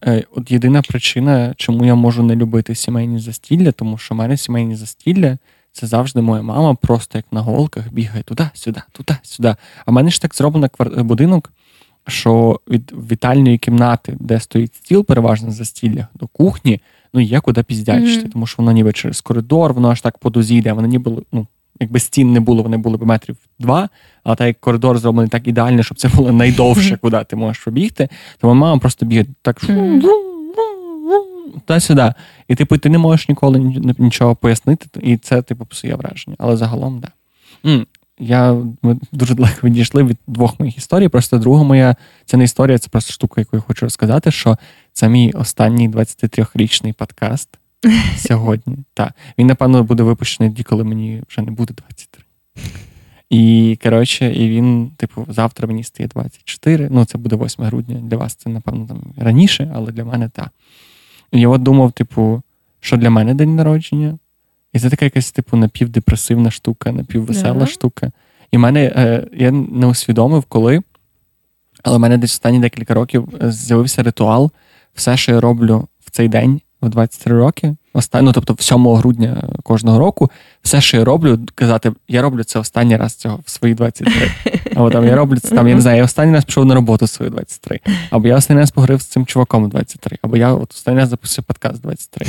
е, 0.06 0.24
от 0.36 0.52
єдина 0.52 0.82
причина, 0.82 1.54
чому 1.58 1.86
я 1.86 1.96
можу 1.96 2.24
не 2.24 2.36
любити 2.36 2.76
сімейні 2.76 3.20
застілля, 3.20 3.72
тому 3.72 3.98
що 3.98 4.16
в 4.16 4.18
мене 4.18 4.38
сімейні 4.38 4.76
застілля. 4.76 5.38
Це 5.72 5.88
завжди 5.88 6.22
моя 6.22 6.42
мама, 6.42 6.76
просто 6.76 7.18
як 7.18 7.26
на 7.32 7.42
голках 7.42 7.94
бігає 7.94 8.24
туди-сюди, 8.24 8.82
туди-сюди. 8.92 9.56
А 9.86 9.92
в 9.92 9.94
мене 9.94 10.10
ж 10.10 10.22
так 10.22 10.36
зроблено 10.36 10.70
будинок, 11.04 11.52
що 12.10 12.60
від 12.68 12.94
вітальної 13.12 13.58
кімнати, 13.58 14.18
де 14.20 14.40
стоїть 14.40 14.76
стіл, 14.76 15.06
переважно 15.06 15.52
за 15.52 15.66
стілля, 15.66 16.08
до 16.16 16.28
кухні, 16.28 16.82
ну 17.14 17.22
є 17.22 17.40
куди 17.40 17.64
піздячити, 17.64 18.28
mm-hmm. 18.28 18.32
тому 18.32 18.48
що 18.48 18.56
воно 18.58 18.72
ніби 18.72 18.94
через 18.94 19.22
коридор, 19.22 19.74
воно 19.74 19.90
аж 19.90 20.02
так 20.02 20.18
по 20.18 20.30
дозі 20.30 20.56
йде, 20.56 20.74
воно 20.74 20.88
ніби, 20.88 21.12
ну, 21.32 21.48
якби 21.80 22.00
стін 22.00 22.34
не 22.34 22.40
було, 22.40 22.64
вони 22.64 22.78
були 22.78 22.98
б 22.98 23.04
метрів 23.04 23.38
два, 23.60 23.90
але 24.24 24.36
так 24.36 24.48
як 24.48 24.60
коридор 24.60 24.98
зроблений 24.98 25.30
так 25.30 25.48
ідеально, 25.48 25.84
щоб 25.84 25.98
це 25.98 26.08
було 26.08 26.32
найдовше, 26.32 26.98
куди 27.02 27.24
ти 27.30 27.36
можеш 27.36 27.64
пробігти, 27.64 28.10
то 28.40 28.56
мама 28.56 28.80
просто 28.80 29.06
бігає 29.06 29.28
так 29.42 29.60
туди-сюди. 31.68 32.14
І 32.48 32.56
типу, 32.56 32.78
ти 32.78 32.90
не 32.90 32.98
можеш 32.98 33.30
ніколи 33.30 33.60
нічого 33.98 34.36
пояснити, 34.36 35.00
і 35.02 35.18
це 35.18 35.42
типу 35.42 35.66
псує 35.66 35.96
враження. 35.96 36.36
Але 36.40 36.58
загалом, 36.58 37.02
так. 37.02 37.12
Да. 37.64 37.86
Я 38.20 38.58
ми 38.82 39.00
дуже 39.12 39.36
далеко 39.36 39.68
відійшли 39.68 40.04
від 40.04 40.18
двох 40.28 40.60
моїх 40.60 40.78
історій. 40.78 41.08
Просто 41.08 41.38
друга 41.38 41.64
моя 41.64 41.96
це 42.26 42.38
не 42.38 42.44
історія, 42.44 42.78
це 42.78 42.90
просто 42.90 43.14
штука, 43.14 43.42
яку 43.42 43.56
я 43.56 43.62
хочу 43.62 43.86
розказати. 43.86 44.32
Що 44.32 44.58
це 44.94 45.10
мій 45.10 45.32
останній 45.32 45.90
23-річний 45.90 46.94
подкаст 46.94 47.50
сьогодні. 48.18 48.78
Так, 48.94 49.14
він, 49.38 49.48
напевно, 49.48 49.84
буде 49.84 50.04
випущений 50.04 50.52
тоді, 50.52 50.64
коли 50.64 50.84
мені 50.84 51.24
вже 51.30 51.42
не 51.42 51.52
буде 51.52 51.74
23. 51.74 52.24
І 53.30 53.78
коротше, 53.84 54.34
і 54.34 54.50
він, 54.50 54.92
типу, 54.98 55.26
завтра 55.30 55.68
мені 55.68 55.84
стає 55.84 56.08
24. 56.08 56.88
Ну, 56.92 57.06
це 57.06 57.18
буде 57.18 57.36
8 57.36 57.66
грудня. 57.66 57.96
Для 58.04 58.18
вас 58.18 58.36
це, 58.36 58.50
напевно, 58.50 58.88
там 58.88 59.02
раніше, 59.18 59.72
але 59.76 59.92
для 59.92 60.06
мене 60.06 60.30
так. 60.30 60.50
І 61.32 61.40
я 61.40 61.48
от 61.50 61.64
думав, 61.64 61.92
типу, 61.92 62.42
що 62.80 62.98
для 62.98 63.10
мене 63.10 63.34
день 63.34 63.56
народження. 63.56 64.18
І 64.74 64.80
це 64.80 64.90
така 64.90 65.06
якась, 65.06 65.32
типу, 65.32 65.58
напівдепресивна 65.58 66.52
штука, 66.52 66.92
напіввесела 66.92 67.66
yeah. 67.66 67.68
штука. 67.68 68.12
І 68.52 68.58
в 68.58 68.60
мене 68.60 68.84
е, 68.86 69.28
я 69.34 69.52
не 69.52 69.88
усвідомив, 69.88 70.44
коли, 70.44 70.82
але 71.84 71.98
в 71.98 72.00
мене 72.00 72.18
десь 72.18 72.32
останні 72.32 72.60
декілька 72.60 72.94
років 72.94 73.30
е, 73.42 73.52
з'явився 73.52 74.04
ритуал. 74.04 74.52
Все, 74.94 75.18
що 75.18 75.32
я 75.32 75.42
роблю 75.42 75.88
в 76.06 76.12
цей 76.12 76.28
день, 76.28 76.62
в 76.82 76.90
23 76.90 77.38
роки, 77.38 77.76
останні, 77.94 78.26
ну, 78.26 78.32
тобто 78.32 78.56
7 78.60 78.88
грудня 78.88 79.44
кожного 79.64 80.00
року, 80.00 80.32
все, 80.62 80.82
що 80.82 80.98
я 80.98 81.06
роблю, 81.06 81.40
казати, 81.56 81.92
я 82.08 82.22
роблю 82.22 82.44
це 82.44 82.60
останній 82.60 82.98
раз 82.98 83.16
цього 83.16 83.40
в 83.46 83.50
свої 83.50 83.74
23. 83.74 84.32
Або 84.76 84.90
там 84.90 85.06
я 85.06 85.16
роблю 85.16 85.40
це 85.40 85.56
там, 85.56 85.68
я 85.68 85.76
не 85.76 85.82
знаю, 85.82 85.98
я 85.98 86.04
останній 86.04 86.34
раз 86.34 86.46
пішов 86.46 86.66
на 86.66 86.76
роботу 86.76 87.06
в 87.06 87.10
свої 87.10 87.32
23. 87.32 87.80
Або 88.10 88.28
я 88.28 88.36
останній 88.36 88.60
раз 88.60 88.72
поговорив 88.72 89.02
з 89.02 89.06
цим 89.06 89.26
чуваком 89.26 89.66
в 89.66 89.70
23. 89.70 90.18
Або 90.22 90.38
я 90.38 90.54
от 90.54 90.72
останній 90.72 91.00
раз 91.00 91.10
запустив 91.10 91.44
подкаст 91.44 91.82
23. 91.82 92.28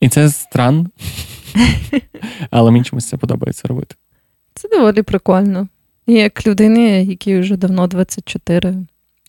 І 0.00 0.08
це 0.08 0.28
странно. 0.28 0.86
Але 2.50 2.70
мені 2.70 2.84
чомусь 2.84 3.08
це 3.08 3.16
подобається 3.16 3.68
робити. 3.68 3.94
Це 4.54 4.68
доволі 4.68 5.02
прикольно. 5.02 5.68
І 6.06 6.12
як 6.12 6.46
людини, 6.46 7.04
які 7.04 7.38
вже 7.38 7.56
давно 7.56 7.86
24, 7.86 8.74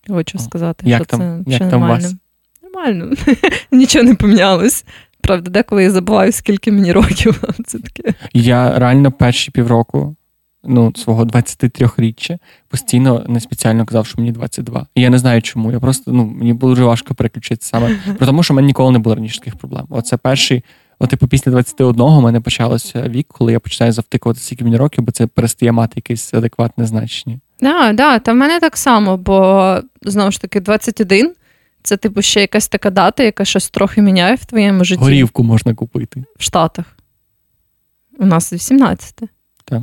хочу 0.09 0.39
сказати, 0.39 0.89
як 0.89 1.01
що 1.01 1.05
там, 1.05 1.45
це 1.45 1.51
як 1.51 1.61
нормально. 1.61 1.93
Вас? 1.93 2.15
Нормально. 2.63 3.15
Нічого 3.71 4.05
не 4.05 4.15
помінялось. 4.15 4.85
Правда, 5.21 5.51
деколи 5.51 5.83
я 5.83 5.91
забуваю, 5.91 6.31
скільки 6.31 6.71
мені 6.71 6.91
років. 6.91 7.43
Це 7.65 7.79
таке. 7.79 8.13
Я 8.33 8.79
реально 8.79 9.11
перші 9.11 9.51
півроку 9.51 10.15
ну, 10.63 10.93
свого 10.95 11.25
23-річчя 11.25 12.37
постійно 12.67 13.25
не 13.27 13.39
спеціально 13.39 13.85
казав, 13.85 14.07
що 14.07 14.21
мені 14.21 14.31
22. 14.31 14.87
І 14.95 15.01
я 15.01 15.09
не 15.09 15.17
знаю 15.17 15.41
чому. 15.41 15.71
Я 15.71 15.79
просто 15.79 16.11
ну, 16.11 16.25
мені 16.25 16.53
було 16.53 16.71
дуже 16.71 16.83
важко 16.83 17.15
переключитися 17.15 17.69
саме. 17.69 17.99
Про 18.17 18.27
тому, 18.27 18.43
що 18.43 18.53
в 18.53 18.55
мене 18.55 18.65
ніколи 18.65 18.91
не 18.91 18.99
було 18.99 19.15
раніше 19.15 19.39
таких 19.39 19.55
проблем. 19.55 19.85
Оце 19.89 20.17
перший 20.17 20.63
От, 21.01 21.09
типу, 21.09 21.27
після 21.27 21.51
21 21.51 22.01
у 22.01 22.21
мене 22.21 22.41
почалося 22.41 23.01
вік, 23.01 23.27
коли 23.27 23.51
я 23.51 23.59
починаю 23.59 23.93
завтикувати 23.93 24.39
скільки 24.39 24.63
мені 24.63 24.77
років, 24.77 25.03
бо 25.03 25.11
це 25.11 25.27
перестає 25.27 25.71
мати 25.71 25.93
якесь 25.95 26.33
адекватне 26.33 26.85
значення. 26.85 27.39
Да, 27.61 27.93
да, 27.93 28.19
та 28.19 28.33
в 28.33 28.35
мене 28.35 28.59
так 28.59 28.77
само, 28.77 29.17
бо 29.17 29.77
знову 30.01 30.31
ж 30.31 30.41
таки, 30.41 30.59
21 30.59 31.33
це, 31.83 31.97
типу, 31.97 32.21
ще 32.21 32.41
якась 32.41 32.67
така 32.67 32.89
дата, 32.89 33.23
яка 33.23 33.45
щось 33.45 33.69
трохи 33.69 34.01
міняє 34.01 34.35
в 34.35 34.45
твоєму 34.45 34.83
житті. 34.83 35.03
Горівку 35.03 35.43
можна 35.43 35.73
купити. 35.73 36.23
В 36.39 36.43
Штатах. 36.43 36.85
У 38.19 38.25
нас 38.25 38.53
18. 38.53 39.21
Так. 39.65 39.81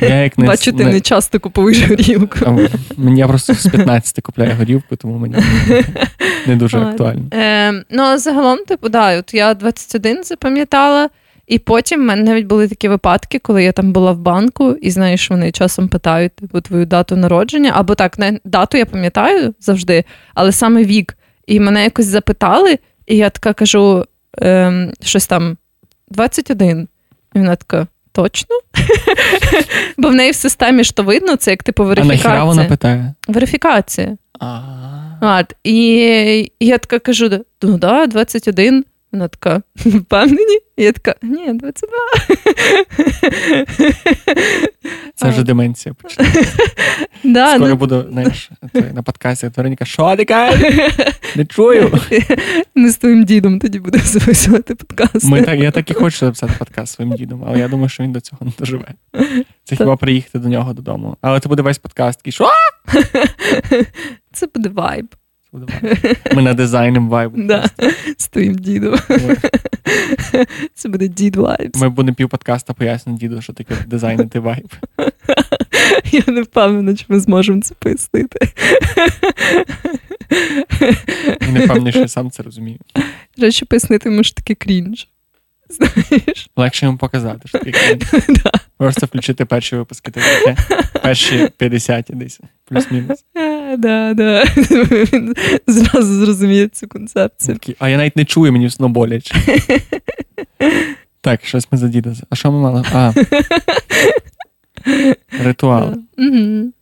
Я 0.00 0.22
як 0.22 0.38
не, 0.38 0.46
Бачу, 0.46 0.72
ти 0.72 0.84
не, 0.84 0.92
не 0.92 1.00
часто 1.00 1.40
купуєш 1.40 1.88
горілку. 1.88 2.68
Мені 2.96 3.20
я 3.20 3.28
просто 3.28 3.54
з 3.54 3.66
15 3.66 4.20
купляю 4.20 4.56
горілку, 4.56 4.96
тому 4.96 5.18
мені 5.18 5.34
не 6.46 6.56
дуже 6.56 6.78
актуально. 6.78 7.22
Е, 7.34 7.72
ну, 7.72 8.02
а 8.02 8.18
загалом, 8.18 8.58
типу, 8.58 8.88
да, 8.88 9.18
от 9.18 9.34
я 9.34 9.54
21 9.54 10.24
запам'ятала, 10.24 11.08
і 11.46 11.58
потім 11.58 12.00
в 12.00 12.04
мене 12.04 12.22
навіть 12.22 12.46
були 12.46 12.68
такі 12.68 12.88
випадки, 12.88 13.38
коли 13.38 13.64
я 13.64 13.72
там 13.72 13.92
була 13.92 14.12
в 14.12 14.18
банку, 14.18 14.72
і 14.72 14.90
знаєш, 14.90 15.30
вони 15.30 15.52
часом 15.52 15.88
питають 15.88 16.32
типу, 16.32 16.60
твою 16.60 16.86
дату 16.86 17.16
народження. 17.16 17.72
Або 17.74 17.94
так, 17.94 18.18
не 18.18 18.40
дату 18.44 18.76
я 18.76 18.86
пам'ятаю 18.86 19.54
завжди, 19.60 20.04
але 20.34 20.52
саме 20.52 20.84
вік. 20.84 21.14
І 21.46 21.60
мене 21.60 21.84
якось 21.84 22.06
запитали, 22.06 22.78
і 23.06 23.16
я 23.16 23.30
така 23.30 23.52
кажу: 23.52 24.04
ем, 24.38 24.92
щось 25.00 25.26
там 25.26 25.56
21. 26.10 26.88
І 27.34 27.38
вона 27.38 27.56
така. 27.56 27.86
Точно? 28.18 28.56
Бо 29.98 30.08
в 30.08 30.14
неї 30.14 30.30
в 30.30 30.34
системі 30.34 30.82
то 30.94 31.02
видно, 31.02 31.36
це 31.36 31.50
як 31.50 31.62
типу 31.62 31.82
А 31.82 31.86
нахіра 31.86 32.04
верифікація. 32.04 32.44
вона 32.44 32.64
питає? 32.64 33.14
Верифікація. 33.28 34.16
А, 34.40 34.60
От, 35.40 35.56
і 35.64 36.52
я 36.60 36.78
така 36.78 36.98
кажу: 36.98 37.30
ну 37.62 37.78
да, 37.78 38.06
21. 38.06 38.84
Вона 39.12 39.28
така, 39.28 39.62
впевнені? 39.76 40.58
Я 40.76 40.92
така, 40.92 41.14
ні, 41.22 41.52
22. 41.52 41.98
Це 45.14 45.28
вже 45.28 45.42
деменція. 45.42 45.94
Да, 47.24 47.54
Скоро 47.54 47.68
ну, 47.68 47.76
буду, 47.76 48.06
знаєш, 48.10 48.50
на 48.92 49.02
подкасті 49.02 49.50
Вероніка, 49.56 49.84
що 49.84 50.16
ти 50.16 50.24
кажеш? 50.24 50.74
Не 51.36 51.44
чую. 51.44 51.92
Ми 52.74 52.90
з 52.90 52.96
твоїм 52.96 53.24
дідом 53.24 53.58
тоді 53.58 53.78
будемо 53.78 54.04
записувати 54.04 54.74
подкаст. 54.74 55.24
Ми 55.24 55.42
так, 55.42 55.60
я 55.60 55.70
так 55.70 55.90
і 55.90 55.94
хочу 55.94 56.18
записати 56.18 56.52
подкаст 56.58 56.94
своїм 56.94 57.14
дідом, 57.14 57.44
але 57.48 57.58
я 57.58 57.68
думаю, 57.68 57.88
що 57.88 58.02
він 58.02 58.12
до 58.12 58.20
цього 58.20 58.46
не 58.46 58.52
доживе. 58.58 58.94
Це 59.64 59.76
хіба 59.76 59.96
приїхати 59.96 60.38
до 60.38 60.48
нього 60.48 60.72
додому. 60.72 61.16
Але 61.20 61.40
це 61.40 61.48
буде 61.48 61.62
весь 61.62 61.78
подкаст. 61.78 62.18
такий, 62.18 62.32
Що? 62.32 62.48
Це 64.32 64.46
буде 64.54 64.68
вайб. 64.68 65.14
Вайб. 65.52 65.70
Ми 66.34 66.42
надизайним 66.42 67.08
вайб. 67.08 67.32
Да. 67.36 67.70
З 68.16 68.28
твоїм 68.32 68.54
дідом. 68.54 68.98
Це 70.74 70.88
буде 70.88 71.08
дід 71.08 71.36
vibes. 71.36 71.80
Ми 71.80 71.88
будемо 71.88 72.14
пів 72.14 72.28
подкаста 72.28 72.74
пояснити 72.74 73.18
діду, 73.18 73.42
що 73.42 73.52
таке 73.52 73.74
дизайнити 73.86 74.40
вайб. 74.40 74.72
Я 76.12 76.22
не 76.26 76.42
впевнена, 76.42 76.96
чи 76.96 77.04
ми 77.08 77.20
зможемо 77.20 77.62
це 77.62 77.74
пояснити. 77.74 78.38
І 81.40 81.52
не 81.52 81.64
впевнений, 81.64 81.92
що 81.92 82.00
я 82.00 82.08
сам 82.08 82.30
це 82.30 82.42
розумію. 82.42 82.78
Речі, 83.38 83.64
пояснити 83.64 84.10
може 84.10 84.34
таке 84.34 84.54
крінж. 84.54 85.08
Знаєш? 85.68 86.50
Легше 86.56 86.86
йому 86.86 86.98
показати, 86.98 87.48
що 87.48 87.58
таке. 87.58 87.98
Да. 88.28 88.52
Просто 88.76 89.06
включити 89.06 89.44
перші 89.44 89.76
випуски. 89.76 90.12
Перші 91.02 91.48
50 91.56 92.10
десь, 92.14 92.40
плюс-мінус. 92.68 93.24
Да, 93.78 94.14
да. 94.14 94.44
Він 94.44 95.34
зразу 95.66 96.24
зрозуміє 96.24 96.68
цю 96.68 96.88
концепцію. 96.88 97.58
А 97.78 97.88
я 97.88 97.96
навіть 97.96 98.16
не 98.16 98.24
чую, 98.24 98.52
мені 98.52 98.66
все 98.66 98.88
боляче. 98.88 99.34
Так, 101.20 101.44
щось 101.44 101.68
ми 101.72 101.78
за 101.78 101.88
діда. 101.88 102.14
А 102.30 102.36
що 102.36 102.52
ми 102.52 102.60
мали? 102.60 102.84
А. 102.92 103.12
Ритуал. 105.42 105.94
Угу. 106.18 106.72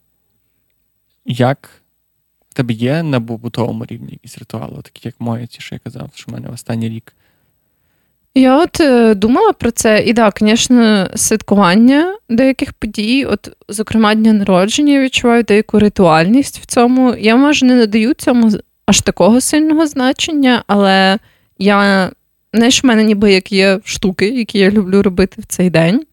Як 1.24 1.70
в 2.50 2.54
тебе 2.54 2.74
є 2.74 3.02
на 3.02 3.20
побутовому 3.20 3.84
рівні 3.84 4.08
якісь 4.12 4.38
ритуали, 4.38 4.82
такі 4.82 5.00
як 5.08 5.14
мої, 5.18 5.46
ті, 5.46 5.60
що 5.60 5.74
я 5.74 5.78
казав, 5.78 6.10
що 6.14 6.24
в 6.30 6.34
мене 6.34 6.48
останній 6.48 6.88
рік. 6.88 7.12
Я 8.36 8.62
от 8.62 8.80
е, 8.80 9.14
думала 9.14 9.52
про 9.52 9.70
це, 9.70 10.04
і 10.06 10.14
так, 10.14 10.38
звісно, 10.40 11.08
святкування 11.14 12.16
деяких 12.28 12.72
подій, 12.72 13.24
от, 13.24 13.56
зокрема, 13.68 14.14
дня 14.14 14.32
народження, 14.32 14.92
я 14.92 15.00
відчуваю 15.00 15.42
деяку 15.42 15.78
ритуальність 15.78 16.58
в 16.58 16.66
цьому. 16.66 17.14
Я, 17.14 17.36
може, 17.36 17.66
не 17.66 17.74
надаю 17.74 18.14
цьому 18.14 18.50
аж 18.86 19.00
такого 19.00 19.40
сильного 19.40 19.86
значення, 19.86 20.64
але 20.66 21.18
я, 21.58 22.10
знаєш, 22.52 22.84
в 22.84 22.86
мене 22.86 23.04
ніби 23.04 23.32
як 23.32 23.52
є 23.52 23.80
штуки, 23.84 24.28
які 24.28 24.58
я 24.58 24.70
люблю 24.70 25.02
робити 25.02 25.42
в 25.42 25.46
цей 25.46 25.70
день. 25.70 26.06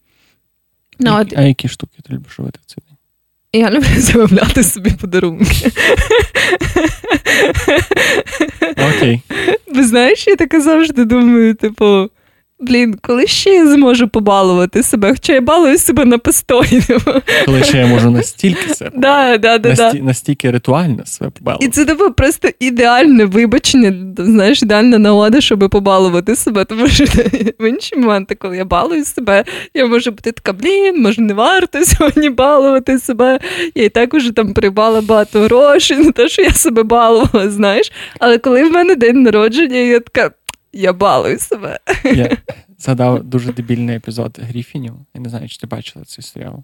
Ну, 1.00 1.18
от, 1.20 1.34
А 1.38 1.42
які 1.42 1.68
штуки 1.68 1.98
ти 2.08 2.14
любиш 2.14 2.40
робити 2.40 2.60
в 2.66 2.66
цей 2.66 2.84
день? 2.88 2.94
я 3.54 3.70
люблю 3.72 3.88
замовляти 3.98 4.64
собі 4.64 4.92
подарунки. 4.92 5.72
Окей. 9.04 9.22
Ви 9.68 9.84
знаєш, 9.84 10.28
я 10.28 10.36
таке 10.36 10.62
завжди 10.62 11.06
думаю, 11.06 11.56
типу. 11.56 12.10
Блін, 12.64 12.96
коли 13.02 13.28
ще 13.28 13.50
я 13.50 13.68
зможу 13.68 14.08
побалувати 14.08 14.84
себе? 14.84 15.12
Хоча 15.12 15.34
я 15.34 15.42
балую 15.42 15.78
себе 15.78 16.06
на 16.06 16.18
постої. 16.18 16.82
типу. 16.82 17.12
Коли 17.46 17.64
ще 17.64 17.78
я 17.78 17.88
можу 17.88 18.12
настільки 18.12 18.74
себе, 18.74 18.92
Да, 18.98 19.38
да, 19.38 19.58
да, 19.58 19.74
да. 19.74 19.84
насті- 19.92 20.02
настільки 20.04 20.52
ритуально 20.52 21.06
себе 21.06 21.32
І 21.60 21.68
це 21.68 21.86
типу, 21.86 22.12
просто 22.12 22.50
ідеальне 22.60 23.26
вибачення, 23.26 23.94
знаєш, 24.18 24.64
ідеальна 24.64 24.98
нагода, 24.98 25.42
щоб 25.42 25.70
побалувати 25.70 26.36
себе. 26.36 26.66
Тому 26.66 26.88
що 26.88 27.06
в 27.60 27.70
інші 27.70 27.96
моменти, 27.96 28.36
коли 28.36 28.58
я 28.58 28.66
балую 28.66 29.06
себе, 29.06 29.44
я 29.74 29.86
можу 29.86 30.12
бути 30.12 30.32
така, 30.32 30.54
блін, 30.54 31.02
може, 31.02 31.22
не 31.22 31.34
варто 31.34 31.86
сьогодні 31.86 32.30
балувати 32.30 33.00
себе. 33.00 33.40
Я 33.76 33.84
і 33.84 33.90
так 33.90 34.14
уже 34.14 34.32
там 34.32 34.54
прибала 34.54 35.02
багато 35.02 35.40
грошей 35.40 35.98
на 35.98 36.12
те, 36.12 36.30
що 36.30 36.42
я 36.42 36.52
себе 36.52 36.84
балувала, 36.84 37.50
знаєш. 37.50 37.92
Але 38.20 38.38
коли 38.38 38.64
в 38.64 38.72
мене 38.72 38.96
день 38.96 39.24
народження, 39.24 39.78
я 39.78 40.00
така. 40.00 40.32
Я 40.74 40.94
балую 40.94 41.40
себе. 41.40 41.80
Я 42.04 42.38
згадав 42.78 43.24
дуже 43.24 43.54
дебільний 43.54 43.96
епізод 43.96 44.40
Гріфінів. 44.42 44.94
Я 45.14 45.22
не 45.22 45.30
знаю, 45.30 45.50
чи 45.50 45.58
ти 45.58 45.68
бачила 45.68 46.06
цей 46.06 46.24
серіал. 46.24 46.64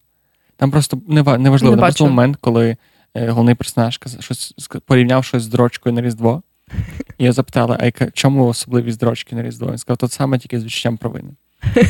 Там 0.57 0.71
просто 0.71 1.01
неважливо, 1.07 1.75
Не 1.75 1.77
там 1.77 1.79
просто 1.79 2.05
момент, 2.05 2.37
коли 2.41 2.77
е, 3.15 3.29
головний 3.29 3.55
персонаж 3.55 3.99
щось 4.19 4.55
порівняв 4.85 5.25
щось 5.25 5.43
з 5.43 5.47
дрочкою 5.47 5.95
на 5.95 6.01
Різдво. 6.01 6.41
І 7.17 7.23
я 7.23 7.31
запитала, 7.31 7.77
а 7.81 8.09
чому 8.11 8.47
особливість 8.47 8.99
дрочки 8.99 9.35
на 9.35 9.43
Різдво? 9.43 9.69
Він 9.69 9.77
сказав, 9.77 9.97
то 9.97 10.07
саме 10.07 10.39
тільки 10.39 10.59
з 10.59 10.63
відчуттям 10.63 10.97
провини. 10.97 11.31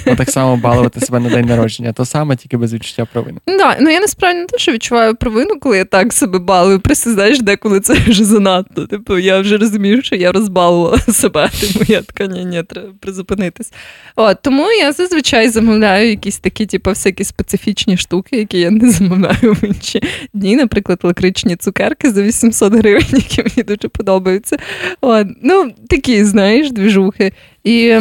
Ну, 0.08 0.16
так 0.18 0.30
само 0.30 0.58
балувати 0.58 1.00
себе 1.00 1.20
на 1.20 1.30
день 1.30 1.46
народження, 1.46 1.94
то 1.94 2.06
саме 2.06 2.36
тільки 2.36 2.58
без 2.58 2.74
відчуття 2.74 3.08
провини. 3.14 3.40
Да, 3.48 3.78
ну 3.80 3.90
я 3.90 4.00
насправді 4.00 4.40
не 4.40 4.46
те, 4.46 4.58
що 4.58 4.72
відчуваю 4.72 5.16
провину, 5.16 5.60
коли 5.60 5.78
я 5.78 5.86
так 5.86 6.14
себе 6.14 6.40
балую. 6.40 6.80
Просто 6.80 7.14
знаєш, 7.14 7.40
деколи 7.40 7.80
це 7.80 7.94
вже 8.08 8.26
занадто. 8.26 8.88
Типу, 8.88 9.18
я 9.18 9.40
вже 9.40 9.58
розумію, 9.58 10.02
що 10.02 10.16
я 10.16 10.32
розбалувала 10.32 10.98
себе, 11.12 11.50
тому 11.62 11.86
я 11.88 12.02
така, 12.02 12.26
ні, 12.26 12.46
ні, 12.46 12.64
треба 12.64 12.90
призупинитись. 13.00 13.74
От, 14.16 14.38
тому 14.42 14.72
я 14.72 14.92
зазвичай 14.92 15.50
замовляю 15.50 16.10
якісь 16.10 16.38
такі, 16.38 16.66
типу, 16.66 16.90
всякі 16.90 17.24
специфічні 17.24 17.98
штуки, 17.98 18.38
які 18.38 18.60
я 18.60 18.72
не 18.72 18.92
замовляю 18.92 19.54
в 19.54 19.64
інші 19.64 20.02
дні. 20.34 20.56
Наприклад, 20.56 21.00
лакричні 21.04 21.56
цукерки 21.56 22.12
за 22.12 22.22
800 22.22 22.74
гривень, 22.74 23.06
які 23.12 23.44
мені 23.44 23.64
дуже 23.64 23.88
подобаються. 23.88 24.58
От, 25.02 25.28
ну, 25.42 25.72
такі, 25.90 26.24
знаєш, 26.24 26.72
двіжухи. 26.72 27.34
І 27.64 28.00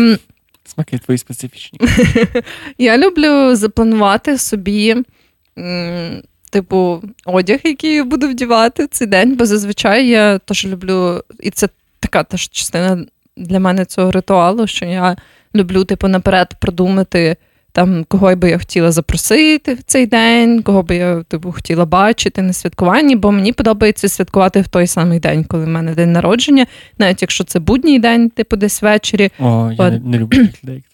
Смаки 0.75 0.99
твої 0.99 1.19
специфічні. 1.19 1.81
я 2.79 2.99
люблю 2.99 3.57
запланувати 3.57 4.39
собі, 4.39 4.97
типу, 6.51 7.03
одяг, 7.25 7.61
який 7.65 7.95
я 7.95 8.05
буду 8.05 8.29
вдівати 8.29 8.87
цей 8.87 9.07
день, 9.07 9.37
бо 9.37 9.47
зазвичай 9.47 10.09
я 10.09 10.39
теж 10.39 10.67
люблю, 10.67 11.25
і 11.41 11.51
це 11.51 11.69
така 12.01 12.23
теж 12.23 12.49
частина 12.49 13.07
для 13.37 13.61
мене 13.61 13.85
цього 13.85 14.11
ритуалу, 14.11 14.67
що 14.67 14.85
я 14.85 15.17
люблю, 15.55 15.85
типу, 15.85 16.09
наперед 16.09 16.55
продумати. 16.61 17.37
Там, 17.73 18.05
кого 18.09 18.37
би 18.37 18.51
я 18.51 18.59
хотіла 18.59 18.93
запросити 18.93 19.75
в 19.75 19.83
цей 19.83 20.07
день, 20.07 20.63
кого 20.63 20.83
би 20.83 20.97
я 20.97 21.23
типу, 21.23 21.53
хотіла 21.53 21.85
бачити 21.85 22.43
на 22.43 22.53
святкуванні, 22.53 23.17
бо 23.17 23.33
мені 23.33 23.53
подобається 23.53 24.09
святкувати 24.09 24.61
в 24.61 24.69
той 24.69 24.87
самий 24.87 25.21
день, 25.21 25.45
коли 25.45 25.65
в 25.65 25.69
мене 25.69 25.95
день 25.95 26.13
народження, 26.13 26.67
навіть 26.99 27.23
якщо 27.23 27.45
це 27.45 27.61
будній 27.61 27.99
день, 27.99 28.31
типу 28.31 28.57
десь 28.57 28.83
ввечері. 28.83 29.31
О, 29.39 29.73
я 29.79 29.85
От. 29.85 29.93
не, 29.93 29.99
не 29.99 30.19
люблю 30.19 30.39
таких 30.39 30.65
людей. 30.65 30.85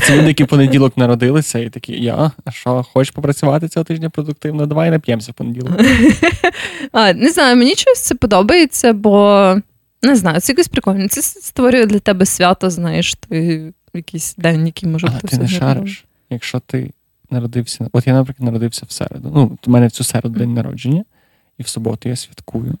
Це 0.00 0.16
люди, 0.16 0.26
які 0.26 0.44
в 0.44 0.46
понеділок 0.46 0.96
народилися, 0.96 1.58
і 1.58 1.70
такі, 1.70 1.92
я, 1.92 2.30
а 2.44 2.50
що, 2.50 2.86
хочеш 2.92 3.10
попрацювати 3.10 3.68
цього 3.68 3.84
тижня 3.84 4.10
продуктивно? 4.10 4.66
Давай 4.66 4.90
нап'ємося 4.90 5.32
в 5.32 5.34
понеділок. 5.34 5.72
А, 6.92 7.12
не 7.12 7.30
знаю, 7.30 7.56
мені 7.56 7.74
щось 7.74 8.00
це 8.00 8.14
подобається, 8.14 8.92
бо 8.92 9.56
не 10.02 10.16
знаю, 10.16 10.40
це 10.40 10.52
якось 10.52 10.68
прикольно. 10.68 11.08
Це 11.08 11.22
створює 11.22 11.86
для 11.86 11.98
тебе 11.98 12.26
свято, 12.26 12.70
знаєш, 12.70 13.14
твій 13.14 13.72
якийсь 13.98 14.34
день, 14.38 14.66
який 14.66 14.88
може 14.88 15.06
бути. 15.06 15.20
А 15.24 15.26
ти 15.26 15.38
не 15.38 15.48
шариш, 15.48 16.04
якщо 16.30 16.60
ти 16.60 16.90
народився. 17.30 17.88
От 17.92 18.06
я, 18.06 18.12
наприклад, 18.12 18.46
народився 18.46 18.86
в 18.88 18.92
середу. 18.92 19.30
Ну, 19.34 19.58
у 19.66 19.70
мене 19.70 19.86
в 19.86 19.90
цю 19.90 20.04
середу 20.04 20.38
день 20.38 20.54
народження, 20.54 21.04
і 21.58 21.62
в 21.62 21.68
суботу 21.68 22.08
я 22.08 22.16
святкую. 22.16 22.78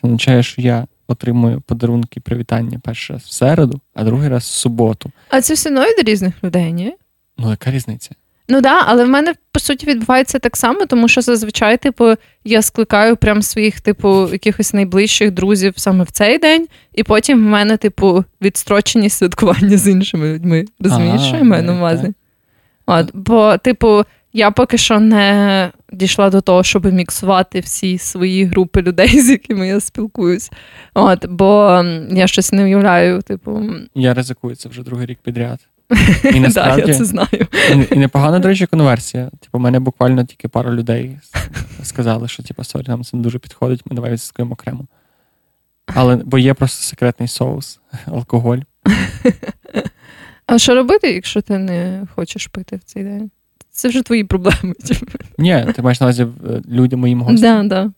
Це 0.00 0.06
означає, 0.06 0.42
що 0.42 0.62
я 0.62 0.86
отримую 1.06 1.60
подарунки 1.60 2.20
привітання 2.20 2.78
перший 2.78 3.16
раз 3.16 3.22
в 3.22 3.32
середу, 3.32 3.80
а 3.94 4.04
другий 4.04 4.28
раз 4.28 4.42
в 4.42 4.46
суботу. 4.46 5.10
А 5.28 5.40
це 5.40 5.54
все 5.54 5.68
одно 5.70 5.80
до 5.80 6.10
різних 6.10 6.44
людей, 6.44 6.72
ні? 6.72 6.94
Ну, 7.38 7.50
яка 7.50 7.70
різниця? 7.70 8.10
Ну 8.48 8.60
да, 8.60 8.82
але 8.86 9.04
в 9.04 9.08
мене 9.08 9.34
по 9.52 9.60
суті 9.60 9.86
відбувається 9.86 10.38
так 10.38 10.56
само, 10.56 10.86
тому 10.86 11.08
що 11.08 11.20
зазвичай, 11.20 11.76
типу, 11.76 12.14
я 12.44 12.62
скликаю 12.62 13.16
прям 13.16 13.42
своїх, 13.42 13.80
типу, 13.80 14.28
якихось 14.32 14.74
найближчих 14.74 15.30
друзів 15.30 15.72
саме 15.76 16.04
в 16.04 16.10
цей 16.10 16.38
день, 16.38 16.66
і 16.94 17.02
потім 17.02 17.38
в 17.38 17.48
мене, 17.48 17.76
типу, 17.76 18.24
відстрочені 18.42 19.10
святкування 19.10 19.76
з 19.76 19.88
іншими 19.88 20.34
людьми. 20.34 20.64
Розумієш, 20.80 21.22
що 21.22 21.36
я 21.36 21.44
маю 21.44 21.62
на 21.62 21.74
увазі? 21.74 22.14
От, 22.86 23.10
Бо, 23.14 23.56
типу, 23.58 24.04
я 24.32 24.50
поки 24.50 24.78
що 24.78 25.00
не 25.00 25.70
дійшла 25.92 26.30
до 26.30 26.40
того, 26.40 26.62
щоб 26.62 26.92
міксувати 26.92 27.60
всі 27.60 27.98
свої 27.98 28.44
групи 28.44 28.82
людей, 28.82 29.20
з 29.20 29.30
якими 29.30 29.68
я 29.68 29.80
спілкуюсь. 29.80 30.50
От, 30.94 31.26
Бо 31.26 31.82
я 32.10 32.26
щось 32.26 32.52
не 32.52 32.64
уявляю, 32.64 33.22
типу. 33.22 33.62
Я 33.94 34.14
ризикую 34.14 34.56
це 34.56 34.68
вже 34.68 34.82
другий 34.82 35.06
рік 35.06 35.18
підряд. 35.22 35.60
І 36.34 36.40
насправді, 36.40 36.82
да, 36.82 36.88
я 36.88 36.98
це 36.98 37.04
знаю. 37.04 37.46
І, 37.90 37.94
і 37.94 37.98
непогана, 37.98 38.38
до 38.38 38.48
речі, 38.48 38.66
конверсія. 38.66 39.30
Типу, 39.40 39.58
у 39.58 39.60
мене 39.60 39.80
буквально 39.80 40.24
тільки 40.24 40.48
пару 40.48 40.72
людей 40.72 41.18
сказали, 41.82 42.28
що 42.28 42.42
типу, 42.42 42.64
sorry, 42.64 42.84
нам 42.88 43.04
це 43.04 43.16
не 43.16 43.22
дуже 43.22 43.38
підходить, 43.38 43.82
ми 43.86 43.96
давай 43.96 44.12
відсвяткуємо 44.12 44.52
окремо. 44.52 44.86
Але 45.86 46.16
бо 46.16 46.38
є 46.38 46.54
просто 46.54 46.82
секретний 46.82 47.28
соус, 47.28 47.80
алкоголь. 48.06 48.58
А 50.46 50.58
що 50.58 50.74
робити, 50.74 51.12
якщо 51.12 51.42
ти 51.42 51.58
не 51.58 52.06
хочеш 52.14 52.46
пити 52.46 52.76
в 52.76 52.82
цей 52.82 53.04
день? 53.04 53.30
Це 53.70 53.88
вже 53.88 54.02
твої 54.02 54.24
проблеми. 54.24 54.74
Ні, 55.38 55.66
ти 55.76 55.82
маєш 55.82 56.00
на 56.00 56.06
увазі 56.06 56.22
е, 56.22 56.62
людям 56.68 57.00
моїм 57.00 57.20
гостям? 57.22 57.68
Да, 57.68 57.82
да. 57.84 57.90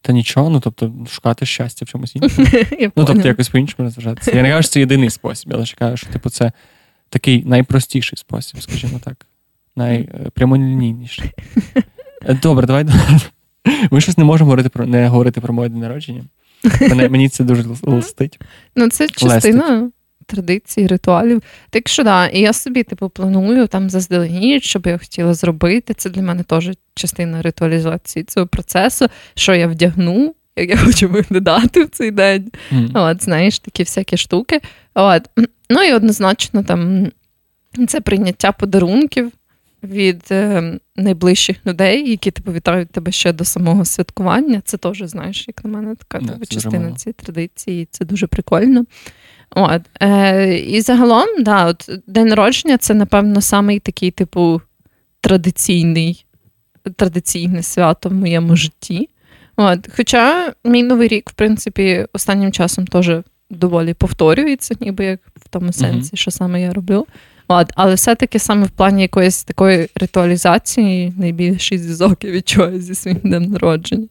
Та 0.00 0.12
нічого, 0.12 0.50
ну 0.50 0.60
тобто 0.60 0.92
шукати 1.10 1.46
щастя 1.46 1.84
в 1.84 1.88
чомусь 1.88 2.16
іншому. 2.16 2.48
Ну, 2.96 3.04
тобто, 3.04 3.28
якось 3.28 3.48
по-іншому 3.48 3.86
розважатися. 3.86 4.36
Я 4.36 4.42
не 4.42 4.50
кажу, 4.50 4.62
що 4.62 4.72
це 4.72 4.80
єдиний 4.80 5.10
спосіб, 5.10 5.52
але 5.54 5.64
кажу, 5.78 5.96
що 5.96 6.06
типу, 6.06 6.30
це 6.30 6.52
такий 7.08 7.44
найпростіший 7.44 8.18
спосіб, 8.18 8.62
скажімо 8.62 9.00
так. 9.04 9.26
Найпрямолінійніший. 9.76 11.30
Е, 12.22 12.34
добре, 12.42 12.66
давай. 12.66 12.86
Ми 13.90 14.00
щось 14.00 14.18
не 14.18 14.24
можемо 14.24 14.46
говорити 14.46 14.68
про 14.68 14.86
не 14.86 15.08
говорити 15.08 15.40
про 15.40 15.54
моє 15.54 15.68
день 15.68 15.80
народження. 15.80 16.24
Мене, 16.80 17.08
Мені 17.08 17.28
це 17.28 17.44
дуже 17.44 17.64
листить. 17.82 18.40
Ну, 18.76 18.88
це 18.88 19.08
частина 19.08 19.90
традицій, 20.26 20.86
ритуалів. 20.86 21.42
Так 21.70 21.88
що 21.88 22.04
да, 22.04 22.26
і 22.26 22.40
я 22.40 22.52
собі 22.52 22.82
типу 22.82 23.08
планую 23.08 23.66
там 23.66 23.90
заздалегідь, 23.90 24.64
що 24.64 24.78
би 24.78 24.90
я 24.90 24.98
хотіла 24.98 25.34
зробити. 25.34 25.94
Це 25.94 26.10
для 26.10 26.22
мене 26.22 26.42
теж 26.42 26.70
частина 26.94 27.42
ритуалізації 27.42 28.24
цього 28.24 28.46
процесу, 28.46 29.06
що 29.34 29.54
я 29.54 29.66
вдягну. 29.66 30.34
Як 30.58 30.70
я 30.70 30.76
хочу 30.76 31.08
виглядати 31.08 31.84
в 31.84 31.88
цей 31.88 32.10
день. 32.10 32.50
Mm. 32.72 32.90
От, 32.94 33.24
Знаєш, 33.24 33.58
такі 33.58 33.82
всякі 33.82 34.16
штуки. 34.16 34.60
От. 34.94 35.22
Ну 35.70 35.82
і 35.82 35.92
однозначно 35.92 36.62
там 36.62 37.10
це 37.88 38.00
прийняття 38.00 38.52
подарунків 38.52 39.32
від 39.82 40.24
е, 40.30 40.78
найближчих 40.96 41.66
людей, 41.66 42.10
які 42.10 42.30
типу, 42.30 42.52
вітають 42.52 42.90
тебе 42.90 43.12
ще 43.12 43.32
до 43.32 43.44
самого 43.44 43.84
святкування. 43.84 44.62
Це 44.64 44.76
теж, 44.76 45.02
знаєш, 45.02 45.44
як 45.48 45.64
на 45.64 45.70
мене, 45.70 45.94
така 45.94 46.18
yeah, 46.18 46.54
частина 46.54 46.92
цієї 46.92 47.14
традиції. 47.14 47.88
Це 47.90 48.04
дуже 48.04 48.26
прикольно. 48.26 48.84
От. 49.50 49.82
Е, 50.00 50.58
І 50.58 50.80
загалом, 50.80 51.26
да, 51.38 51.66
от 51.66 51.90
день 52.06 52.28
народження 52.28 52.78
це, 52.78 52.94
напевно, 52.94 53.40
самий 53.40 53.78
такий, 53.80 54.10
типу, 54.10 54.60
традиційний, 55.20 56.24
традиційне 56.96 57.62
свято 57.62 58.08
в 58.08 58.14
моєму 58.14 58.56
житті. 58.56 59.08
От. 59.60 59.88
Хоча 59.96 60.52
мій 60.64 60.82
новий 60.82 61.08
рік, 61.08 61.30
в 61.30 61.32
принципі, 61.32 62.06
останнім 62.12 62.52
часом 62.52 62.86
теж 62.86 63.10
доволі 63.50 63.94
повторюється, 63.94 64.74
ніби 64.80 65.04
як 65.04 65.20
в 65.36 65.48
тому 65.48 65.72
сенсі, 65.72 66.16
що 66.16 66.30
саме 66.30 66.62
я 66.62 66.72
роблю. 66.72 67.06
От. 67.48 67.72
Але 67.74 67.94
все-таки 67.94 68.38
саме 68.38 68.66
в 68.66 68.70
плані 68.70 69.02
якоїсь 69.02 69.44
такої 69.44 69.88
ритуалізації 69.94 71.12
найбільший 71.16 71.78
зв'язок 71.78 72.24
я 72.24 72.30
відчуваю 72.30 72.80
зі 72.80 72.94
своїм 72.94 73.18
днем 73.18 73.42
народження. 73.42 74.08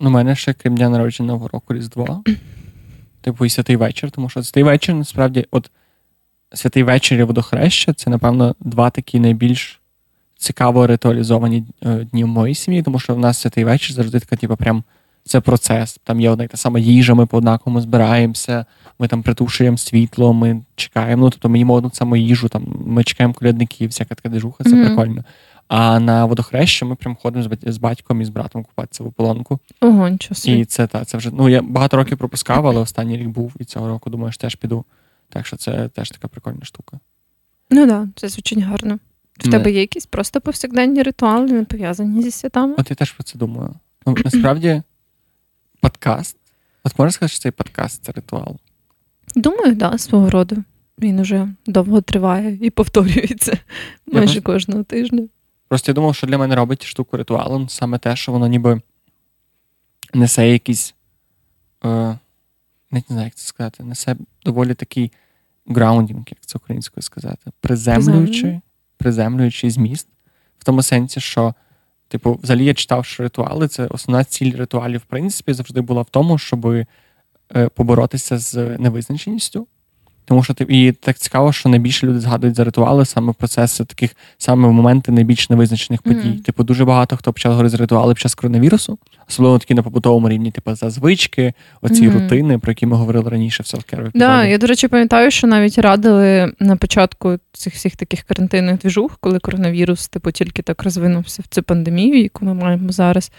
У 0.00 0.10
мене 0.10 0.36
ще 0.36 0.52
крім 0.52 0.76
дня 0.76 0.88
народження 0.88 1.26
Нового 1.26 1.48
року 1.48 1.74
Різдва 1.74 2.22
типу, 3.20 3.44
і 3.44 3.50
святий 3.50 3.76
вечір, 3.76 4.10
тому 4.10 4.28
що 4.28 4.42
святий 4.42 4.62
вечір 4.62 4.94
насправді, 4.94 5.46
от 5.50 5.70
святий 6.54 6.82
вечір 6.82 7.20
і 7.20 7.22
водохреща 7.22 7.92
це, 7.92 8.10
напевно, 8.10 8.54
два 8.60 8.90
такі 8.90 9.20
найбільш 9.20 9.79
цікаво 10.40 10.86
ритуалізовані 10.86 11.64
е, 11.82 12.06
дні 12.12 12.24
в 12.24 12.26
моїй 12.26 12.54
сім'ї, 12.54 12.82
тому 12.82 12.98
що 12.98 13.14
в 13.14 13.18
нас 13.18 13.38
святий 13.38 13.64
вечір 13.64 13.96
завжди 13.96 14.20
така, 14.20 14.36
типу, 14.36 14.56
прям 14.56 14.84
це 15.24 15.40
процес. 15.40 15.98
Там 16.04 16.20
є 16.20 16.30
одна 16.30 16.46
та 16.46 16.56
сама 16.56 16.78
їжа, 16.78 17.14
ми 17.14 17.26
по 17.26 17.36
однаковому 17.36 17.80
збираємося, 17.80 18.64
ми 18.98 19.08
там 19.08 19.22
притушуємо 19.22 19.76
світло, 19.76 20.32
ми 20.32 20.62
чекаємо. 20.76 21.24
Ну, 21.24 21.30
тобто 21.30 21.48
ми 21.48 21.58
їмо 21.58 21.74
одну 21.74 21.90
саму 21.92 22.16
їжу, 22.16 22.48
там 22.48 22.82
ми 22.86 23.04
чекаємо 23.04 23.34
колядників, 23.34 23.90
всяка 23.90 24.14
така 24.14 24.28
дежуха, 24.28 24.64
це 24.64 24.70
mm-hmm. 24.70 24.86
прикольно. 24.86 25.24
А 25.68 26.00
на 26.00 26.24
водохреща 26.24 26.86
ми 26.86 26.94
прям 26.94 27.16
ходимо 27.16 27.48
з 27.62 27.78
батьком 27.78 28.20
і 28.20 28.24
з 28.24 28.28
братом 28.28 28.64
купатися 28.64 29.04
в 29.04 29.06
ополонку. 29.06 29.58
Ого, 29.80 30.08
нічого 30.08 30.40
І 30.44 30.64
це 30.64 30.86
та 30.86 31.04
це 31.04 31.18
вже 31.18 31.30
ну 31.32 31.48
я 31.48 31.62
багато 31.62 31.96
років 31.96 32.18
пропускав, 32.18 32.66
але 32.66 32.80
останній 32.80 33.16
рік 33.16 33.28
був 33.28 33.52
і 33.58 33.64
цього 33.64 33.88
року 33.88 34.10
думаю, 34.10 34.32
що 34.32 34.40
теж 34.40 34.54
піду. 34.54 34.84
Так 35.28 35.46
що 35.46 35.56
це 35.56 35.88
теж 35.88 36.10
така 36.10 36.28
прикольна 36.28 36.64
штука. 36.64 36.98
Ну 37.70 37.86
так, 37.86 37.88
да, 37.88 38.08
це 38.16 38.28
звучить 38.28 38.58
гарно. 38.58 38.98
В 39.40 39.46
не. 39.46 39.50
тебе 39.50 39.72
є 39.72 39.80
якісь 39.80 40.06
просто 40.06 40.40
повсякденні 40.40 41.02
ритуали, 41.02 41.52
не 41.52 41.64
пов'язані 41.64 42.22
зі 42.22 42.30
святами? 42.30 42.74
От 42.78 42.90
я 42.90 42.96
теж 42.96 43.12
про 43.12 43.24
це 43.24 43.38
думаю. 43.38 43.74
Ну, 44.06 44.16
Насправді, 44.24 44.82
подкаст. 45.80 46.36
От 46.84 46.98
можна 46.98 47.12
сказати, 47.12 47.32
що 47.32 47.42
цей 47.42 47.52
подкаст 47.52 48.04
це 48.04 48.12
ритуал? 48.12 48.56
Думаю, 49.36 49.76
так, 49.76 49.76
да, 49.76 49.98
свого 49.98 50.30
роду. 50.30 50.64
Він 50.98 51.18
уже 51.18 51.48
довго 51.66 52.00
триває 52.00 52.58
і 52.60 52.70
повторюється 52.70 53.58
майже 54.06 54.34
я 54.34 54.40
кожного 54.40 54.82
тижня. 54.82 55.28
Просто 55.68 55.90
я 55.90 55.94
думав, 55.94 56.14
що 56.14 56.26
для 56.26 56.38
мене 56.38 56.54
робить 56.56 56.84
штуку 56.84 57.16
ритуалом 57.16 57.68
саме 57.68 57.98
те, 57.98 58.16
що 58.16 58.32
воно 58.32 58.46
ніби 58.46 58.80
несе 60.14 60.50
якийсь. 60.52 60.94
Е, 61.84 62.18
не 62.90 63.02
знаю, 63.08 63.24
як 63.24 63.34
це 63.34 63.46
сказати, 63.46 63.84
несе 63.84 64.16
доволі 64.44 64.74
такий 64.74 65.12
grounding, 65.66 66.24
як 66.30 66.46
це 66.46 66.58
українською 66.58 67.02
сказати, 67.02 67.50
приземлюючий, 67.60 68.60
приземлюючий 69.00 69.70
зміст. 69.70 70.08
В 70.58 70.64
тому 70.64 70.82
сенсі, 70.82 71.20
що, 71.20 71.54
типу, 72.08 72.38
взагалі 72.42 72.64
я 72.64 72.74
читав, 72.74 73.04
що 73.04 73.22
ритуали 73.22 73.68
це 73.68 73.86
основна 73.86 74.24
ціль 74.24 74.56
ритуалів, 74.56 75.00
в 75.00 75.04
принципі, 75.04 75.52
завжди 75.52 75.80
була 75.80 76.02
в 76.02 76.10
тому, 76.10 76.38
щоб 76.38 76.66
е, 76.66 76.86
поборотися 77.74 78.38
з 78.38 78.78
невизначеністю. 78.78 79.66
Тому 80.24 80.42
що 80.42 80.54
і 80.68 80.92
так 80.92 81.18
цікаво, 81.18 81.52
що 81.52 81.68
найбільше 81.68 82.06
люди 82.06 82.20
згадують 82.20 82.56
за 82.56 82.64
ритуали 82.64 83.04
саме 83.04 83.32
процеси 83.32 83.84
таких 83.84 84.16
саме 84.38 84.68
в 84.68 84.72
моменти 84.72 85.12
найбільш 85.12 85.50
невизначених 85.50 86.02
подій. 86.02 86.18
Mm-hmm. 86.18 86.42
Типу, 86.42 86.64
дуже 86.64 86.84
багато 86.84 87.16
хто 87.16 87.32
почав 87.32 87.52
говорити 87.52 87.70
за 87.70 87.76
ритуали 87.76 88.14
під 88.14 88.20
час 88.20 88.34
коронавірусу, 88.34 88.98
особливо 89.28 89.58
такі 89.58 89.74
на 89.74 89.82
побутовому 89.82 90.28
рівні, 90.28 90.50
типу 90.50 90.74
за 90.74 90.90
звички, 90.90 91.52
оці 91.82 92.08
mm-hmm. 92.08 92.12
рутини, 92.12 92.58
про 92.58 92.70
які 92.70 92.86
ми 92.86 92.96
говорили 92.96 93.30
раніше 93.30 93.62
в 93.62 93.66
селфкер 93.66 94.10
Да, 94.14 94.44
Я, 94.44 94.58
до 94.58 94.66
речі, 94.66 94.88
пам'ятаю, 94.88 95.30
що 95.30 95.46
навіть 95.46 95.78
радили 95.78 96.52
на 96.60 96.76
початку 96.76 97.38
цих 97.52 97.74
всіх 97.74 97.96
таких 97.96 98.22
карантинних 98.22 98.78
двіжух, 98.78 99.18
коли 99.20 99.38
коронавірус, 99.38 100.08
типу, 100.08 100.30
тільки 100.30 100.62
так 100.62 100.82
розвинувся 100.82 101.42
в 101.42 101.46
цю 101.46 101.62
пандемію, 101.62 102.22
яку 102.22 102.44
ми 102.44 102.54
маємо 102.54 102.92
зараз. 102.92 103.32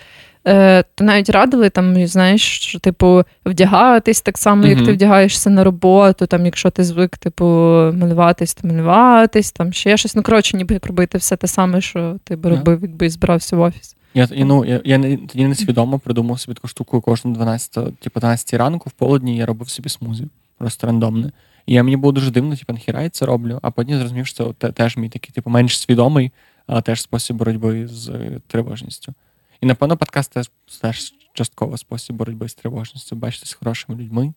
Е, 0.47 0.83
то 0.95 1.03
навіть 1.03 1.29
радили 1.29 1.69
там, 1.69 2.07
знаєш, 2.07 2.59
що 2.59 2.79
типу 2.79 3.23
вдягатись 3.45 4.21
так 4.21 4.37
само, 4.37 4.67
як 4.67 4.77
mm-hmm. 4.77 4.85
ти 4.85 4.93
вдягаєшся 4.93 5.49
на 5.49 5.63
роботу. 5.63 6.25
Там, 6.25 6.45
якщо 6.45 6.69
ти 6.69 6.83
звик, 6.83 7.17
типу, 7.17 7.45
малюватись, 7.93 8.53
то 8.53 8.67
малюватись, 8.67 9.51
там 9.51 9.73
ще 9.73 9.97
щось. 9.97 10.15
Ну 10.15 10.23
коротше, 10.23 10.57
ніби 10.57 10.73
як 10.73 10.85
робити 10.85 11.17
все 11.17 11.35
те 11.35 11.47
саме, 11.47 11.81
що 11.81 12.17
ти 12.23 12.35
б 12.35 12.45
робив, 12.45 12.79
yeah. 12.79 12.81
якби 12.81 13.09
збирався 13.09 13.55
в 13.55 13.61
офіс. 13.61 13.95
Я 14.13 14.27
ну, 14.31 14.65
я, 14.65 14.81
я 14.83 14.97
не 14.97 15.17
тоді 15.17 15.47
несвідомо 15.47 15.99
придумав 15.99 16.39
собі 16.39 16.55
таку 16.55 16.67
штуку 16.67 17.01
кожну 17.01 17.33
12, 17.33 17.99
типу 17.99 18.19
12 18.19 18.53
ранку 18.53 18.89
в 18.89 18.91
полудні 18.91 19.37
я 19.37 19.45
робив 19.45 19.69
собі 19.69 19.89
смузі, 19.89 20.27
просто 20.57 20.87
рандомне. 20.87 21.31
І 21.65 21.73
я 21.73 21.83
мені 21.83 21.97
було 21.97 22.11
дуже 22.11 22.31
дивно, 22.31 22.55
типу, 22.55 22.73
нахіра 22.73 23.01
я 23.01 23.09
це 23.09 23.25
роблю, 23.25 23.59
а 23.61 23.71
потім 23.71 23.99
зрозумів, 23.99 24.27
що 24.27 24.55
це 24.61 24.71
теж 24.71 24.97
мій 24.97 25.09
такий, 25.09 25.31
типу, 25.33 25.49
менш 25.49 25.79
свідомий, 25.79 26.31
а 26.67 26.81
теж 26.81 27.01
спосіб 27.01 27.35
боротьби 27.35 27.87
з 27.87 28.11
тривожністю. 28.47 29.13
І, 29.61 29.65
напевно, 29.65 29.97
подкаст 29.97 30.31
теж, 30.33 30.51
теж 30.81 31.13
частково 31.33 31.77
спосіб 31.77 32.15
боротьби 32.15 32.49
з 32.49 32.53
тривожністю, 32.53 33.15
бачити 33.15 33.45
з 33.45 33.53
хорошими 33.53 34.03
людьми, 34.03 34.33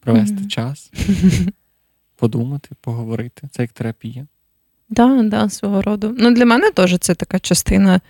провести 0.00 0.36
mm-hmm. 0.36 0.48
час, 0.48 0.90
подумати, 2.16 2.68
поговорити. 2.80 3.48
Це 3.50 3.62
як 3.62 3.72
терапія. 3.72 4.26
Так, 4.94 5.22
да, 5.22 5.22
да, 5.22 5.48
свого 5.48 5.82
роду. 5.82 6.14
Ну, 6.18 6.30
Для 6.30 6.46
мене 6.46 6.70
теж 6.70 6.98
це 6.98 7.14
така 7.14 7.38
частина 7.38 8.00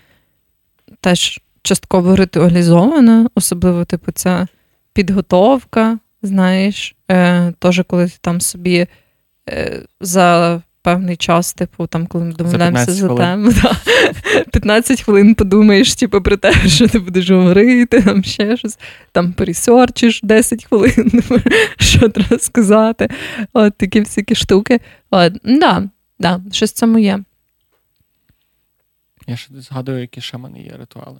теж 1.00 1.40
частково 1.62 2.16
ритуалізована, 2.16 3.28
особливо, 3.34 3.84
типу, 3.84 4.12
ця 4.12 4.46
підготовка, 4.92 5.98
знаєш, 6.22 6.96
е, 7.10 7.52
теж 7.52 7.82
коли 7.86 8.08
ти 8.08 8.16
там 8.20 8.40
собі 8.40 8.86
е, 9.48 9.82
за 10.00 10.62
певний 10.84 11.16
час, 11.16 11.54
типу, 11.54 11.86
там, 11.86 12.06
коли 12.06 12.24
ми 12.24 12.32
домовляємося 12.32 12.92
за, 12.92 13.08
за 13.08 13.14
тему, 13.14 13.52
да, 13.62 13.76
15 14.52 15.02
хвилин 15.02 15.34
подумаєш, 15.34 15.94
типу, 15.94 16.22
про 16.22 16.36
те, 16.36 16.52
що 16.68 16.88
ти 16.88 16.98
будеш 16.98 17.30
говорити, 17.30 18.02
там 18.02 18.24
ще 18.24 18.56
щось, 18.56 18.78
там 19.12 19.32
пересерчиш 19.32 20.20
10 20.22 20.64
хвилин, 20.64 21.22
що 21.78 22.08
треба 22.08 22.38
сказати. 22.38 23.08
От 23.52 23.74
такі 23.76 24.00
всякі 24.00 24.34
штуки. 24.34 24.80
От, 25.10 25.32
да, 25.44 25.88
да, 26.18 26.40
щось 26.52 26.72
це 26.72 26.86
моє. 26.86 27.24
Я 29.26 29.36
ще 29.36 29.60
згадую, 29.60 30.00
які 30.00 30.20
ще 30.20 30.36
в 30.36 30.40
мене 30.40 30.62
є 30.62 30.76
ритуали. 30.78 31.18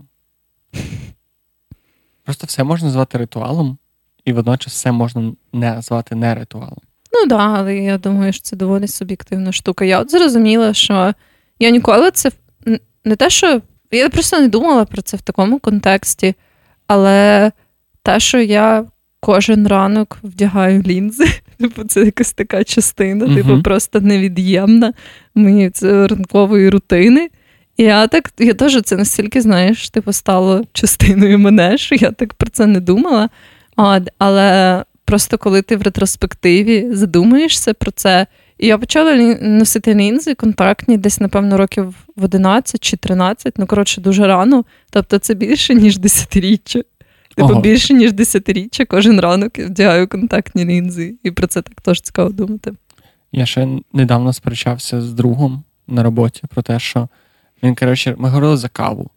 Просто 2.24 2.46
все 2.46 2.64
можна 2.64 2.86
назвати 2.86 3.18
ритуалом, 3.18 3.78
і 4.24 4.32
водночас 4.32 4.72
все 4.72 4.92
можна 4.92 5.32
не 5.52 5.74
назвати 5.74 6.14
не 6.14 6.34
ритуалом. 6.34 6.80
Ну 7.14 7.20
так, 7.20 7.28
да, 7.28 7.36
але 7.36 7.76
я 7.76 7.98
думаю, 7.98 8.32
що 8.32 8.42
це 8.42 8.56
доволі 8.56 8.88
суб'єктивна 8.88 9.52
штука. 9.52 9.84
Я 9.84 10.00
от 10.00 10.10
зрозуміла, 10.10 10.74
що 10.74 11.14
я 11.58 11.70
ніколи 11.70 12.10
це 12.10 12.30
не 13.04 13.16
те, 13.16 13.30
що 13.30 13.60
я 13.90 14.08
просто 14.08 14.40
не 14.40 14.48
думала 14.48 14.84
про 14.84 15.02
це 15.02 15.16
в 15.16 15.20
такому 15.20 15.58
контексті, 15.58 16.34
але 16.86 17.52
те, 18.02 18.20
що 18.20 18.40
я 18.40 18.84
кожен 19.20 19.68
ранок 19.68 20.18
вдягаю 20.22 20.82
лінзи, 20.82 21.26
типу, 21.58 21.84
це 21.84 22.04
якась 22.04 22.32
така 22.32 22.64
частина, 22.64 23.26
uh 23.26 23.34
типу, 23.34 23.62
просто 23.62 24.00
невід'ємна 24.00 24.92
мені 25.34 25.70
це 25.70 26.06
ранкової 26.06 26.70
рутини. 26.70 27.28
І 27.76 27.82
я 27.82 28.06
так, 28.06 28.32
я 28.38 28.54
теж 28.54 28.82
це 28.82 28.96
настільки, 28.96 29.40
знаєш, 29.40 29.90
типу, 29.90 30.12
стало 30.12 30.64
частиною 30.72 31.38
мене, 31.38 31.78
що 31.78 31.94
я 31.94 32.10
так 32.10 32.34
про 32.34 32.50
це 32.50 32.66
не 32.66 32.80
думала. 32.80 33.28
А, 33.76 34.00
Але 34.18 34.82
просто 35.04 35.38
коли 35.38 35.62
ти 35.62 35.76
в 35.76 35.82
ретроспективі 35.82 36.88
задумуєшся 36.92 37.74
про 37.74 37.90
це. 37.90 38.26
І 38.58 38.66
я 38.66 38.78
почала 38.78 39.16
носити 39.40 39.94
лінзи 39.94 40.34
контактні 40.34 40.96
десь, 40.96 41.20
напевно, 41.20 41.56
років 41.56 41.94
в 42.16 42.24
11 42.24 42.82
чи 42.82 42.96
13, 42.96 43.58
ну, 43.58 43.66
коротше, 43.66 44.00
дуже 44.00 44.26
рано. 44.26 44.64
Тобто 44.90 45.18
це 45.18 45.34
більше, 45.34 45.74
ніж 45.74 45.98
десятиріччя. 45.98 46.82
Типу, 47.36 47.48
Ого. 47.48 47.60
більше, 47.60 47.94
ніж 47.94 48.12
десятиріччя, 48.12 48.84
кожен 48.84 49.20
ранок 49.20 49.58
я 49.58 49.66
вдягаю 49.66 50.08
контактні 50.08 50.64
лінзи, 50.64 51.14
і 51.22 51.30
про 51.30 51.46
це 51.46 51.62
так 51.62 51.80
теж 51.80 52.00
цікаво 52.00 52.30
думати. 52.30 52.72
Я 53.32 53.46
ще 53.46 53.68
недавно 53.92 54.32
сперечався 54.32 55.00
з 55.00 55.12
другом 55.12 55.62
на 55.88 56.02
роботі 56.02 56.42
про 56.48 56.62
те, 56.62 56.78
що 56.78 57.08
він, 57.62 57.74
коротше, 57.74 58.14
ми 58.18 58.28
говорили 58.28 58.56
за 58.56 58.68
каву, 58.68 59.10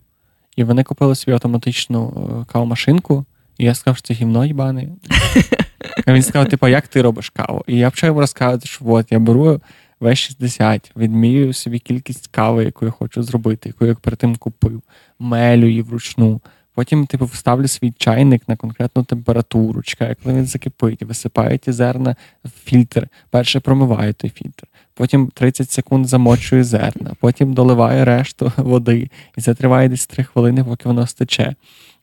і 0.55 0.63
вони 0.63 0.83
купили 0.83 1.15
собі 1.15 1.33
автоматичну 1.33 2.29
е, 2.41 2.51
кавомашинку, 2.51 3.25
і 3.57 3.65
я 3.65 3.75
сказав, 3.75 3.97
що 3.97 4.07
це 4.07 4.13
гімно 4.13 4.45
їбане. 4.45 4.87
Він 6.07 6.23
сказав, 6.23 6.49
типу, 6.49 6.67
як 6.67 6.87
ти 6.87 7.01
робиш 7.01 7.29
каву? 7.29 7.63
І 7.67 7.77
я 7.77 7.89
почав 7.89 8.07
йому 8.07 8.19
розказувати, 8.19 8.67
що 8.67 8.85
от 8.85 9.11
я 9.11 9.19
беру 9.19 9.61
В60, 10.01 10.91
відмірюю 10.95 11.53
собі 11.53 11.79
кількість 11.79 12.27
кави, 12.27 12.63
яку 12.65 12.85
я 12.85 12.91
хочу 12.91 13.23
зробити, 13.23 13.69
яку 13.69 13.85
я 13.85 13.95
перед 13.95 14.19
тим 14.19 14.35
купив, 14.35 14.81
мелю 15.19 15.67
її 15.67 15.81
вручну. 15.81 16.41
Потім, 16.73 17.05
типу, 17.05 17.25
вставлю 17.25 17.67
свій 17.67 17.91
чайник 17.97 18.47
на 18.47 18.55
конкретну 18.55 19.03
температуру, 19.03 19.81
чекаю, 19.81 20.15
коли 20.23 20.35
він 20.35 20.45
закипить, 20.45 21.03
висипаю 21.03 21.57
ті 21.57 21.71
зерна 21.71 22.15
в 22.45 22.49
фільтр. 22.49 23.07
Перше 23.29 23.59
промиваю 23.59 24.13
той 24.13 24.29
фільтр, 24.29 24.67
потім 24.93 25.27
30 25.33 25.71
секунд 25.71 26.07
замочую 26.07 26.63
зерна, 26.63 27.11
потім 27.19 27.53
доливаю 27.53 28.05
решту 28.05 28.51
води. 28.57 29.09
І 29.37 29.41
це 29.41 29.53
триває 29.53 29.89
десь 29.89 30.07
3 30.07 30.23
хвилини, 30.23 30.63
поки 30.63 30.89
воно 30.89 31.07
стече. 31.07 31.55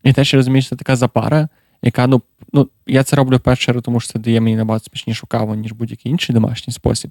І 0.02 0.12
те, 0.12 0.24
що 0.24 0.36
розумієш, 0.36 0.68
це 0.68 0.76
така 0.76 0.96
запара, 0.96 1.48
яка 1.84 2.06
ну 2.06 2.22
ну 2.52 2.68
я 2.86 3.02
це 3.02 3.16
роблю 3.16 3.38
перше, 3.38 3.80
тому 3.80 4.00
що 4.00 4.12
це 4.12 4.18
дає 4.18 4.40
мені 4.40 4.56
набагато 4.56 4.84
смачнішу 4.84 5.26
каву, 5.26 5.54
ніж 5.54 5.72
будь-який 5.72 6.12
інший 6.12 6.34
домашній 6.34 6.72
спосіб. 6.72 7.10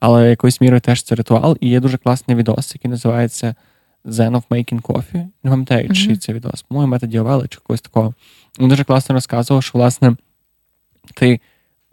Але 0.00 0.30
якоюсь 0.30 0.60
мірою 0.60 0.80
теж 0.80 1.02
це 1.02 1.14
ритуал, 1.14 1.56
і 1.60 1.68
є 1.68 1.80
дуже 1.80 1.98
класний 1.98 2.36
відос, 2.36 2.74
який 2.74 2.90
називається 2.90 3.54
Zen 4.04 4.30
of 4.30 4.42
Making 4.50 4.82
Coffee. 4.82 5.26
Не 5.42 5.50
пам'ятаю, 5.50 5.88
mm-hmm. 5.88 5.94
чи 5.94 6.16
це 6.16 6.32
відос, 6.32 6.62
по-моєму, 6.62 6.90
методі 6.90 7.18
Овели 7.18 7.48
чи 7.48 7.58
когось 7.58 7.80
такого. 7.80 8.14
Він 8.60 8.68
дуже 8.68 8.84
класно 8.84 9.14
розказував, 9.14 9.62
що, 9.62 9.78
власне, 9.78 10.16
ти 11.14 11.40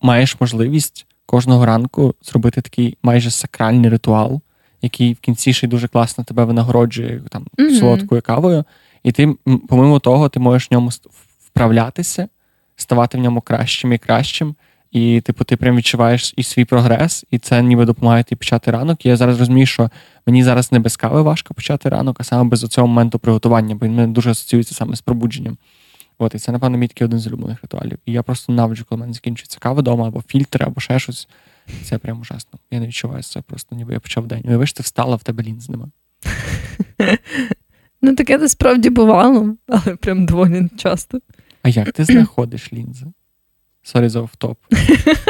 маєш 0.01 0.41
можливість 0.41 1.05
кожного 1.25 1.65
ранку 1.65 2.15
зробити 2.21 2.61
такий 2.61 2.97
майже 3.03 3.31
сакральний 3.31 3.89
ритуал, 3.89 4.41
який 4.81 5.13
в 5.13 5.19
кінці 5.19 5.53
ще 5.53 5.67
й 5.67 5.69
дуже 5.69 5.87
класно 5.87 6.23
тебе 6.23 6.45
винагороджує 6.45 7.21
там 7.29 7.45
mm-hmm. 7.57 7.79
солодкою 7.79 8.21
кавою. 8.21 8.63
І 9.03 9.11
ти, 9.11 9.35
помимо 9.67 9.99
того, 9.99 10.29
ти 10.29 10.39
можеш 10.39 10.71
в 10.71 10.73
ньому 10.73 10.91
вправлятися, 11.57 12.27
ставати 12.75 13.17
в 13.17 13.21
ньому 13.21 13.41
кращим 13.41 13.93
і 13.93 13.97
кращим. 13.97 14.55
І, 14.91 15.21
типу, 15.21 15.43
ти 15.43 15.57
прям 15.57 15.75
відчуваєш 15.75 16.33
і 16.37 16.43
свій 16.43 16.65
прогрес, 16.65 17.25
і 17.31 17.39
це 17.39 17.63
ніби 17.63 17.85
допомагає 17.85 18.23
тобі 18.23 18.35
почати 18.35 18.71
ранок. 18.71 19.05
І 19.05 19.09
я 19.09 19.15
зараз 19.15 19.39
розумію, 19.39 19.65
що 19.65 19.89
мені 20.27 20.43
зараз 20.43 20.71
не 20.71 20.79
без 20.79 20.97
кави 20.97 21.21
важко 21.21 21.53
почати 21.53 21.89
ранок, 21.89 22.17
а 22.19 22.23
саме 22.23 22.49
без 22.49 22.61
цього 22.61 22.87
моменту 22.87 23.19
приготування, 23.19 23.75
бо 23.75 23.85
він 23.85 23.95
мене 23.95 24.13
дуже 24.13 24.31
асоціюється 24.31 24.75
саме 24.75 24.95
з 24.95 25.01
пробудженням. 25.01 25.57
От, 26.17 26.35
і 26.35 26.39
це, 26.39 26.51
напевно, 26.51 26.77
мій 26.77 26.87
такий 26.87 27.05
один 27.05 27.19
з 27.19 27.27
улюблених 27.27 27.61
ритуалів. 27.61 27.97
І 28.05 28.11
я 28.11 28.23
просто 28.23 28.53
ненавиджу, 28.53 28.85
коли 28.89 28.97
в 28.97 29.01
мене 29.01 29.13
закінчується 29.13 29.59
кава 29.59 29.79
вдома, 29.79 30.07
або 30.07 30.23
фільтри, 30.27 30.65
або 30.65 30.81
ще 30.81 30.99
щось. 30.99 31.27
Це 31.83 31.97
прям 31.97 32.21
ужасно. 32.21 32.59
Я 32.71 32.79
не 32.79 32.87
відчуваю 32.87 33.23
це 33.23 33.41
просто, 33.41 33.75
ніби 33.75 33.93
я 33.93 33.99
почав 33.99 34.27
день. 34.27 34.41
Уявляєш, 34.45 34.73
ти 34.73 34.83
встала, 34.83 35.15
в 35.15 35.23
тебе 35.23 35.43
лінз 35.43 35.69
нема. 35.69 35.89
Ну, 38.01 38.15
таке 38.15 38.37
насправді 38.37 38.89
бувало, 38.89 39.55
але 39.67 39.95
прям 39.95 40.25
доволі 40.25 40.69
часто. 40.77 41.19
А 41.67 41.69
як 41.69 41.91
ти 41.91 42.05
знаходиш 42.05 42.73
лінзи? 42.73 43.05
Sorry 43.83 44.09
за 44.09 44.21
офтоп. 44.21 44.57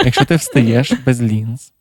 Якщо 0.06 0.26
ти 0.26 0.36
встаєш 0.36 0.94
без 1.06 1.22
лінз, 1.22 1.74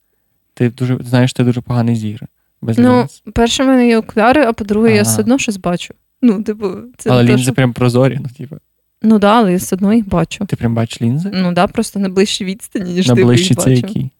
ти 0.54 0.70
дуже 0.70 0.98
знаєш, 1.04 1.32
ти 1.32 1.44
дуже 1.44 1.60
поганий 1.60 1.96
зір. 1.96 2.22
Без 2.62 2.78
ну, 2.78 3.00
лінз. 3.00 3.22
перше, 3.32 3.64
в 3.64 3.66
мене 3.66 3.88
є 3.88 3.98
окуляри, 3.98 4.44
а 4.44 4.52
по-друге, 4.52 4.88
ага. 4.88 4.96
я 4.96 5.02
все 5.02 5.20
одно 5.20 5.38
щось 5.38 5.56
бачу. 5.56 5.94
Ну, 6.22 6.42
типу, 6.42 6.72
це 6.96 7.10
Але 7.10 7.24
лінзи 7.24 7.42
що... 7.42 7.52
прям 7.52 7.72
прозорі, 7.72 8.18
ну, 8.22 8.28
типу. 8.38 8.56
Ну 9.02 9.18
да, 9.18 9.32
але 9.38 9.52
я 9.52 9.58
все 9.58 9.76
одно 9.76 9.94
їх 9.94 10.08
бачу. 10.08 10.46
Ти 10.46 10.56
прям 10.56 10.74
бачиш 10.74 11.02
лінзи? 11.02 11.30
Ну 11.34 11.52
да, 11.52 11.66
просто 11.66 11.98
на 11.98 12.08
ближчій 12.08 12.44
відстані, 12.44 12.92
ніж 12.92 13.08
на 13.08 13.14
ти 13.14 13.24
ближчі 13.24 13.48
їх 13.48 13.58
це 13.58 13.72
які? 13.72 14.10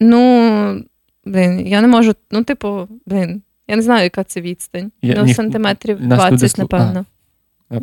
Ну, 0.00 0.84
блін, 1.24 1.66
я 1.66 1.80
не 1.80 1.88
можу. 1.88 2.14
Ну, 2.30 2.44
типу, 2.44 2.88
блін, 3.06 3.42
я 3.68 3.76
не 3.76 3.82
знаю, 3.82 4.04
яка 4.04 4.24
це 4.24 4.40
відстань. 4.40 4.92
Я, 5.02 5.14
ну, 5.18 5.24
ні, 5.24 5.34
сантиметрів 5.34 6.00
20, 6.00 6.58
напевно. 6.58 7.04
А, 7.08 7.19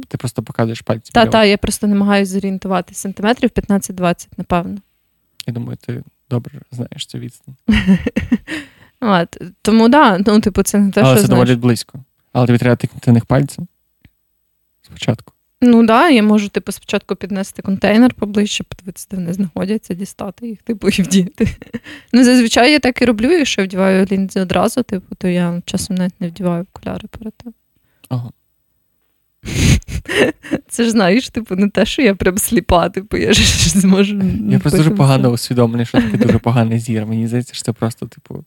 ти 0.07 0.17
просто 0.17 0.43
показуєш 0.43 0.81
пальці. 0.81 1.11
Так, 1.13 1.29
так, 1.29 1.47
я 1.47 1.57
просто 1.57 1.87
намагаюся 1.87 2.31
зорієнтувати 2.31 2.93
сантиметрів 2.93 3.49
15-20, 3.49 4.27
напевно. 4.37 4.77
Я 5.47 5.53
думаю, 5.53 5.77
ти 5.77 6.03
добре 6.29 6.61
знаєш 6.71 7.05
цю 7.05 7.17
відстань. 7.17 7.55
От, 9.01 9.37
Тому 9.61 9.89
так, 9.89 10.21
да, 10.21 10.31
ну, 10.33 10.39
типу, 10.41 10.63
це 10.63 10.77
не 10.77 10.91
те, 10.91 11.01
Але 11.01 11.13
що. 11.13 11.21
це 11.21 11.27
знаєш. 11.27 11.47
доволі 11.47 11.61
близько. 11.61 11.99
Але 12.33 12.47
тобі 12.47 12.59
треба 12.59 12.75
тикнути 12.75 13.11
них 13.11 13.25
пальцем 13.25 13.67
спочатку. 14.81 15.33
Ну 15.61 15.77
так, 15.77 15.87
да, 15.87 16.09
я 16.09 16.23
можу, 16.23 16.49
типу, 16.49 16.71
спочатку 16.71 17.15
піднести 17.15 17.61
контейнер 17.61 18.13
поближче, 18.13 18.63
подивитися, 18.63 19.07
де 19.11 19.17
вони 19.17 19.33
знаходяться, 19.33 19.93
дістати 19.93 20.47
їх, 20.47 20.61
типу, 20.61 20.89
і 20.89 21.01
вдіти. 21.01 21.47
Ну, 22.13 22.23
зазвичай 22.23 22.71
я 22.71 22.79
так 22.79 23.01
і 23.01 23.05
роблю, 23.05 23.31
якщо 23.31 23.61
я 23.61 23.67
вдіваю 23.67 24.07
лінзи 24.11 24.41
одразу, 24.41 24.83
типу, 24.83 25.15
то 25.15 25.27
я 25.27 25.61
часом 25.65 25.95
навіть 25.95 26.21
не 26.21 26.27
вдіваю 26.27 26.65
окуляри 26.73 27.07
перед 27.07 27.33
тим. 27.33 27.53
Ага. 28.09 28.31
Це 30.67 30.83
ж 30.83 30.89
знаєш, 30.89 31.29
типу, 31.29 31.55
не 31.55 31.69
те, 31.69 31.85
що 31.85 32.01
я 32.01 32.15
прям 32.15 32.37
сліпа, 32.37 32.89
типу, 32.89 33.17
я 33.17 33.33
ж 33.33 33.69
зможу. 33.79 34.21
Я 34.49 34.59
просто 34.59 34.77
дуже 34.77 34.91
погано 34.91 35.29
усвідомлений, 35.29 35.85
що 35.85 36.01
таке 36.01 36.17
дуже 36.17 36.37
поганий 36.37 36.79
зір. 36.79 37.05
Мені 37.05 37.27
здається, 37.27 37.53
що 37.53 37.63
це 37.63 37.73
просто, 37.73 38.05
типу, 38.05 38.45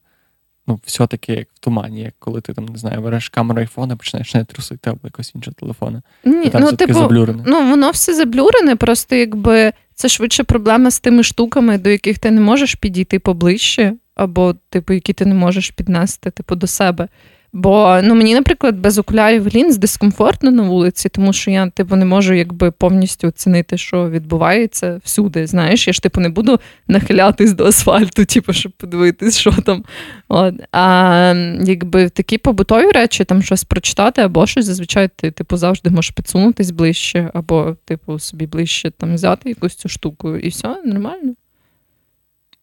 ну, 0.67 0.81
все-таки 0.85 1.33
як 1.33 1.49
в 1.55 1.59
тумані, 1.59 2.01
як 2.01 2.15
коли 2.19 2.41
ти 2.41 2.53
там 2.53 2.67
не 2.67 2.79
знаю, 2.79 3.01
береш 3.01 3.29
камеру 3.29 3.61
айфона, 3.61 3.97
починаєш 3.97 4.35
не 4.35 4.45
трусити 4.45 4.91
або 4.91 5.01
якогось 5.05 5.33
іншого 5.35 5.55
телефона. 5.61 6.03
Ні, 6.25 6.49
там 6.49 6.63
ну, 6.63 6.73
типу, 6.73 6.95
заблюрене. 6.95 7.43
Ну, 7.47 7.71
воно 7.71 7.91
все 7.91 8.15
заблюрене, 8.15 8.77
просто 8.77 9.17
якби 9.17 9.73
це 9.95 10.09
швидше 10.09 10.45
проблема 10.45 10.91
з 10.91 11.01
тими 11.01 11.23
штуками, 11.23 11.79
до 11.79 11.91
яких 11.91 12.19
ти 12.19 12.31
не 12.31 12.41
можеш 12.41 12.75
підійти 12.75 13.19
поближче, 13.19 13.95
або, 14.15 14.55
типу, 14.71 14.93
які 14.93 15.13
ти 15.13 15.27
не 15.27 15.35
можеш 15.35 15.71
піднести, 15.71 16.31
типу, 16.31 16.55
до 16.55 16.67
себе. 16.67 17.09
Бо 17.53 18.01
ну 18.03 18.15
мені, 18.15 18.35
наприклад, 18.35 18.79
без 18.79 18.99
окулярів 18.99 19.55
лінз 19.55 19.79
дискомфортно 19.79 20.51
на 20.51 20.63
вулиці, 20.63 21.09
тому 21.09 21.33
що 21.33 21.51
я 21.51 21.71
типу 21.71 21.97
не 21.97 22.05
можу 22.05 22.35
якби 22.35 22.71
повністю 22.71 23.29
оцінити, 23.29 23.79
що 23.79 24.11
відбувається 24.11 25.01
всюди. 25.05 25.47
Знаєш, 25.47 25.87
я 25.87 25.93
ж 25.93 26.03
типу 26.03 26.21
не 26.21 26.29
буду 26.29 26.61
нахилятись 26.89 27.53
до 27.53 27.67
асфальту, 27.67 28.25
типу, 28.25 28.53
щоб 28.53 28.73
подивитись, 28.73 29.39
що 29.39 29.53
там. 29.53 29.85
От. 30.29 30.55
А 30.73 31.35
якби 31.61 32.09
такі 32.09 32.39
побутові 32.39 32.91
речі, 32.91 33.25
там 33.25 33.43
щось 33.43 33.65
прочитати 33.65 34.23
або 34.23 34.47
щось, 34.47 34.65
зазвичай 34.65 35.09
ти 35.17 35.31
типу 35.31 35.57
завжди 35.57 35.91
можеш 35.91 36.11
підсунутись 36.11 36.71
ближче, 36.71 37.31
або, 37.35 37.77
типу, 37.85 38.19
собі 38.19 38.47
ближче 38.47 38.91
там 38.91 39.15
взяти 39.15 39.49
якусь 39.49 39.75
цю 39.75 39.89
штуку, 39.89 40.37
і 40.37 40.49
все, 40.49 40.77
нормально. 40.85 41.35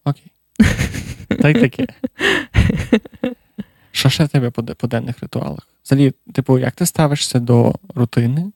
Окей. 0.05 0.31
Та 1.41 1.49
й 1.49 1.53
таке. 1.53 1.87
Що 3.97 4.09
ще 4.09 4.23
в 4.23 4.27
тебе 4.27 4.49
по, 4.49 4.87
денних 4.87 5.19
ритуалах? 5.21 5.67
Взагалі, 5.85 6.13
типу, 6.33 6.59
як 6.59 6.75
ти 6.75 6.85
ставишся 6.85 7.39
до 7.39 7.75
рутини? 7.95 8.51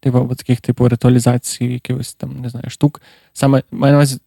Типу, 0.00 0.18
або 0.18 0.34
таких, 0.34 0.60
типу, 0.60 0.88
ритуалізації 0.88 1.72
якихось 1.72 2.14
там, 2.14 2.40
не 2.40 2.48
знаю, 2.48 2.70
штук. 2.70 3.02
Саме 3.32 3.62
маю 3.70 3.92
на 3.92 3.98
увазі 3.98 4.18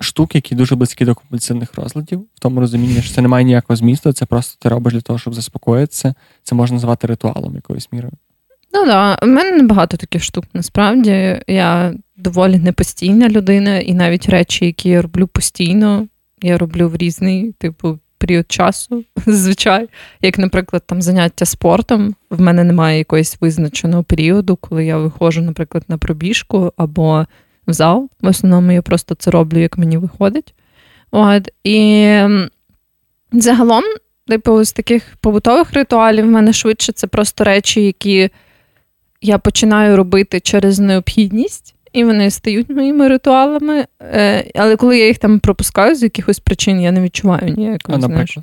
штук, 0.00 0.34
які 0.34 0.54
дуже 0.54 0.74
близькі 0.74 1.04
до 1.04 1.14
компульсивних 1.14 1.74
розладів, 1.74 2.20
в 2.34 2.40
тому 2.40 2.60
розумінні, 2.60 3.02
що 3.02 3.14
це 3.14 3.22
не 3.22 3.28
має 3.28 3.44
ніякого 3.44 3.76
змісту, 3.76 4.12
це 4.12 4.26
просто 4.26 4.56
ти 4.62 4.68
робиш 4.68 4.92
для 4.92 5.00
того, 5.00 5.18
щоб 5.18 5.34
заспокоїтися. 5.34 6.14
Це 6.42 6.54
можна 6.54 6.74
назвати 6.74 7.06
ритуалом 7.06 7.54
якоюсь 7.54 7.88
мірою. 7.92 8.12
Ну 8.74 8.86
да. 8.86 9.18
в 9.22 9.26
мене 9.26 9.56
небагато 9.56 9.96
таких 9.96 10.22
штук. 10.22 10.44
Насправді 10.54 11.42
я 11.46 11.94
доволі 12.16 12.58
непостійна 12.58 13.28
людина, 13.28 13.78
і 13.78 13.94
навіть 13.94 14.28
речі, 14.28 14.66
які 14.66 14.88
я 14.88 15.02
роблю 15.02 15.26
постійно, 15.26 16.06
я 16.42 16.58
роблю 16.58 16.88
в 16.88 16.96
різний, 16.96 17.52
типу, 17.52 17.98
період 18.22 18.52
часу, 18.52 19.04
зазвичай. 19.26 19.88
Як, 20.20 20.38
наприклад, 20.38 20.82
там 20.86 21.02
заняття 21.02 21.44
спортом, 21.44 22.14
в 22.30 22.40
мене 22.40 22.64
немає 22.64 22.98
якогось 22.98 23.36
визначеного 23.40 24.02
періоду, 24.02 24.56
коли 24.56 24.84
я 24.84 24.98
виходжу, 24.98 25.42
наприклад, 25.42 25.84
на 25.88 25.98
пробіжку 25.98 26.72
або 26.76 27.26
в 27.66 27.72
зал. 27.72 28.08
В 28.20 28.26
основному 28.26 28.72
я 28.72 28.82
просто 28.82 29.14
це 29.14 29.30
роблю, 29.30 29.58
як 29.58 29.78
мені 29.78 29.96
виходить. 29.96 30.54
От. 31.10 31.48
І 31.64 32.18
загалом 33.32 33.84
типу, 34.26 34.64
з 34.64 34.72
таких 34.72 35.16
побутових 35.20 35.72
ритуалів 35.72 36.24
в 36.24 36.30
мене 36.30 36.52
швидше 36.52 36.92
це 36.92 37.06
просто 37.06 37.44
речі, 37.44 37.84
які 37.84 38.30
я 39.20 39.38
починаю 39.38 39.96
робити 39.96 40.40
через 40.40 40.78
необхідність, 40.78 41.74
і 41.92 42.04
вони 42.04 42.30
стають 42.30 42.70
моїми 42.70 43.08
ритуалами. 43.08 43.86
Е, 44.02 44.50
але 44.54 44.76
коли 44.76 44.98
я 44.98 45.06
їх 45.06 45.18
там 45.18 45.40
пропускаю 45.40 45.94
з 45.94 46.02
якихось 46.02 46.38
причин, 46.38 46.80
я 46.80 46.92
не 46.92 47.00
відчуваю 47.00 47.54
ніякого. 47.56 48.00
Знаєш. 48.00 48.38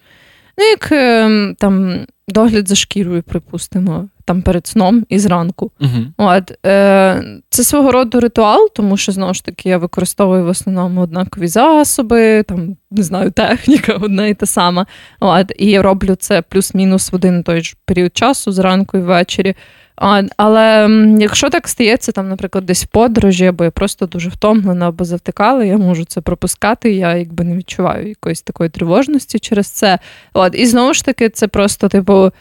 Ну, 0.58 0.66
як 0.66 0.91
ем, 0.91 1.56
там 1.60 2.06
догляд 2.28 2.68
за 2.68 2.76
шкірою, 2.76 3.24
припустимо, 3.24 4.08
там 4.26 4.41
перед 4.41 4.68
сном 4.68 5.06
і 5.10 5.20
зранку. 5.20 5.72
Uh-huh. 5.82 6.08
От, 6.18 6.66
е, 6.66 7.24
Це 7.50 7.64
свого 7.64 7.91
роду 7.91 8.20
ритуал, 8.20 8.70
тому 8.76 8.97
що 8.97 9.12
знову 9.12 9.34
ж 9.34 9.45
таки 9.45 9.70
я 9.70 9.78
використовую 9.78 10.45
в 10.45 10.47
основному 10.47 11.02
однакові 11.02 11.47
засоби, 11.47 12.43
там 12.43 12.78
не 12.91 13.04
знаю, 13.04 13.32
техніка 13.32 13.93
одна 14.02 14.28
і 14.28 14.34
та 14.34 14.45
сама. 14.45 14.86
От, 15.20 15.52
І 15.58 15.66
я 15.66 15.82
роблю 15.82 16.16
це 16.16 16.41
плюс-мінус 16.41 17.12
в 17.12 17.16
один 17.16 17.43
той 17.43 17.62
ж 17.62 17.76
період 17.86 18.18
часу, 18.18 18.52
зранку 18.52 18.97
і 18.97 19.02
ввечері. 19.02 19.56
А, 20.02 20.24
Але 20.38 20.89
якщо 21.20 21.50
так 21.50 21.68
стається, 21.68 22.12
там, 22.12 22.30
наприклад, 22.30 22.66
десь 22.66 22.84
подорожі, 22.84 23.45
або 23.45 23.64
я 23.64 23.72
просто 23.72 24.06
дуже 24.06 24.30
втомлена 24.30 24.88
або 24.88 25.06
завтикала, 25.06 25.64
я 25.64 25.78
можу 25.78 26.06
це 26.06 26.22
пропускати. 26.22 26.91
Я 26.91 27.16
якби 27.16 27.43
не 27.43 27.56
відчуваю 27.56 28.08
якоїсь 28.08 28.41
такої 28.41 28.70
тривожності 28.70 29.39
через 29.39 29.68
це. 29.68 30.00
От, 30.34 30.56
І 30.56 30.66
знову 30.66 30.93
ж 30.93 31.06
таки, 31.06 31.30
це 31.30 31.47
просто, 31.47 31.88
типу, 31.88 32.32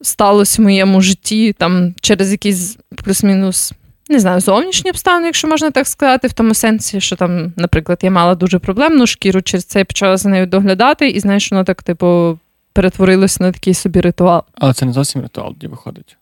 сталося 0.00 0.62
в 0.62 0.64
моєму 0.64 1.00
житті 1.00 1.52
там 1.52 1.94
через 2.00 2.32
якісь 2.32 2.78
плюс-мінус. 3.04 3.72
Не 4.08 4.20
знаю, 4.20 4.40
зовнішні 4.40 4.90
обставини, 4.90 5.26
якщо 5.26 5.48
можна 5.48 5.70
так 5.70 5.86
сказати, 5.86 6.28
в 6.28 6.32
тому 6.32 6.54
сенсі, 6.54 7.00
що 7.00 7.16
там, 7.16 7.52
наприклад, 7.56 7.98
я 8.02 8.10
мала 8.10 8.34
дуже 8.34 8.58
проблемну 8.58 9.06
шкіру, 9.06 9.42
через 9.42 9.64
це 9.64 9.78
я 9.78 9.84
почала 9.84 10.16
за 10.16 10.28
нею 10.28 10.46
доглядати, 10.46 11.08
і 11.08 11.20
знаєш, 11.20 11.52
воно 11.52 11.64
так, 11.64 11.82
типу, 11.82 12.38
перетворилося 12.72 13.44
на 13.44 13.52
такий 13.52 13.74
собі 13.74 14.00
ритуал. 14.00 14.42
Але 14.54 14.72
це 14.72 14.86
не 14.86 14.92
зовсім 14.92 15.22
ритуал, 15.22 15.54
де 15.60 15.68
виходить. 15.68 16.16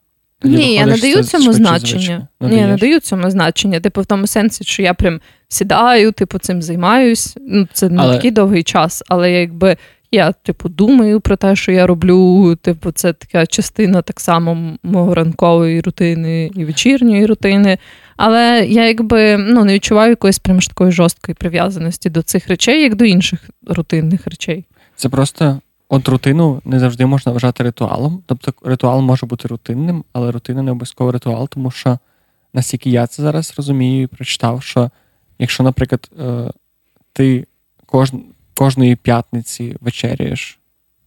Ні, 0.44 0.74
я 0.74 0.86
не 0.86 0.96
даю 0.96 1.22
цьому 1.22 1.52
значення. 1.52 2.28
Ні, 2.40 2.56
я 2.56 2.66
не 2.66 2.76
даю 2.76 3.00
цьому 3.00 3.30
значення. 3.30 3.80
Типу, 3.80 4.00
в 4.00 4.06
тому 4.06 4.26
сенсі, 4.26 4.64
що 4.64 4.82
я 4.82 4.94
прям 4.94 5.20
сідаю, 5.48 6.12
типу, 6.12 6.38
цим 6.38 6.62
займаюсь. 6.62 7.36
Ну, 7.48 7.68
Це 7.72 7.88
не 7.88 8.02
але... 8.02 8.16
такий 8.16 8.30
довгий 8.30 8.62
час, 8.62 9.02
але 9.08 9.32
якби 9.32 9.76
я, 10.10 10.32
типу, 10.32 10.68
думаю 10.68 11.20
про 11.20 11.36
те, 11.36 11.56
що 11.56 11.72
я 11.72 11.86
роблю. 11.86 12.56
Типу, 12.56 12.90
це 12.90 13.12
така 13.12 13.46
частина 13.46 14.02
так 14.02 14.20
само 14.20 14.76
мого 14.82 15.14
ранкової 15.14 15.80
рутини 15.80 16.50
і 16.54 16.64
вечірньої 16.64 17.26
рутини. 17.26 17.78
Але 18.16 18.66
я 18.68 18.86
якби 18.86 19.36
ну, 19.36 19.64
не 19.64 19.74
відчуваю 19.74 20.10
якоїсь 20.10 20.38
прям 20.38 20.58
такої 20.58 20.92
жорсткої 20.92 21.34
прив'язаності 21.34 22.10
до 22.10 22.22
цих 22.22 22.48
речей, 22.48 22.82
як 22.82 22.94
до 22.94 23.04
інших 23.04 23.40
рутинних 23.66 24.26
речей. 24.26 24.64
Це 24.96 25.08
просто 25.08 25.60
От 25.88 26.08
рутину 26.08 26.62
не 26.64 26.80
завжди 26.80 27.06
можна 27.06 27.32
вважати 27.32 27.64
ритуалом. 27.64 28.22
Тобто 28.26 28.54
ритуал 28.62 29.00
може 29.00 29.26
бути 29.26 29.48
рутинним, 29.48 30.04
але 30.12 30.32
рутина 30.32 30.62
не 30.62 30.70
обов'язково 30.70 31.12
ритуал, 31.12 31.48
тому 31.48 31.70
що 31.70 31.98
наскільки 32.52 32.90
я 32.90 33.06
це 33.06 33.22
зараз 33.22 33.54
розумію 33.56 34.02
і 34.02 34.06
прочитав, 34.06 34.62
що 34.62 34.90
якщо, 35.38 35.62
наприклад, 35.62 36.10
е, 36.20 36.50
ти 37.12 37.46
кож... 37.86 38.12
кожної 38.54 38.96
п'ятниці 38.96 39.76
вечеряєш 39.80 40.58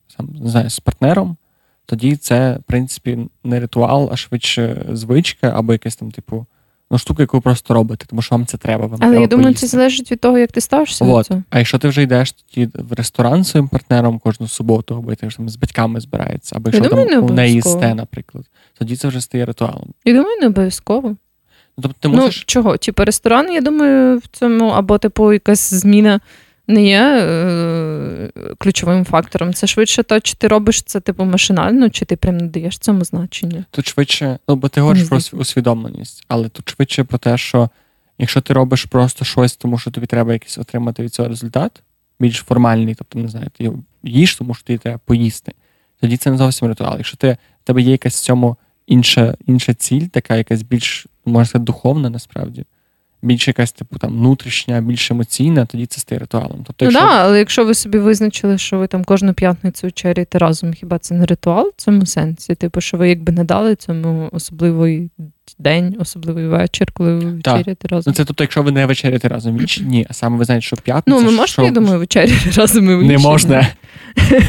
сам, 0.07 0.29
не 0.41 0.49
знаю, 0.49 0.69
з 0.69 0.79
партнером, 0.79 1.37
тоді 1.85 2.15
це, 2.15 2.57
в 2.57 2.63
принципі, 2.63 3.27
не 3.43 3.59
ритуал, 3.59 4.09
а 4.11 4.15
швидше 4.15 4.85
звичка 4.91 5.53
або 5.55 5.73
якесь 5.73 5.95
там, 5.95 6.11
типу, 6.11 6.45
ну, 6.91 6.97
штука, 6.97 7.23
яку 7.23 7.41
просто 7.41 7.73
робите, 7.73 8.05
тому 8.09 8.21
що 8.21 8.35
вам 8.35 8.45
це 8.45 8.57
треба. 8.57 8.85
Вам 8.85 8.99
Але 9.01 9.11
треба 9.11 9.21
я 9.21 9.27
думаю, 9.27 9.45
поїсти. 9.45 9.67
це 9.67 9.77
залежить 9.77 10.11
від 10.11 10.19
того, 10.19 10.37
як 10.37 10.51
ти 10.51 10.61
ставишся. 10.61 11.05
От. 11.05 11.17
до 11.17 11.23
цього. 11.23 11.43
А 11.49 11.57
якщо 11.57 11.77
ти 11.77 11.87
вже 11.87 12.01
йдеш 12.01 12.31
тоді 12.31 12.69
в 12.73 12.93
ресторан 12.93 13.43
з 13.43 13.49
своїм 13.49 13.67
партнером 13.67 14.19
кожну 14.19 14.47
суботу, 14.47 14.95
або 14.95 15.15
ти 15.15 15.27
там 15.27 15.49
з 15.49 15.55
батьками 15.55 15.99
збирається, 15.99 16.55
або 16.55 16.69
якщо 16.69 16.89
думаю, 16.89 17.09
там 17.09 17.23
у 17.23 17.29
неї 17.29 17.53
їсте, 17.53 17.95
наприклад, 17.95 18.45
тоді 18.79 18.95
це 18.95 19.07
вже 19.07 19.21
стає 19.21 19.45
ритуалом. 19.45 19.89
Я 20.05 20.13
думаю, 20.13 20.41
не 20.41 20.47
обов'язково. 20.47 21.15
Ну, 21.77 21.81
тобто 21.81 21.97
ти 21.99 22.07
мусиш... 22.07 22.37
Ну, 22.37 22.43
чого? 22.45 22.77
Типу, 22.77 23.05
ресторан, 23.05 23.51
я 23.51 23.61
думаю, 23.61 24.17
в 24.17 24.27
цьому, 24.27 24.69
або, 24.69 24.97
типу, 24.97 25.33
якась 25.33 25.73
зміна 25.73 26.19
не 26.67 26.83
є 26.83 27.01
е, 27.01 28.31
ключовим 28.57 29.05
фактором. 29.05 29.53
Це 29.53 29.67
швидше 29.67 30.03
то, 30.03 30.19
чи 30.19 30.35
ти 30.35 30.47
робиш 30.47 30.81
це 30.81 30.99
типу 30.99 31.23
машинально, 31.23 31.89
чи 31.89 32.05
ти 32.05 32.15
прям 32.15 32.37
не 32.37 32.47
даєш 32.47 32.77
цьому 32.77 33.03
значення. 33.03 33.65
Тут 33.71 33.87
швидше, 33.87 34.39
ну 34.47 34.55
бо 34.55 34.69
ти 34.69 34.81
говориш 34.81 35.03
про 35.03 35.19
усвідомленість, 35.33 36.25
але 36.27 36.49
тут 36.49 36.69
швидше 36.69 37.03
про 37.03 37.17
те, 37.17 37.37
що 37.37 37.69
якщо 38.19 38.41
ти 38.41 38.53
робиш 38.53 38.85
просто 38.85 39.25
щось, 39.25 39.55
тому 39.55 39.77
що 39.77 39.91
тобі 39.91 40.07
треба 40.07 40.33
якийсь 40.33 40.57
отримати 40.57 41.03
від 41.03 41.13
цього 41.13 41.29
результат, 41.29 41.83
більш 42.19 42.37
формальний, 42.37 42.95
тобто 42.95 43.19
не 43.19 43.27
знаю, 43.27 43.47
ти 43.57 43.71
їш, 44.03 44.35
тому 44.35 44.53
що 44.53 44.63
тобі 44.63 44.77
треба 44.77 44.99
поїсти. 45.05 45.51
Тоді 46.01 46.17
це 46.17 46.31
не 46.31 46.37
зовсім 46.37 46.67
ритуал. 46.67 46.93
Якщо 46.97 47.17
ти, 47.17 47.37
в 47.63 47.67
тебе 47.67 47.81
є 47.81 47.91
якась 47.91 48.15
в 48.15 48.23
цьому 48.23 48.57
інша 48.87 49.35
інша 49.47 49.73
ціль, 49.73 50.05
така 50.07 50.35
якась 50.35 50.61
більш, 50.61 51.07
можна 51.25 51.45
сказати, 51.45 51.65
духовна 51.65 52.09
насправді 52.09 52.65
більш 53.21 53.47
якась 53.47 53.71
типу 53.71 53.97
там 53.97 54.11
внутрішня, 54.11 54.81
більш 54.81 55.11
емоційна, 55.11 55.65
тоді 55.65 55.85
це 55.85 56.01
стає 56.01 56.19
ритуалом. 56.19 56.63
Тобто, 56.67 56.85
якщо... 56.85 57.01
Ну, 57.01 57.07
да, 57.07 57.13
але 57.13 57.39
якщо 57.39 57.65
ви 57.65 57.73
собі 57.73 57.97
визначили, 57.97 58.57
що 58.57 58.77
ви 58.77 58.87
там 58.87 59.03
кожну 59.03 59.33
п'ятницю 59.33 59.87
вечеряєте 59.87 60.37
разом, 60.37 60.73
хіба 60.73 60.99
це 60.99 61.15
не 61.15 61.25
ритуал 61.25 61.71
в 61.77 61.81
цьому 61.81 62.05
сенсі? 62.05 62.55
Типу, 62.55 62.81
що 62.81 62.97
ви 62.97 63.09
якби 63.09 63.33
не 63.33 63.43
дали 63.43 63.75
цьому 63.75 64.29
особливий 64.31 65.09
день, 65.59 65.95
особливий 65.99 66.47
вечір, 66.47 66.91
коли 66.91 67.15
ви 67.15 67.31
вечеряєте 67.31 67.87
разом. 67.87 68.11
Ну, 68.11 68.13
це 68.13 68.25
тобто, 68.25 68.43
якщо 68.43 68.63
ви 68.63 68.71
не 68.71 68.85
вечеряєте 68.85 69.27
разом 69.27 69.57
вічі, 69.57 69.83
ні, 69.83 70.05
а 70.09 70.13
саме 70.13 70.37
ви 70.37 70.45
знаєте, 70.45 70.65
що 70.65 70.75
п'ятниця. 70.75 71.19
Ну, 71.19 71.25
ми 71.25 71.31
можемо, 71.31 71.47
що... 71.47 71.63
я 71.63 71.71
думаю, 71.71 71.99
вечеряти 71.99 72.51
разом 72.55 72.89
і 72.89 72.95
вічі. 72.95 73.07
Не 73.07 73.17
можна. 73.17 73.67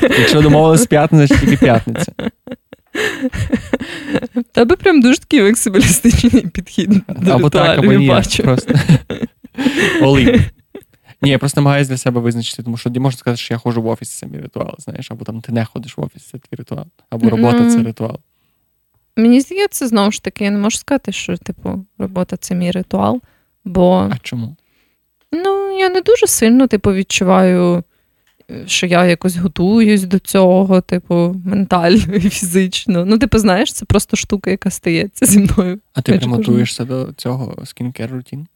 Якщо 0.03 0.43
домовились 0.43 0.87
п'ятниця, 0.87 1.39
тільки 1.39 1.57
п'ятниця. 1.57 2.13
Тебе 4.53 4.77
прям 4.77 5.01
дуже 5.01 5.19
такий 5.19 5.41
фlexibilістичний 5.41 6.47
підхід. 6.49 7.03
до 7.09 7.33
Або 7.33 7.51
так, 7.51 7.79
або 7.79 7.93
ні. 7.93 8.09
Бачу. 8.09 8.43
Просто. 8.43 8.75
Олі. 10.03 10.41
Ні, 11.23 11.31
я 11.31 11.39
просто 11.39 11.61
намагаюся 11.61 11.91
для 11.91 11.97
себе 11.97 12.21
визначити, 12.21 12.63
тому 12.63 12.77
що 12.77 12.91
можна 12.91 13.19
сказати, 13.19 13.37
що 13.41 13.55
я 13.55 13.59
ходжу 13.59 13.83
в 13.83 13.87
офіс, 13.87 14.19
це 14.19 14.27
мій 14.27 14.39
ритуал, 14.39 14.75
знаєш, 14.79 15.11
або 15.11 15.25
там 15.25 15.41
ти 15.41 15.53
не 15.53 15.65
ходиш 15.65 15.97
в 15.97 16.01
офіс, 16.01 16.23
це 16.23 16.39
твій 16.39 16.57
ритуал, 16.57 16.87
або 17.11 17.31
робота 17.31 17.59
mm-hmm. 17.59 17.77
це 17.77 17.83
ритуал. 17.83 18.19
Мені 19.17 19.41
здається, 19.41 19.89
знову 19.89 20.13
ж 20.13 20.23
таки, 20.23 20.45
я 20.45 20.51
не 20.51 20.59
можу 20.59 20.79
сказати, 20.79 21.13
що, 21.13 21.37
типу, 21.37 21.85
робота 21.99 22.37
це 22.37 22.55
мій 22.55 22.71
ритуал, 22.71 23.21
бо. 23.65 24.09
А 24.13 24.19
чому? 24.23 24.57
Ну, 25.33 25.79
я 25.79 25.89
не 25.89 26.01
дуже 26.01 26.27
сильно, 26.27 26.67
типу, 26.67 26.93
відчуваю 26.93 27.85
що 28.67 28.87
я 28.87 29.05
якось 29.05 29.37
готуюсь 29.37 30.05
до 30.05 30.19
цього, 30.19 30.81
типу, 30.81 31.37
ментально 31.45 32.15
і 32.15 32.21
фізично. 32.21 33.05
Ну, 33.05 33.19
типу, 33.19 33.39
знаєш, 33.39 33.73
це 33.73 33.85
просто 33.85 34.17
штука, 34.17 34.51
яка 34.51 34.71
стається 34.71 35.27
зі 35.27 35.39
мною. 35.39 35.81
А 35.95 36.03
ти 36.03 36.19
прям 36.19 36.33
готуєшся 36.33 36.85
до 36.85 37.13
цього 37.17 37.67
скінкер 37.67 38.11
рутін? 38.11 38.47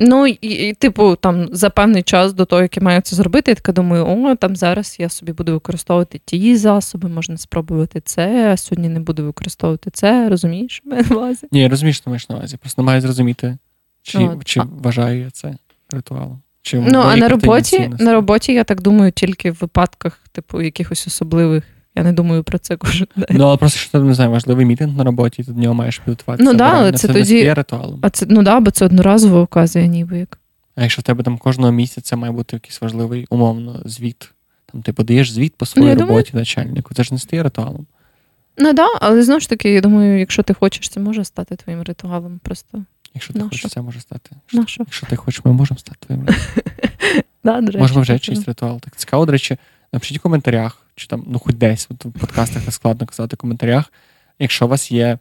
Ну, 0.00 0.26
і, 0.26 0.68
і, 0.68 0.74
типу, 0.74 1.16
там 1.16 1.48
за 1.52 1.70
певний 1.70 2.02
час 2.02 2.32
до 2.32 2.44
того, 2.44 2.62
як 2.62 2.76
я 2.76 2.82
маю 2.82 3.00
це 3.00 3.16
зробити, 3.16 3.50
я 3.50 3.54
така 3.54 3.72
думаю, 3.72 4.06
о, 4.06 4.34
там 4.36 4.56
зараз 4.56 4.96
я 4.98 5.08
собі 5.08 5.32
буду 5.32 5.52
використовувати 5.52 6.20
ті 6.24 6.56
засоби, 6.56 7.08
можна 7.08 7.36
спробувати 7.36 8.00
це, 8.00 8.52
а 8.52 8.56
сьогодні 8.56 8.88
не 8.88 9.00
буду 9.00 9.24
використовувати 9.24 9.90
це. 9.90 10.28
Розумієш? 10.28 10.82
на 10.84 11.04
увазі? 11.10 11.46
Ні, 11.52 11.60
я 11.60 11.68
розумію, 11.68 11.94
що 11.94 12.10
маєш 12.10 12.28
на 12.28 12.36
увазі. 12.36 12.56
Просто 12.56 12.82
маю 12.82 13.00
зрозуміти, 13.00 13.58
чи, 14.02 14.18
От. 14.18 14.44
чи 14.44 14.60
вважаю 14.60 15.20
я 15.20 15.30
це 15.30 15.56
ритуалом. 15.90 16.40
Чи 16.68 16.78
ну, 16.78 16.98
а 16.98 17.16
на 17.16 17.28
роботі 17.28 17.90
на 17.98 18.12
роботі, 18.12 18.52
я 18.52 18.64
так 18.64 18.82
думаю, 18.82 19.12
тільки 19.12 19.50
в 19.50 19.58
випадках, 19.60 20.20
типу, 20.32 20.62
якихось 20.62 21.06
особливих. 21.06 21.64
Я 21.94 22.02
не 22.02 22.12
думаю 22.12 22.42
про 22.42 22.58
це 22.58 22.76
кожен 22.76 23.06
день. 23.16 23.26
Ну, 23.30 23.44
але 23.44 23.56
просто 23.56 23.78
що 23.78 23.90
ти 23.90 23.98
не 23.98 24.14
знаю, 24.14 24.30
важливий 24.30 24.66
мітинг 24.66 24.96
на 24.96 25.04
роботі, 25.04 25.44
ти 25.44 25.52
до 25.52 25.60
нього 25.60 25.74
маєш 25.74 25.98
підготуватися. 25.98 26.50
Ну, 26.50 26.56
да, 26.58 26.72
але 26.74 26.92
це, 26.92 27.08
це 27.08 27.12
тоді... 27.12 27.52
ритуалом. 27.52 27.98
А 28.02 28.10
це, 28.10 28.26
ну 28.28 28.42
да, 28.42 28.60
бо 28.60 28.70
це 28.70 28.84
одноразова 28.84 29.40
оказія, 29.40 29.86
ніби 29.86 30.18
як. 30.18 30.38
А 30.74 30.82
якщо 30.82 31.00
в 31.00 31.02
тебе 31.02 31.22
там 31.22 31.38
кожного 31.38 31.72
місяця 31.72 32.16
має 32.16 32.32
бути 32.32 32.56
якийсь 32.56 32.80
важливий, 32.80 33.26
умовно, 33.30 33.82
звіт, 33.84 34.30
там 34.72 34.82
ти 34.82 34.92
подаєш 34.92 35.32
звіт 35.32 35.54
по 35.56 35.66
своїй 35.66 35.94
ну, 35.94 36.00
роботі 36.00 36.30
думаю... 36.30 36.42
начальнику, 36.42 36.94
це 36.94 37.04
ж 37.04 37.14
не 37.14 37.20
стає 37.20 37.42
ритуалом. 37.42 37.86
Ну 38.58 38.66
так, 38.66 38.76
да, 38.76 38.86
але 39.00 39.22
знову 39.22 39.40
ж 39.40 39.48
таки, 39.48 39.72
я 39.72 39.80
думаю, 39.80 40.18
якщо 40.18 40.42
ти 40.42 40.54
хочеш, 40.54 40.88
це 40.88 41.00
може 41.00 41.24
стати 41.24 41.56
твоїм 41.56 41.82
ритуалом. 41.82 42.40
Просто 42.42 42.84
Якщо 43.14 43.32
ти 43.32 43.40
хочеш, 43.40 43.70
це 43.70 43.82
може 43.82 44.00
стати. 44.00 44.30
Якщо, 44.52 44.82
якщо 44.86 45.06
ти 45.06 45.16
хочеш, 45.16 45.44
ми 45.44 45.52
можемо 45.52 45.78
стати 45.78 45.98
твоїм. 46.00 46.26
да, 47.44 47.60
до 47.60 47.66
речі, 47.66 47.78
Можемо 47.78 48.00
вже 48.00 48.18
чийсь 48.18 48.48
ритуал. 48.48 48.80
Так 48.80 48.96
цікаво, 48.96 49.26
до 49.26 49.32
речі, 49.32 49.56
напишіть 49.92 50.18
в 50.18 50.22
коментарях, 50.22 50.82
чи 50.94 51.06
там, 51.06 51.24
ну 51.26 51.38
хоч 51.38 51.54
десь 51.54 51.86
от 51.90 52.04
в 52.04 52.10
подкастах 52.10 52.66
не 52.66 52.72
складно 52.72 53.06
казати 53.06 53.36
в 53.36 53.38
коментарях. 53.38 53.92
Якщо 54.38 54.66
у 54.66 54.68
вас 54.68 54.92
є 54.92 55.18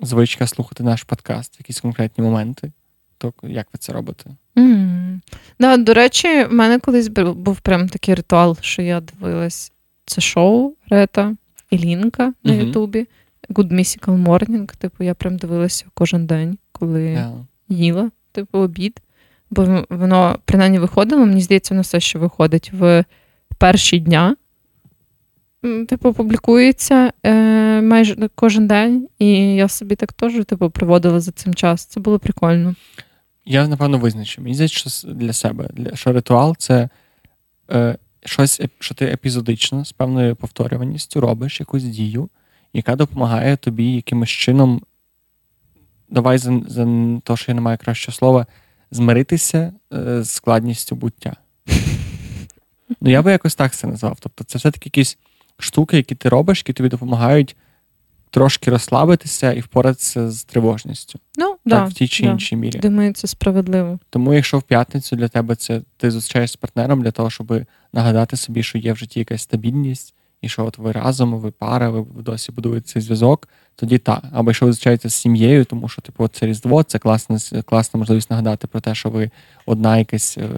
звичка 0.00 0.46
слухати 0.46 0.82
наш 0.82 1.02
подкаст 1.02 1.56
в 1.56 1.60
якісь 1.60 1.80
конкретні 1.80 2.24
моменти, 2.24 2.72
то 3.18 3.32
як 3.42 3.66
ви 3.72 3.78
це 3.78 3.92
робите? 3.92 4.30
Mm. 4.56 5.20
Да, 5.60 5.76
До 5.76 5.94
речі, 5.94 6.44
в 6.44 6.52
мене 6.52 6.78
колись 6.78 7.08
був 7.08 7.60
прям 7.60 7.88
такий 7.88 8.14
ритуал, 8.14 8.58
що 8.60 8.82
я 8.82 9.00
дивилась 9.00 9.72
це 10.06 10.20
шоу 10.20 10.74
Рета 10.88 11.36
і 11.70 11.78
Лінка 11.78 12.32
на 12.44 12.52
Ютубі. 12.52 12.98
Mm-hmm. 12.98 13.06
Good 13.48 13.72
Mystical 13.72 14.22
Morning. 14.22 14.76
Типу, 14.76 15.04
я 15.04 15.14
прям 15.14 15.36
дивилася 15.36 15.84
кожен 15.94 16.26
день 16.26 16.58
коли 16.84 17.00
yeah. 17.00 17.44
їла, 17.68 18.10
типу, 18.32 18.58
обід. 18.58 19.00
Бо 19.50 19.84
воно 19.90 20.38
принаймні 20.44 20.78
виходило, 20.78 21.26
мені 21.26 21.40
здається, 21.40 21.74
воно 21.74 21.82
все 21.82 22.00
ще 22.00 22.18
виходить 22.18 22.72
в 22.72 23.04
перші 23.58 23.98
дня. 23.98 24.36
типу, 25.88 26.12
публікується 26.12 27.12
е, 27.22 27.32
майже 27.80 28.28
кожен 28.34 28.66
день, 28.66 29.08
і 29.18 29.54
я 29.54 29.68
собі 29.68 29.96
так 29.96 30.12
теж 30.12 30.44
типу, 30.44 30.70
проводила 30.70 31.20
за 31.20 31.32
цим 31.32 31.54
час. 31.54 31.84
Це 31.84 32.00
було 32.00 32.18
прикольно. 32.18 32.74
Я, 33.44 33.68
напевно, 33.68 33.98
визначу. 33.98 34.42
Мені 34.42 34.54
здається, 34.54 34.90
що 34.90 35.08
для 35.08 35.32
себе, 35.32 35.68
для, 35.72 35.96
що 35.96 36.12
ритуал 36.12 36.56
це 36.58 36.88
е, 37.70 37.98
щось, 38.24 38.60
що 38.78 38.94
ти 38.94 39.04
епізодично 39.04 39.84
з 39.84 39.92
певною 39.92 40.36
повторюваністю 40.36 41.20
робиш 41.20 41.60
якусь 41.60 41.82
дію, 41.82 42.28
яка 42.72 42.96
допомагає 42.96 43.56
тобі 43.56 43.94
якимось 43.94 44.30
чином. 44.30 44.82
Давай 46.14 46.38
за 46.38 46.60
за 46.68 46.86
те, 47.24 47.36
що 47.36 47.52
я 47.52 47.54
не 47.54 47.60
маю 47.60 47.78
кращого 47.78 48.14
слова, 48.14 48.46
змиритися 48.90 49.72
е, 49.92 50.22
з 50.22 50.30
складністю 50.30 50.96
буття. 50.96 51.36
Ну, 53.00 53.10
я 53.10 53.22
би 53.22 53.32
якось 53.32 53.54
так 53.54 53.72
це 53.72 53.86
назвав. 53.86 54.18
Тобто, 54.20 54.44
це 54.44 54.58
все-таки 54.58 54.86
якісь 54.86 55.18
штуки, 55.58 55.96
які 55.96 56.14
ти 56.14 56.28
робиш, 56.28 56.58
які 56.58 56.72
тобі 56.72 56.88
допомагають 56.88 57.56
трошки 58.30 58.70
розслабитися 58.70 59.52
і 59.52 59.60
впоратися 59.60 60.30
з 60.30 60.44
тривожністю. 60.44 61.18
Ну, 61.36 61.48
так, 61.48 61.58
да, 61.64 61.84
в 61.84 61.92
тій 61.92 62.08
чи 62.08 62.22
да. 62.22 62.30
іншій 62.30 62.56
мірі. 62.56 62.78
Думаю, 62.78 63.12
це 63.12 63.26
справедливо. 63.26 63.98
Тому, 64.10 64.34
якщо 64.34 64.58
в 64.58 64.62
п'ятницю 64.62 65.16
для 65.16 65.28
тебе 65.28 65.56
це 65.56 65.82
ти 65.96 66.10
зустрічаєш 66.10 66.50
з 66.50 66.56
партнером 66.56 67.02
для 67.02 67.10
того, 67.10 67.30
щоб 67.30 67.62
нагадати 67.92 68.36
собі, 68.36 68.62
що 68.62 68.78
є 68.78 68.92
в 68.92 68.96
житті 68.96 69.18
якась 69.18 69.42
стабільність, 69.42 70.14
і 70.44 70.48
що 70.48 70.64
от 70.64 70.78
ви 70.78 70.92
разом, 70.92 71.34
ви 71.34 71.50
пара, 71.50 71.90
ви 71.90 72.22
досі 72.22 72.52
будуєте 72.52 72.86
цей 72.86 73.02
зв'язок, 73.02 73.48
тоді 73.76 73.98
так. 73.98 74.24
Або 74.32 74.50
якщо 74.50 74.66
ви 74.66 74.72
зустрічаєтеся 74.72 75.16
з 75.16 75.20
сім'єю, 75.20 75.64
тому 75.64 75.88
що 75.88 76.02
типу, 76.02 76.28
це 76.28 76.46
Різдво, 76.46 76.82
це 76.82 76.98
класна, 76.98 77.62
класна 77.62 77.98
можливість 77.98 78.30
нагадати 78.30 78.66
про 78.66 78.80
те, 78.80 78.94
що 78.94 79.10
ви 79.10 79.30
одна 79.66 79.98
якась 79.98 80.38
е, 80.38 80.48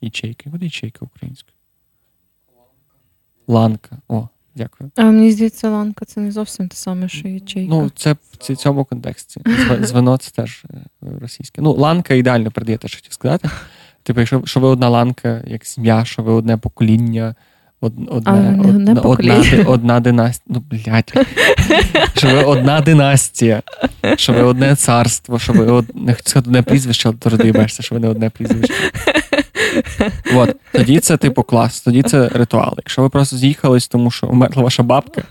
ячейка. 0.00 0.50
Буде 0.50 0.64
ячейка 0.64 0.98
українською. 1.04 1.54
Ланка. 3.46 3.98
О, 4.08 4.28
дякую. 4.54 4.90
А 4.96 5.04
мені 5.04 5.32
здається, 5.32 5.70
ланка 5.70 6.04
це 6.04 6.20
не 6.20 6.32
зовсім 6.32 6.68
те 6.68 6.76
саме, 6.76 7.08
що 7.08 7.28
ячейка. 7.28 7.70
Ну, 7.74 7.90
це 7.96 8.16
в 8.40 8.56
цьому 8.56 8.84
контексті. 8.84 9.42
Звено 9.80 10.16
це 10.16 10.30
теж 10.30 10.64
е, 10.70 10.84
російське. 11.20 11.62
Ну, 11.62 11.72
ланка 11.72 12.14
ідеально 12.14 12.50
передає 12.50 12.78
те, 12.78 12.88
що 12.88 12.98
хотів 12.98 13.12
сказати. 13.12 13.50
Типу, 14.02 14.20
якщо 14.20 14.42
що 14.46 14.60
ви 14.60 14.68
одна 14.68 14.88
ланка, 14.88 15.44
як 15.46 15.64
сім'я, 15.64 16.04
що 16.04 16.22
ви 16.22 16.32
одне 16.32 16.56
покоління, 16.56 17.34
одне, 17.80 18.06
одне 18.10 18.60
одна, 18.60 19.00
одна, 19.00 19.64
одна 19.66 20.00
династія. 20.00 20.44
Ну, 20.46 20.62
блядь. 20.70 21.26
Що 22.16 22.28
ви 22.28 22.42
одна 22.42 22.80
династія, 22.80 23.62
що 24.16 24.32
ви 24.32 24.42
одне 24.42 24.76
царство, 24.76 25.38
що 25.38 25.52
ви 25.52 25.66
од... 25.66 25.86
не 25.94 26.14
хочу 26.14 26.28
сказати 26.28 26.48
одне 26.50 26.62
прізвище, 26.62 27.08
але 27.08 27.18
ти 27.18 27.28
роздаєшся, 27.28 27.82
що 27.82 27.94
ви 27.94 28.00
не 28.00 28.08
одне 28.08 28.30
прізвище. 28.30 28.74
От, 30.34 30.56
Тоді 30.72 31.00
це 31.00 31.16
типу 31.16 31.42
клас, 31.42 31.80
тоді 31.80 32.02
це 32.02 32.28
ритуал. 32.28 32.74
Якщо 32.76 33.02
ви 33.02 33.08
просто 33.08 33.36
з'їхались, 33.36 33.88
тому 33.88 34.10
що 34.10 34.26
умерла 34.26 34.62
ваша 34.62 34.82
бабка, 34.82 35.22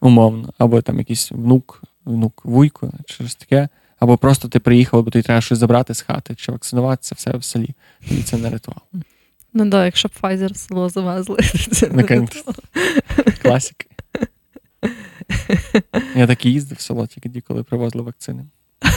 умовно, 0.00 0.52
або 0.58 0.82
там 0.82 0.98
якийсь 0.98 1.32
внук, 1.32 1.82
внук 2.04 2.40
вуйко, 2.44 2.92
чи 3.06 3.14
щось 3.14 3.34
таке, 3.34 3.68
або 4.00 4.16
просто 4.16 4.48
ти 4.48 4.58
приїхав, 4.58 5.04
бо 5.04 5.10
тобі 5.10 5.22
треба 5.22 5.40
щось 5.40 5.58
забрати 5.58 5.94
з 5.94 6.00
хати, 6.02 6.34
чи 6.34 6.52
вакцинуватися, 6.52 7.14
все 7.18 7.36
в 7.36 7.44
селі. 7.44 7.70
Тоді 8.08 8.22
це 8.22 8.36
не 8.36 8.50
ритуал. 8.50 8.78
Ну 9.54 9.70
так, 9.70 9.84
якщо 9.84 10.08
б 10.08 10.12
Pfizer 10.22 10.54
село 10.54 10.88
завезли, 10.88 11.38
це 11.72 11.88
не 11.88 12.02
Я 16.16 16.26
так 16.26 16.46
і 16.46 16.52
їздив 16.52 16.78
в 16.78 16.80
село 16.80 17.06
тільки 17.06 17.40
коли 17.40 17.62
привозили 17.62 18.04
вакцини. 18.04 18.46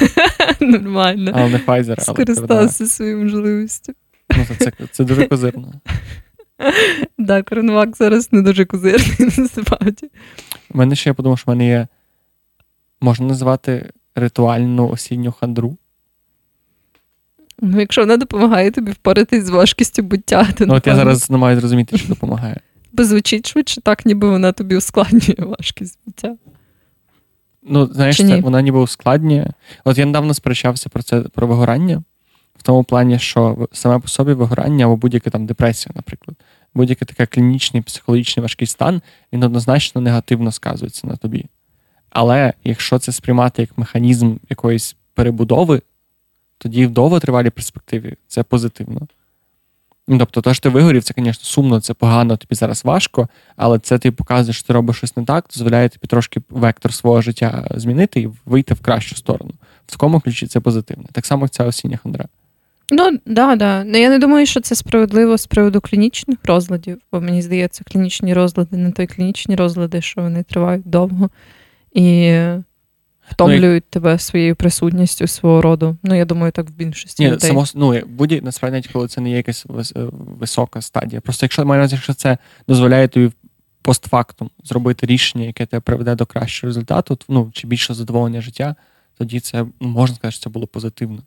Нормально. 0.59 1.31
Але 1.35 1.49
не 1.49 1.57
Pfizer, 1.57 1.95
але 1.97 2.15
Скористався 2.15 2.85
своєю 2.87 3.17
можливістю. 3.17 3.93
Ну, 4.37 4.45
Це 4.59 4.71
це 4.91 5.03
дуже 5.03 5.27
козирно. 5.27 5.73
Так, 7.27 7.49
коронавак 7.49 7.97
зараз 7.97 8.33
не 8.33 8.41
дуже 8.41 8.65
козирний, 8.65 9.31
насправді. 9.37 10.09
У 10.69 10.77
мене 10.77 10.95
ще 10.95 11.09
я 11.09 11.13
подумав, 11.13 11.39
що 11.39 11.51
в 11.51 11.55
мене 11.55 11.67
є. 11.67 11.87
Можна 13.01 13.25
назвати 13.25 13.91
ритуальну 14.15 14.89
осінню 14.89 15.31
хандру. 15.31 15.77
Ну, 17.61 17.79
якщо 17.79 18.01
вона 18.01 18.17
допомагає 18.17 18.71
тобі 18.71 18.91
впоратись 18.91 19.45
з 19.45 19.49
важкістю 19.49 20.03
буття, 20.03 20.47
то 20.57 20.65
Ну, 20.65 20.73
от 20.73 20.87
я 20.87 20.95
зараз 20.95 21.29
не 21.29 21.37
маю 21.37 21.59
зрозуміти, 21.59 21.97
що 21.97 22.07
допомагає. 22.07 22.59
Бо 22.93 23.03
звучить 23.03 23.47
швидше, 23.47 23.81
так, 23.81 24.05
ніби 24.05 24.29
вона 24.29 24.51
тобі 24.51 24.75
ускладнює 24.75 25.35
важкість 25.37 25.99
буття. 26.05 26.35
Ну, 27.63 27.85
знаєш, 27.85 28.17
це, 28.17 28.41
вона 28.41 28.61
ніби 28.61 28.79
ускладнює. 28.79 29.47
От 29.83 29.97
я 29.97 30.05
недавно 30.05 30.33
сперечався 30.33 30.89
про 30.89 31.03
це 31.03 31.21
про 31.21 31.47
вигорання 31.47 32.03
в 32.57 32.63
тому 32.63 32.83
плані, 32.83 33.19
що 33.19 33.67
саме 33.71 33.99
по 33.99 34.07
собі 34.07 34.33
вигорання 34.33 34.85
або 34.85 34.95
будь-яка 34.97 35.29
там 35.29 35.45
депресія, 35.45 35.93
наприклад, 35.95 36.37
будь-який 36.73 37.05
такий 37.05 37.25
клінічний 37.25 37.83
психологічний 37.83 38.41
важкий 38.41 38.67
стан, 38.67 39.01
він 39.33 39.43
однозначно 39.43 40.01
негативно 40.01 40.51
сказується 40.51 41.07
на 41.07 41.15
тобі. 41.15 41.45
Але 42.09 42.53
якщо 42.63 42.99
це 42.99 43.11
сприймати 43.11 43.61
як 43.61 43.77
механізм 43.77 44.35
якоїсь 44.49 44.95
перебудови, 45.13 45.81
тоді 46.57 46.85
в 46.85 46.91
довготривалій 46.91 47.49
перспективі 47.49 48.15
це 48.27 48.43
позитивно. 48.43 49.07
Ну, 50.07 50.17
Тобто, 50.17 50.41
то, 50.41 50.53
що 50.53 50.63
ти 50.63 50.69
вигорів, 50.69 51.03
це, 51.03 51.13
звісно, 51.17 51.43
сумно, 51.43 51.81
це 51.81 51.93
погано, 51.93 52.37
тобі 52.37 52.55
зараз 52.55 52.85
важко, 52.85 53.27
але 53.55 53.79
це 53.79 53.97
ти 53.97 54.11
показує, 54.11 54.53
що 54.53 54.67
ти 54.67 54.73
робиш 54.73 54.97
щось 54.97 55.17
не 55.17 55.25
так, 55.25 55.45
дозволяє 55.53 55.89
тобі 55.89 56.07
трошки 56.07 56.41
вектор 56.49 56.93
свого 56.93 57.21
життя 57.21 57.67
змінити 57.75 58.21
і 58.21 58.29
вийти 58.45 58.73
в 58.73 58.79
кращу 58.79 59.15
сторону. 59.15 59.51
В 59.87 59.91
такому 59.91 60.19
ключі 60.19 60.47
це 60.47 60.59
позитивно. 60.59 61.05
Так 61.11 61.25
само, 61.25 61.45
як 61.45 61.51
ця 61.51 61.65
осіння 61.65 61.97
хандра. 61.97 62.25
Ну, 62.91 63.19
да, 63.25 63.55
да. 63.55 63.83
Ну, 63.83 63.97
я 63.97 64.09
не 64.09 64.19
думаю, 64.19 64.45
що 64.45 64.61
це 64.61 64.75
справедливо 64.75 65.37
з 65.37 65.47
приводу 65.47 65.81
клінічних 65.81 66.37
розладів, 66.43 66.97
бо 67.11 67.21
мені 67.21 67.41
здається, 67.41 67.83
клінічні 67.91 68.33
розлади 68.33 68.77
не 68.77 68.91
той 68.91 69.07
клінічні 69.07 69.55
розлади, 69.55 70.01
що 70.01 70.21
вони 70.21 70.43
тривають 70.43 70.89
довго 70.89 71.29
і 71.93 72.37
втомлюють 73.31 73.83
ну, 73.87 73.89
тебе 73.89 74.19
своєю 74.19 74.55
присутністю 74.55 75.27
свого 75.27 75.61
роду. 75.61 75.97
Ну, 76.03 76.15
я 76.15 76.25
думаю, 76.25 76.51
так 76.51 76.69
в 76.69 76.73
більшості. 76.73 77.23
Ні, 77.23 77.31
людей. 77.31 77.49
само 77.49 77.65
ну, 77.75 78.01
будь 78.07 78.43
насправді, 78.43 78.89
коли 78.93 79.07
це 79.07 79.21
не 79.21 79.29
є 79.29 79.37
якась 79.37 79.65
висока 80.39 80.81
стадія. 80.81 81.21
Просто 81.21 81.45
якщо 81.45 81.65
маю 81.65 81.81
разі, 81.81 81.95
якщо 81.95 82.13
це 82.13 82.37
дозволяє 82.67 83.07
тобі 83.07 83.31
постфактум 83.81 84.49
зробити 84.63 85.05
рішення, 85.05 85.45
яке 85.45 85.65
тебе 85.65 85.81
приведе 85.81 86.15
до 86.15 86.25
кращого 86.25 86.69
результату, 86.69 87.19
ну, 87.29 87.49
чи 87.53 87.67
більше 87.67 87.93
задоволення 87.93 88.41
життя, 88.41 88.75
тоді 89.17 89.39
це 89.39 89.65
ну, 89.79 89.87
можна 89.87 90.15
сказати, 90.15 90.31
що 90.31 90.43
це 90.43 90.49
було 90.49 90.67
позитивно. 90.67 91.23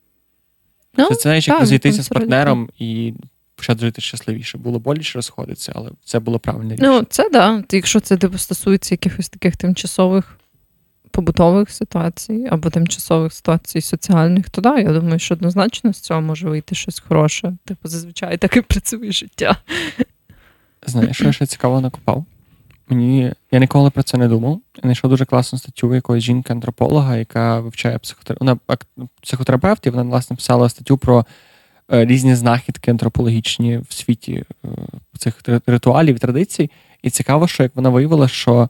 Ну, 0.97 1.09
це 1.09 1.15
знаєш, 1.15 1.49
як 1.49 1.61
розійтися 1.61 2.03
з 2.03 2.09
партнером 2.09 2.69
і 2.79 3.15
почати 3.57 3.81
жити 3.81 4.01
щасливіше. 4.01 4.59
Було 4.59 4.79
боліше 4.79 5.19
розходитися, 5.19 5.73
але 5.75 5.91
це 6.05 6.19
було 6.19 6.39
правильне 6.39 6.75
рішення. 6.75 6.91
Ну, 6.91 7.07
це 7.11 7.31
да. 7.31 7.65
Якщо 7.73 8.01
це 8.01 8.17
типу, 8.17 8.39
стосується 8.39 8.95
якихось 8.95 9.29
таких 9.29 9.57
тимчасових 9.57 10.40
побутових 11.11 11.71
ситуацій 11.71 12.49
або 12.51 12.71
тимчасових 12.71 13.33
ситуацій 13.33 13.81
соціальних, 13.81 14.51
то 14.51 14.61
да, 14.61 14.79
я 14.79 14.93
думаю, 14.93 15.19
що 15.19 15.35
однозначно 15.35 15.93
з 15.93 16.01
цього 16.01 16.21
може 16.21 16.49
вийти 16.49 16.75
щось 16.75 17.01
хороше. 17.09 17.53
Типу, 17.65 17.89
зазвичай 17.89 18.37
так 18.37 18.57
і 18.57 18.61
працює 18.61 19.13
життя. 19.13 19.57
Знаєш, 20.87 21.17
що 21.17 21.25
я 21.25 21.33
ще 21.33 21.47
цікаво 21.47 21.81
накопав? 21.81 22.25
Мені 22.89 23.33
я 23.51 23.59
ніколи 23.59 23.91
про 23.91 24.03
це 24.03 24.19
не 24.19 24.29
думав. 24.29 24.61
Я 24.77 24.81
знайшов 24.83 25.11
дуже 25.11 25.25
класну 25.25 25.59
статтю 25.59 25.95
якоїсь 25.95 26.25
жінки-антрополога, 26.25 27.17
яка 27.17 27.61
вивчає 27.61 27.99
психотерапевт. 29.23 29.87
І 29.87 29.91
вона 29.91 30.03
власне 30.03 30.37
писала 30.37 30.69
статтю 30.69 30.99
про 30.99 31.27
е, 31.93 32.05
різні 32.05 32.35
знахідки 32.35 32.91
антропологічні 32.91 33.79
в 33.79 33.93
світі 33.93 34.45
е, 34.65 34.69
цих 35.19 35.41
ритуалів 35.67 36.17
і 36.17 36.19
традицій. 36.19 36.71
І 37.03 37.11
цікаво, 37.11 37.49
що 37.49 37.63
як 37.63 37.77
вона 37.77 37.89
виявила, 37.89 38.29
що 38.29 38.69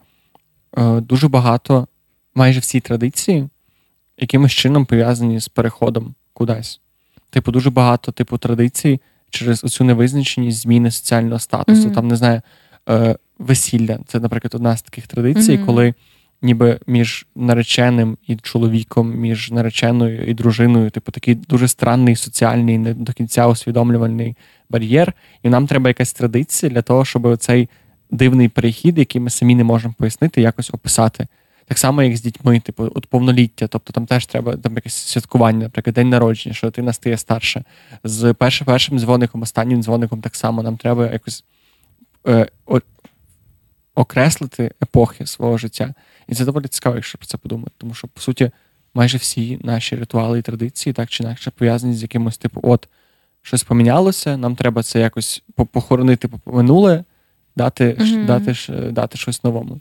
е, 0.79 1.01
дуже 1.01 1.29
багато, 1.29 1.87
майже 2.35 2.61
всі 2.61 2.81
традиції, 2.81 3.49
якимось 4.19 4.53
чином 4.53 4.87
пов'язані 4.87 5.41
з 5.41 5.49
переходом 5.49 6.15
кудись. 6.33 6.81
Типу, 7.31 7.53
дуже 7.53 7.71
багато 7.71 8.13
типу 8.13 8.39
традицій 8.39 9.01
через 9.31 9.65
оцю 9.65 9.85
невизначеність 9.85 10.59
зміни 10.59 10.91
соціального 10.91 11.39
статусу. 11.39 11.89
Mm-hmm. 11.89 11.95
Там 11.95 12.09
не 12.09 12.17
знаю 12.17 12.43
весілля. 13.39 13.99
Це, 14.07 14.21
наприклад, 14.21 14.55
одна 14.55 14.77
з 14.77 14.83
таких 14.83 15.07
традицій, 15.07 15.53
mm-hmm. 15.53 15.67
коли 15.67 15.95
ніби 16.43 16.81
між 16.87 17.27
нареченим 17.37 18.19
і 18.27 18.37
чоловіком, 18.37 19.15
між 19.15 19.51
нареченою 19.51 20.25
і 20.27 20.35
дружиною, 20.35 20.91
типу, 20.91 21.13
такий 21.13 21.35
дуже 21.35 21.69
странний 21.69 22.17
соціальний, 22.17 22.79
не 22.79 22.95
до 22.95 23.13
кінця 23.13 23.47
усвідомлювальний 23.47 24.37
бар'єр. 24.71 25.13
І 25.43 25.49
нам 25.49 25.67
треба 25.67 25.91
якась 25.91 26.13
традиція 26.13 26.71
для 26.71 26.83
того, 26.83 27.05
щоб 27.05 27.37
цей 27.37 27.69
дивний 28.11 28.49
перехід, 28.49 28.99
який 28.99 29.21
ми 29.21 29.31
самі 29.31 29.55
не 29.55 29.65
можемо 29.65 29.95
пояснити, 29.99 30.41
якось 30.41 30.71
описати. 30.75 31.27
Так 31.71 31.79
само, 31.79 32.03
як 32.03 32.17
з 32.17 32.23
дітьми, 32.23 32.61
типу, 32.61 32.93
от 32.95 33.07
повноліття, 33.07 33.67
тобто 33.67 33.93
там 33.93 34.07
теж 34.07 34.27
треба 34.27 34.57
там 34.57 34.75
якесь 34.75 34.95
святкування, 34.95 35.59
наприклад, 35.59 35.95
день 35.95 36.09
народження, 36.09 36.55
що 36.55 36.67
дитина 36.67 36.93
стає 36.93 37.17
старше. 37.17 37.65
З 38.05 38.33
першим 38.33 38.67
першим 38.67 38.99
дзвоником, 38.99 39.43
останнім 39.43 39.83
дзвоником 39.83 40.21
так 40.21 40.37
само 40.37 40.63
нам 40.63 40.77
треба 40.77 41.13
якось 41.13 41.45
е, 42.29 42.49
окреслити 43.95 44.71
епохи 44.83 45.27
свого 45.27 45.59
життя. 45.59 45.95
І 46.29 46.35
це 46.35 46.45
доволі 46.45 46.67
цікаво, 46.67 46.97
якщо 46.97 47.19
про 47.19 47.27
це 47.27 47.39
подумати. 47.39 47.73
Тому 47.79 47.95
що, 47.95 48.09
по 48.09 48.21
суті, 48.21 48.51
майже 48.95 49.19
всі 49.19 49.59
наші 49.63 49.97
ритуали 49.97 50.39
і 50.39 50.43
традиції 50.43 50.93
так 50.93 51.09
чи 51.09 51.23
інакше 51.25 51.51
пов'язані 51.51 51.95
з 51.95 52.03
якимось 52.03 52.39
типу, 52.39 52.61
от 52.63 52.89
щось 53.43 53.63
помінялося, 53.63 54.37
нам 54.37 54.57
треба 54.57 54.83
це 54.83 55.01
якось 55.01 55.43
похоронити 55.73 56.29
минуле, 56.47 57.05
дати 57.57 57.85
mm-hmm. 57.85 58.27
дати, 58.27 58.91
дати 58.93 59.19
щось 59.19 59.45
новому. 59.45 59.81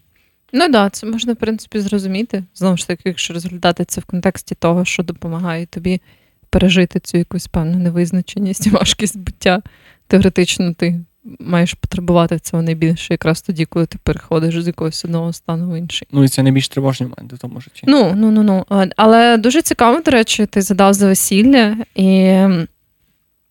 Ну 0.54 0.60
так, 0.60 0.72
да, 0.72 0.90
це 0.90 1.08
можна, 1.08 1.34
в 1.34 1.36
принципі, 1.36 1.80
зрозуміти. 1.80 2.44
Знову 2.56 2.78
ж 2.78 2.88
таки, 2.88 3.02
якщо 3.06 3.34
розглядати 3.34 3.86
це 3.86 4.02
в 4.02 4.06
контексті 4.06 4.56
того, 4.56 4.86
що 4.86 5.04
допомагає 5.04 5.66
тобі 5.66 6.02
пережити 6.50 7.00
цю 7.00 7.18
якусь 7.18 7.48
певну 7.48 7.78
невизначеність 7.78 8.68
і 8.68 8.70
важкість 8.70 9.18
буття. 9.18 9.62
Теоретично 10.08 10.74
ти 10.74 11.00
маєш 11.40 11.74
потребувати 11.74 12.40
цього 12.40 12.64
найбільше, 12.64 13.14
якраз 13.14 13.42
тоді, 13.42 13.66
коли 13.66 13.86
ти 13.86 13.98
переходиш 14.04 14.64
з 14.64 14.68
якогось 14.68 15.06
одного 15.06 15.34
стану 15.34 15.72
в 15.72 15.78
інший. 15.78 16.08
Ну 16.12 16.24
і 16.24 16.28
це 16.28 16.44
найбільш 16.44 16.70
тривожні 16.70 17.08
моменти 17.08 17.36
в 17.36 17.40
тому 17.40 17.62
житті. 17.62 17.84
Ну, 17.88 18.14
ну, 18.16 18.32
ну, 18.32 18.44
ну. 18.44 18.66
Але 18.96 19.38
дуже 19.38 19.62
цікаво, 19.62 20.02
до 20.06 20.12
речі, 20.12 20.46
ти 20.46 20.62
задав 20.62 20.94
за 20.94 21.08
весілля, 21.08 21.78
і 21.96 22.06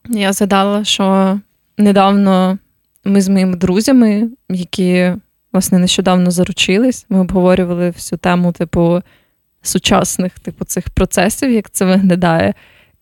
я 0.09 0.33
згадала, 0.33 0.85
що 0.85 1.41
недавно 1.79 2.59
ми 3.05 3.21
з 3.21 3.29
моїми 3.29 3.57
друзями, 3.57 4.31
які 4.49 5.13
власне 5.59 5.79
нещодавно 5.79 6.31
заручились, 6.31 7.07
ми 7.09 7.21
обговорювали 7.21 7.91
всю 7.91 8.19
тему, 8.19 8.53
типу, 8.53 9.03
сучасних, 9.63 10.39
типу, 10.39 10.65
цих 10.65 10.91
процесів, 10.91 11.51
як 11.51 11.71
це 11.71 11.85
виглядає. 11.85 12.55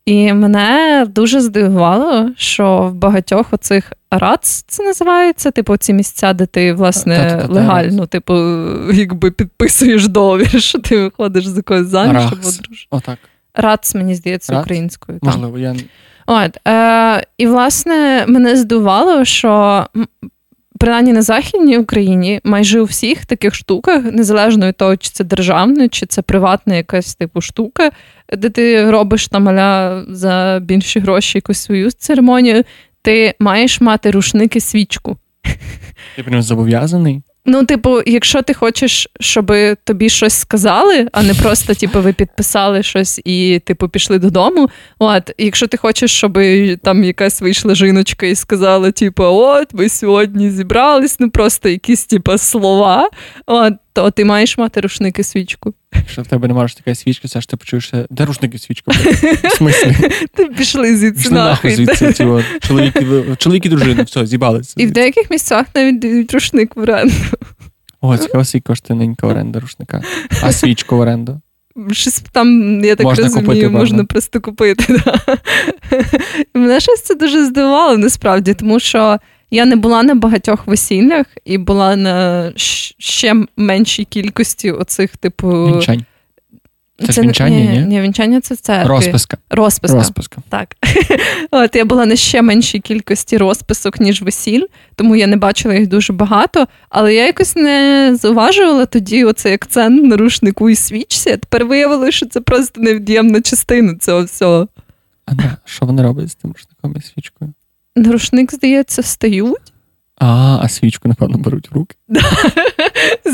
І 0.06 0.32
мене 0.32 1.06
дуже 1.08 1.40
здивувало, 1.40 2.30
що 2.36 2.88
в 2.92 2.94
багатьох 2.94 3.52
оцих 3.52 3.92
РАЦ 4.10 4.64
це 4.68 4.82
називається, 4.82 5.50
типу, 5.50 5.76
ці 5.76 5.92
місця, 5.92 6.32
де 6.32 6.46
ти, 6.46 6.72
власне, 6.72 7.46
легально, 7.48 8.06
типу, 8.06 8.34
якби 8.92 9.30
підписуєш 9.30 10.08
договір, 10.08 10.62
що 10.62 10.78
ти 10.78 10.96
виходиш 11.02 11.46
з 11.46 11.56
якоїсь 11.56 11.86
заміж 11.86 12.24
друж. 12.60 12.86
Отак. 12.90 13.18
РАЦ, 13.54 13.94
мені 13.94 14.14
здається, 14.14 14.52
Рац? 14.52 14.62
українською. 14.62 15.18
Можливо, 15.22 15.58
я... 15.58 15.76
От, 16.26 16.68
е, 16.68 17.26
І, 17.38 17.46
власне, 17.46 18.24
мене 18.28 18.56
здивувало, 18.56 19.24
що 19.24 19.84
принаймні 20.78 21.12
на 21.12 21.22
Західній 21.22 21.78
Україні 21.78 22.40
майже 22.44 22.80
у 22.80 22.84
всіх 22.84 23.26
таких 23.26 23.54
штуках, 23.54 24.04
незалежно 24.12 24.66
від 24.66 24.76
того, 24.76 24.96
чи 24.96 25.10
це 25.10 25.24
державне, 25.24 25.88
чи 25.88 26.06
це 26.06 26.22
приватна 26.22 26.74
якась 26.74 27.14
типу 27.14 27.40
штука, 27.40 27.90
де 28.32 28.50
ти 28.50 28.90
робиш 28.90 29.28
там 29.28 29.48
аля 29.48 30.04
за 30.08 30.58
більші 30.62 31.00
гроші 31.00 31.38
якусь 31.38 31.58
свою 31.58 31.90
церемонію, 31.90 32.64
ти 33.02 33.34
маєш 33.38 33.80
мати 33.80 34.10
рушники 34.10 34.60
свічку. 34.60 35.16
Ти 36.16 36.22
прям 36.22 36.42
зобов'язаний? 36.42 37.22
Ну, 37.48 37.64
типу, 37.64 38.00
якщо 38.06 38.42
ти 38.42 38.54
хочеш, 38.54 39.08
щоб 39.20 39.52
тобі 39.84 40.08
щось 40.08 40.34
сказали, 40.34 41.08
а 41.12 41.22
не 41.22 41.34
просто, 41.34 41.74
типу, 41.74 42.00
ви 42.00 42.12
підписали 42.12 42.82
щось 42.82 43.20
і, 43.24 43.60
типу, 43.64 43.88
пішли 43.88 44.18
додому. 44.18 44.70
От, 44.98 45.30
якщо 45.38 45.66
ти 45.66 45.76
хочеш, 45.76 46.10
щоб 46.10 46.38
там 46.82 47.04
якась 47.04 47.40
вийшла 47.40 47.74
жіночка 47.74 48.26
і 48.26 48.34
сказала, 48.34 48.90
типу, 48.90 49.24
от, 49.24 49.72
ви 49.72 49.88
сьогодні 49.88 50.50
зібрались, 50.50 51.20
ну 51.20 51.30
просто 51.30 51.68
якісь, 51.68 52.06
типу, 52.06 52.38
слова, 52.38 53.10
от, 53.46 53.72
то 53.96 54.10
ти 54.10 54.24
маєш 54.24 54.58
мати 54.58 54.80
рушники 54.80 55.24
свічку. 55.24 55.74
Якщо 55.94 56.22
в 56.22 56.26
тебе 56.26 56.48
немає 56.48 56.68
така 56.68 56.94
свічка, 56.94 57.28
це 57.28 57.40
ж 57.40 57.48
ти 57.48 57.56
почуєшся, 57.56 58.06
де 58.10 58.24
рушники 58.24 58.58
свічка? 58.58 58.90
В 59.44 59.50
смислі? 59.56 59.96
Ти 60.34 60.46
пішли 60.46 60.96
звідси 60.96 61.30
нахуй. 61.30 61.74
звідси 61.74 62.12
чоловіки 63.38 63.68
дружини, 63.68 64.02
все, 64.02 64.26
зібалися. 64.26 64.74
І 64.76 64.86
в 64.86 64.90
деяких 64.90 65.30
місцях 65.30 65.66
навіть 65.74 65.98
дають 65.98 66.34
рушник 66.34 66.76
в 66.76 66.80
оренду. 66.80 67.14
О, 68.00 68.18
цікаво, 68.18 68.44
скільки 68.44 68.66
коштує 68.66 68.98
ненька 68.98 69.26
оренда 69.26 69.60
рушника. 69.60 70.02
А 70.42 70.52
свічку 70.52 70.96
в 70.96 71.00
оренду? 71.00 71.40
Щось 71.90 72.22
там, 72.32 72.80
я 72.84 72.96
так 72.96 73.04
можна 73.04 73.24
розумію, 73.24 73.46
купити, 73.46 73.68
можна 73.68 74.04
просто 74.04 74.40
купити. 74.40 74.84
Да. 75.04 75.38
Мене 76.54 76.80
щось 76.80 77.02
це 77.02 77.14
дуже 77.14 77.44
здивувало 77.44 77.98
насправді, 77.98 78.54
тому 78.54 78.80
що 78.80 79.18
я 79.50 79.64
не 79.64 79.76
була 79.76 80.02
на 80.02 80.14
багатьох 80.14 80.66
весіллях 80.66 81.26
і 81.44 81.58
була 81.58 81.96
на 81.96 82.52
ще 82.98 83.34
меншій 83.56 84.04
кількості 84.04 84.70
оцих, 84.70 85.16
типу. 85.16 85.66
Вінчань. 85.66 86.04
Це, 87.06 87.12
це 87.12 87.22
вінчання, 87.22 87.58
ні? 87.58 87.86
Ні, 87.86 88.00
вінчання 88.00 88.40
це 88.40 88.56
церкви. 88.56 88.94
Розписка. 88.94 89.38
Розписка. 89.50 89.98
Розписка. 89.98 90.36
Так. 90.48 90.76
От 91.50 91.76
Я 91.76 91.84
була 91.84 92.06
на 92.06 92.16
ще 92.16 92.42
меншій 92.42 92.80
кількості 92.80 93.38
розписок, 93.38 94.00
ніж 94.00 94.22
весіль, 94.22 94.64
тому 94.94 95.16
я 95.16 95.26
не 95.26 95.36
бачила 95.36 95.74
їх 95.74 95.88
дуже 95.88 96.12
багато, 96.12 96.66
але 96.88 97.14
я 97.14 97.26
якось 97.26 97.56
не 97.56 98.16
зауважувала 98.20 98.86
тоді 98.86 99.24
оцей 99.24 99.54
акцент 99.54 100.04
на 100.04 100.16
рушнику 100.16 100.70
і 100.70 100.76
свічці. 100.76 101.30
А 101.30 101.36
тепер 101.36 101.64
виявилося, 101.64 102.12
що 102.12 102.26
це 102.26 102.40
просто 102.40 102.80
невід'ємна 102.80 103.40
частина 103.40 103.94
цього 103.94 104.24
всього. 104.24 104.68
А 105.26 105.32
що 105.64 105.86
вони 105.86 106.02
роблять 106.02 106.30
з 106.30 106.34
тим 106.34 106.52
рушником 106.52 106.94
і 106.98 107.02
свічкою? 107.02 107.52
На 107.96 108.12
рушник, 108.12 108.54
здається, 108.54 109.02
встають. 109.02 109.72
А, 110.18 110.58
а 110.62 110.68
свічку, 110.68 111.08
напевно, 111.08 111.38
беруть 111.38 111.70
в 111.70 111.74
руки. 111.74 111.96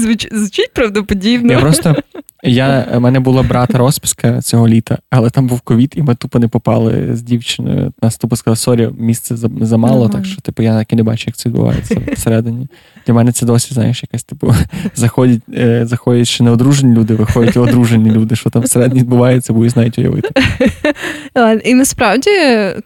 Звуч, 0.00 0.28
звучить 0.32 0.72
правдоподібно. 0.74 1.52
Я 1.52 1.60
просто 1.60 1.96
я, 2.42 2.88
У 2.96 3.00
мене 3.00 3.20
була 3.20 3.42
брата 3.42 3.78
розписка 3.78 4.42
цього 4.42 4.68
літа, 4.68 4.98
але 5.10 5.30
там 5.30 5.46
був 5.46 5.60
ковід, 5.60 5.92
і 5.96 6.02
ми 6.02 6.14
тупо 6.14 6.38
не 6.38 6.48
попали 6.48 7.16
з 7.16 7.22
дівчиною. 7.22 7.92
Нас 8.02 8.18
тупо 8.18 8.36
сказали, 8.36 8.56
sorry, 8.56 8.90
місце 8.98 9.36
замало, 9.60 10.08
так 10.08 10.24
що 10.24 10.40
типу, 10.40 10.62
я 10.62 10.78
так 10.78 10.92
і 10.92 10.96
не 10.96 11.02
бачив, 11.02 11.24
як 11.26 11.36
це 11.36 11.48
відбувається 11.48 12.00
всередині. 12.12 12.68
Для 13.06 13.14
мене 13.14 13.32
це 13.32 13.46
досі, 13.46 13.74
знаєш, 13.74 14.02
якась 14.02 14.24
типу 14.24 14.54
заходять, 14.94 15.40
е, 15.54 15.86
заходять 15.86 16.28
ще 16.28 16.44
не 16.44 16.50
одружені 16.50 16.96
люди, 16.96 17.14
виходять 17.14 17.56
одружені 17.56 18.10
люди, 18.10 18.36
що 18.36 18.50
там 18.50 18.62
всередині 18.62 19.00
відбувається, 19.00 19.52
боюсь 19.52 19.66
навіть 19.66 19.98
уявити. 19.98 20.28
І 21.64 21.74
насправді 21.74 22.30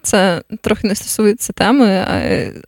це 0.01 0.41
трохи 0.61 0.87
не 0.87 0.95
стосується 0.95 1.53
теми, 1.53 2.05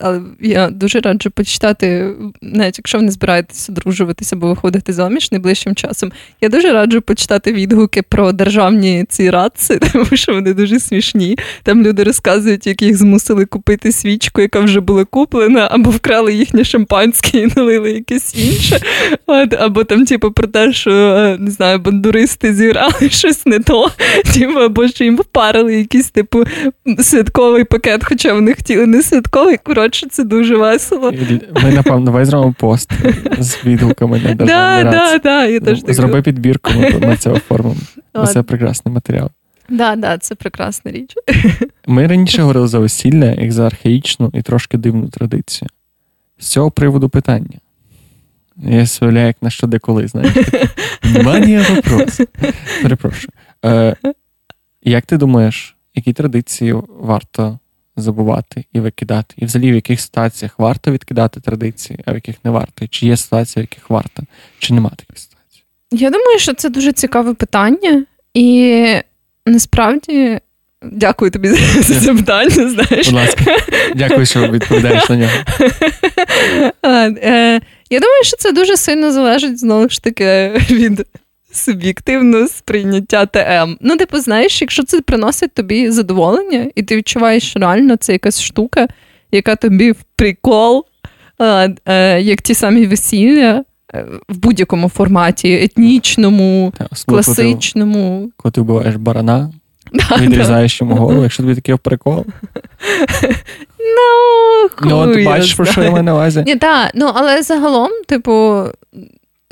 але 0.00 0.20
я 0.40 0.70
дуже 0.70 1.00
раджу 1.00 1.30
почитати, 1.34 2.14
навіть 2.42 2.78
якщо 2.78 2.98
ви 2.98 3.04
не 3.04 3.10
збираєтесь 3.10 3.70
одружуватися 3.70 4.36
або 4.36 4.48
виходити 4.48 4.92
заміж 4.92 5.32
найближчим 5.32 5.74
часом. 5.74 6.12
Я 6.40 6.48
дуже 6.48 6.72
раджу 6.72 7.00
почитати 7.06 7.52
відгуки 7.52 8.02
про 8.02 8.32
державні 8.32 9.04
ці 9.08 9.30
раци, 9.30 9.78
тому 9.92 10.06
що 10.12 10.34
вони 10.34 10.54
дуже 10.54 10.80
смішні. 10.80 11.38
Там 11.62 11.82
люди 11.82 12.04
розказують, 12.04 12.66
як 12.66 12.82
їх 12.82 12.96
змусили 12.96 13.44
купити 13.44 13.92
свічку, 13.92 14.40
яка 14.40 14.60
вже 14.60 14.80
була 14.80 15.04
куплена, 15.04 15.68
або 15.70 15.90
вкрали 15.90 16.34
їхнє 16.34 16.64
шампанське 16.64 17.39
і 17.40 17.48
налили 17.56 17.92
якесь 17.92 18.34
інше. 18.34 18.80
От, 19.26 19.54
Або 19.54 19.84
там, 19.84 20.04
типу, 20.04 20.32
про 20.32 20.46
те, 20.46 20.72
що 20.72 20.90
е, 20.90 21.36
не 21.38 21.50
знаю, 21.50 21.78
бандуристи 21.78 22.54
зіграли 22.54 22.92
щось 23.10 23.46
не 23.46 23.58
то, 23.58 23.90
типу, 24.34 24.58
або 24.58 24.88
що 24.88 25.04
їм 25.04 25.16
впарили 25.16 25.74
якийсь 25.74 26.10
типу 26.10 26.44
святковий 26.98 27.64
пакет, 27.64 28.04
хоча 28.04 28.34
вони 28.34 28.54
хотіли 28.54 28.86
не 28.86 29.02
святковий. 29.02 29.56
Коротше, 29.56 30.06
це 30.10 30.24
дуже 30.24 30.56
весело. 30.56 31.12
Ми, 31.62 31.70
напевно, 31.72 32.04
давай 32.04 32.24
зробимо 32.24 32.54
пост 32.58 32.92
з 33.38 33.64
відгуками 33.64 34.18
на 34.18 34.34
да, 34.34 35.18
да, 35.18 35.46
я 35.46 35.60
теж 35.60 35.80
Зроби 35.88 36.22
підбірку, 36.22 36.70
ми 37.00 37.16
це 37.16 37.30
оформимо. 37.30 37.76
Це 38.26 38.42
прекрасний 38.42 38.94
матеріал. 38.94 39.30
Да, 39.70 39.96
да, 39.96 40.18
це 40.18 40.34
прекрасна 40.34 40.92
річ. 40.92 41.14
Ми 41.86 42.06
раніше 42.06 42.42
говорили 42.42 42.68
за 42.68 42.78
весілля 42.78 43.32
як 43.32 43.52
за 43.52 43.66
архаїчну 43.66 44.30
і 44.34 44.42
трошки 44.42 44.78
дивну 44.78 45.08
традицію. 45.08 45.68
З 46.40 46.46
цього 46.48 46.70
приводу 46.70 47.08
питання. 47.08 47.58
Я 48.56 48.86
сваляю, 48.86 49.26
як 49.26 49.42
на 49.42 49.50
що 49.50 49.66
деколи, 49.66 50.08
знаєш. 50.08 50.36
Внимание, 51.02 51.62
вопрос. 51.74 52.20
Перепрошую. 52.82 53.30
Е, 53.64 53.96
Як 54.82 55.06
ти 55.06 55.16
думаєш, 55.16 55.76
які 55.94 56.12
традиції 56.12 56.74
варто 56.88 57.58
забувати 57.96 58.64
і 58.72 58.80
викидати? 58.80 59.34
І 59.38 59.44
взагалі 59.44 59.72
в 59.72 59.74
яких 59.74 60.00
ситуаціях 60.00 60.58
варто 60.58 60.92
відкидати 60.92 61.40
традиції, 61.40 61.98
а 62.06 62.12
в 62.12 62.14
яких 62.14 62.44
не 62.44 62.50
варто? 62.50 62.86
Чи 62.88 63.06
є 63.06 63.16
ситуації, 63.16 63.60
в 63.62 63.64
яких 63.70 63.90
варто, 63.90 64.22
чи 64.58 64.74
нема 64.74 64.90
таких 64.90 65.18
ситуацій? 65.18 65.62
Я 65.90 66.10
думаю, 66.10 66.38
що 66.38 66.54
це 66.54 66.68
дуже 66.70 66.92
цікаве 66.92 67.34
питання, 67.34 68.04
і 68.34 68.86
насправді 69.46 70.40
Дякую 70.82 71.30
тобі 71.30 71.48
за 71.48 72.00
це 72.00 72.14
питання. 72.14 72.50
знаєш. 72.50 73.06
Будь 73.06 73.14
ласка, 73.14 73.44
дякую, 73.94 74.26
що 74.26 74.48
відповідаєш 74.48 75.08
на 75.08 75.16
нього. 75.16 75.32
Е, 76.84 77.60
я 77.90 78.00
думаю, 78.00 78.24
що 78.24 78.36
це 78.36 78.52
дуже 78.52 78.76
сильно 78.76 79.12
залежить 79.12 79.58
знову 79.58 79.88
ж 79.88 80.02
таки 80.02 80.52
від 80.70 81.06
суб'єктивного 81.52 82.48
сприйняття 82.48 83.26
ТМ. 83.26 83.76
Ну, 83.80 83.96
типу, 83.96 84.18
знаєш, 84.18 84.60
якщо 84.60 84.82
це 84.82 85.00
приносить 85.00 85.54
тобі 85.54 85.90
задоволення, 85.90 86.70
і 86.74 86.82
ти 86.82 86.96
відчуваєш 86.96 87.50
що 87.50 87.58
реально 87.58 87.96
це 87.96 88.12
якась 88.12 88.42
штука, 88.42 88.88
яка 89.32 89.56
тобі 89.56 89.92
в 89.92 90.02
прикол, 90.16 90.84
е, 91.86 92.20
як 92.20 92.42
ті 92.42 92.54
самі 92.54 92.86
весілля. 92.86 93.64
Е, 93.94 94.06
в 94.28 94.36
будь-якому 94.36 94.88
форматі, 94.88 95.54
етнічному, 95.54 96.72
класичному. 97.06 98.30
Коли 98.36 98.52
ти 98.52 98.60
вбиваєш 98.60 98.96
барана, 98.96 99.52
Відрізаєш 100.20 100.80
йому 100.80 100.94
голову, 100.94 101.22
якщо 101.22 101.42
тобі 101.42 101.54
такий 101.54 101.76
прикол. 101.76 102.24
Ну, 103.96 104.68
Ну, 104.84 105.14
ти 105.14 105.24
бачиш, 105.24 105.54
про 105.54 105.66
що 105.66 105.82
я 105.82 105.90
маю 105.90 106.04
на 106.04 106.14
увазі? 106.14 106.44
Ні, 106.46 106.56
так, 106.56 106.90
ну, 106.94 107.10
але 107.14 107.42
загалом, 107.42 107.90
типу. 108.06 108.64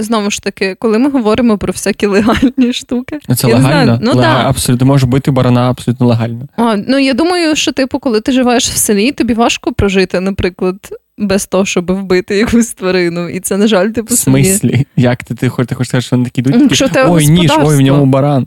Знову 0.00 0.30
ж 0.30 0.42
таки, 0.42 0.76
коли 0.78 0.98
ми 0.98 1.10
говоримо 1.10 1.58
про 1.58 1.72
всякі 1.72 2.06
легальні 2.06 2.72
штуки, 2.72 3.18
ну, 3.28 3.34
це 3.34 3.48
я 3.48 3.56
легально. 3.56 3.98
Ну, 4.02 4.10
Лега... 4.14 4.42
да. 4.42 4.48
Абсолютно 4.48 4.86
може 4.86 5.06
бути 5.06 5.30
барана 5.30 5.70
абсолютно 5.70 6.06
легально. 6.06 6.48
А, 6.56 6.76
Ну 6.76 6.98
я 6.98 7.14
думаю, 7.14 7.56
що 7.56 7.72
типу, 7.72 7.98
коли 7.98 8.20
ти 8.20 8.32
живеш 8.32 8.68
в 8.68 8.76
селі, 8.76 9.12
тобі 9.12 9.34
важко 9.34 9.72
прожити, 9.72 10.20
наприклад, 10.20 10.76
без 11.18 11.46
того, 11.46 11.64
щоб 11.66 11.92
вбити 11.92 12.36
якусь 12.36 12.72
тварину. 12.72 13.28
І 13.28 13.40
це, 13.40 13.56
на 13.56 13.66
жаль, 13.66 13.88
типу 13.88 14.14
В 14.14 14.18
смислі? 14.18 14.86
Як 14.96 15.24
ти 15.24 15.34
ти 15.34 15.48
хочеш 15.48 15.76
сказати, 15.88 16.00
що 16.00 16.16
вони 16.16 16.28
такі 16.28 16.40
йдуть? 16.40 16.78
Такі, 16.78 17.00
Ой, 17.08 17.26
ніж, 17.26 17.52
ой, 17.58 17.76
в 17.76 17.80
ньому 17.80 18.06
баран. 18.06 18.46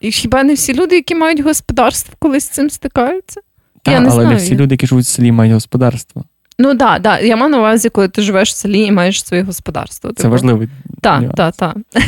І 0.00 0.10
хіба 0.10 0.42
не 0.42 0.54
всі 0.54 0.74
люди, 0.74 0.96
які 0.96 1.14
мають 1.14 1.40
господарство, 1.40 2.14
колись 2.18 2.44
з 2.44 2.48
цим 2.48 2.70
стикаються? 2.70 3.40
Та, 3.82 3.92
Я 3.92 4.00
не 4.00 4.06
але 4.06 4.14
знаю. 4.14 4.28
не 4.28 4.34
всі 4.34 4.56
люди, 4.56 4.74
які 4.74 4.86
живуть 4.86 5.04
в 5.04 5.08
селі, 5.08 5.32
мають 5.32 5.54
господарство. 5.54 6.24
Ну 6.58 6.68
так, 6.68 6.78
да, 6.78 6.98
да. 6.98 7.20
я 7.20 7.36
маю 7.36 7.52
на 7.52 7.58
увазі, 7.58 7.88
коли 7.88 8.08
ти 8.08 8.22
живеш 8.22 8.50
в 8.50 8.56
селі 8.56 8.80
і 8.80 8.92
маєш 8.92 9.24
своє 9.26 9.42
господарство. 9.42 10.12
Це 10.12 10.28
важливий. 10.28 10.68
Так, 11.00 11.34
так, 11.34 11.56
так. 11.56 11.76
Але 11.94 12.02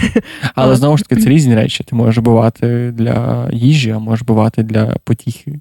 Але- 0.55 0.77
знову 0.77 0.99
ж 0.99 1.05
таки, 1.05 1.23
це 1.23 1.29
різні 1.31 1.55
речі. 1.55 1.85
Ти 1.85 1.97
можеш 1.97 2.19
бувати 2.19 2.91
для 2.95 3.49
їжі, 3.53 3.91
а 3.91 3.99
можеш 3.99 4.27
бувати 4.27 4.63
для 4.63 4.97
потіхи. 5.05 5.59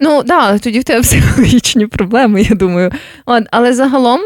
Ну 0.00 0.22
так, 0.22 0.26
да, 0.26 0.58
тоді 0.58 0.80
в 0.80 0.84
тебе 0.84 1.02
психологічні 1.02 1.86
проблеми, 1.96 2.42
я 2.42 2.56
думаю. 2.56 2.90
От, 3.26 3.44
але 3.50 3.74
загалом, 3.74 4.20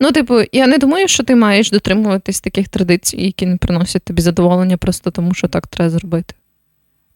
ну, 0.00 0.12
типу, 0.12 0.40
я 0.52 0.66
не 0.66 0.78
думаю, 0.78 1.08
що 1.08 1.22
ти 1.22 1.36
маєш 1.36 1.70
дотримуватись 1.70 2.40
таких 2.40 2.68
традицій, 2.68 3.16
які 3.16 3.46
не 3.46 3.56
приносять 3.56 4.02
тобі 4.02 4.22
задоволення 4.22 4.76
просто 4.76 5.10
тому, 5.10 5.34
що 5.34 5.48
так 5.48 5.66
треба 5.66 5.90
зробити. 5.90 6.34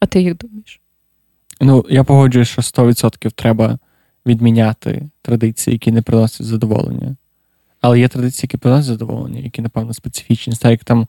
А 0.01 0.07
ти 0.07 0.23
як 0.23 0.37
думаєш? 0.37 0.81
Ну, 1.61 1.85
я 1.91 2.05
погоджуюсь, 2.05 2.49
що 2.49 2.63
100% 2.63 3.31
треба 3.31 3.79
відміняти 4.27 5.09
традиції, 5.23 5.75
які 5.75 5.93
не 5.93 6.03
приносять 6.03 6.47
задоволення. 6.47 7.17
Але 7.81 8.01
є 8.01 8.09
традиції, 8.09 8.45
які 8.45 8.57
приносять 8.57 8.87
задоволення, 8.87 9.41
які, 9.41 9.63
напевно, 9.63 9.95
специфічні. 9.95 10.55
Так 10.55 10.71
як 10.71 10.85
там 10.85 11.07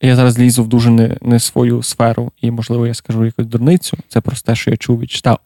я 0.00 0.16
зараз 0.16 0.38
лізу 0.38 0.64
в 0.64 0.68
дуже 0.68 0.90
не, 0.90 1.16
не 1.22 1.40
свою 1.40 1.82
сферу, 1.82 2.32
і, 2.40 2.50
можливо, 2.50 2.86
я 2.86 2.94
скажу 2.94 3.24
якусь 3.24 3.46
дурницю. 3.46 3.96
Це 4.08 4.20
просто 4.20 4.52
те, 4.52 4.56
що 4.56 4.70
я 4.70 4.76
чув 4.76 5.00
і 5.00 5.06
читав. 5.06 5.38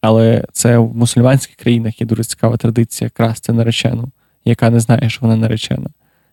Але 0.00 0.44
це 0.52 0.78
в 0.78 0.96
мусульманських 0.96 1.56
країнах 1.56 2.00
є 2.00 2.06
дуже 2.06 2.24
цікава 2.24 2.56
традиція 2.56 3.10
красти 3.10 3.52
наречену, 3.52 4.10
яка 4.44 4.70
не 4.70 4.80
знає, 4.80 5.10
що 5.10 5.18
вона 5.20 5.36
наречена. 5.36 5.90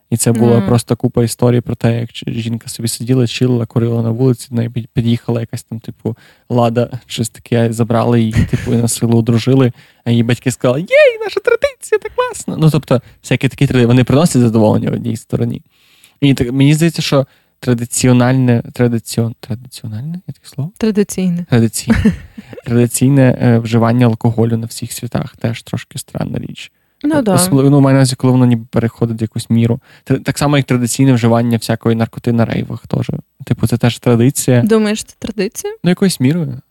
І 0.09 0.17
це 0.17 0.31
була 0.31 0.57
Мгм. 0.57 0.67
просто 0.67 0.95
купа 0.95 1.23
історій 1.23 1.61
про 1.61 1.75
те, 1.75 1.99
як 1.99 2.09
жінка 2.27 2.69
собі 2.69 2.87
сиділа, 2.87 3.27
чилила, 3.27 3.65
курила 3.65 4.01
на 4.01 4.09
вулиці, 4.09 4.47
до 4.49 4.55
неї 4.55 4.69
під'їхала 4.93 5.39
якась 5.39 5.63
там, 5.63 5.79
типу, 5.79 6.17
лада, 6.49 6.99
щось 7.05 7.29
таке, 7.29 7.73
забрали 7.73 8.19
її, 8.21 8.33
типу, 8.51 8.73
і 8.73 8.77
на 8.77 8.87
силу 8.87 9.17
одружили. 9.17 9.71
А 10.03 10.11
її 10.11 10.23
батьки 10.23 10.51
сказали: 10.51 10.79
Єй, 10.79 11.19
наша 11.23 11.39
традиція, 11.39 11.99
так 11.99 12.11
класно. 12.15 12.57
Ну, 12.57 12.69
тобто, 12.69 13.01
всякі 13.23 13.47
такі 13.49 13.67
традиції, 13.67 13.85
вони 13.87 14.03
приносять 14.03 14.41
задоволення 14.41 14.89
в 14.89 14.93
одній 14.93 15.17
стороні. 15.17 15.61
І 16.21 16.33
так, 16.33 16.51
мені 16.51 16.73
здається, 16.73 17.01
що 17.01 17.25
традиціональне, 17.59 18.63
традиціон, 18.73 19.35
традиціональне, 19.39 20.19
таке 20.25 20.39
слово? 20.43 20.71
Традиційне. 20.77 21.45
Традиційне. 21.49 22.03
Традиційне 22.65 23.37
е, 23.41 23.59
вживання 23.59 24.05
алкоголю 24.05 24.57
на 24.57 24.67
всіх 24.67 24.91
світах 24.91 25.35
теж 25.37 25.63
трошки 25.63 25.97
странна 25.99 26.39
річ. 26.39 26.71
Ну 27.03 27.21
да. 27.21 27.33
Особливо 27.33 27.69
ну, 27.69 27.81
маю 27.81 27.97
увазі, 27.97 28.15
коли 28.15 28.31
воно 28.31 28.45
ніби 28.45 28.65
переходить 28.71 29.21
в 29.21 29.23
якусь 29.23 29.49
міру. 29.49 29.79
Так 30.03 30.37
само, 30.37 30.57
як 30.57 30.65
традиційне 30.65 31.13
вживання 31.13 31.57
всякої 31.57 31.95
наркоти 31.95 32.31
на 32.31 32.45
рейвах 32.45 32.87
теж. 32.87 33.11
Типу, 33.45 33.67
це 33.67 33.77
теж 33.77 33.99
традиція. 33.99 34.61
Думаєш, 34.61 35.03
це 35.03 35.15
традиція? 35.19 35.75
Ну, 35.83 35.89
якоюсь 35.89 36.19
мірою. 36.19 36.61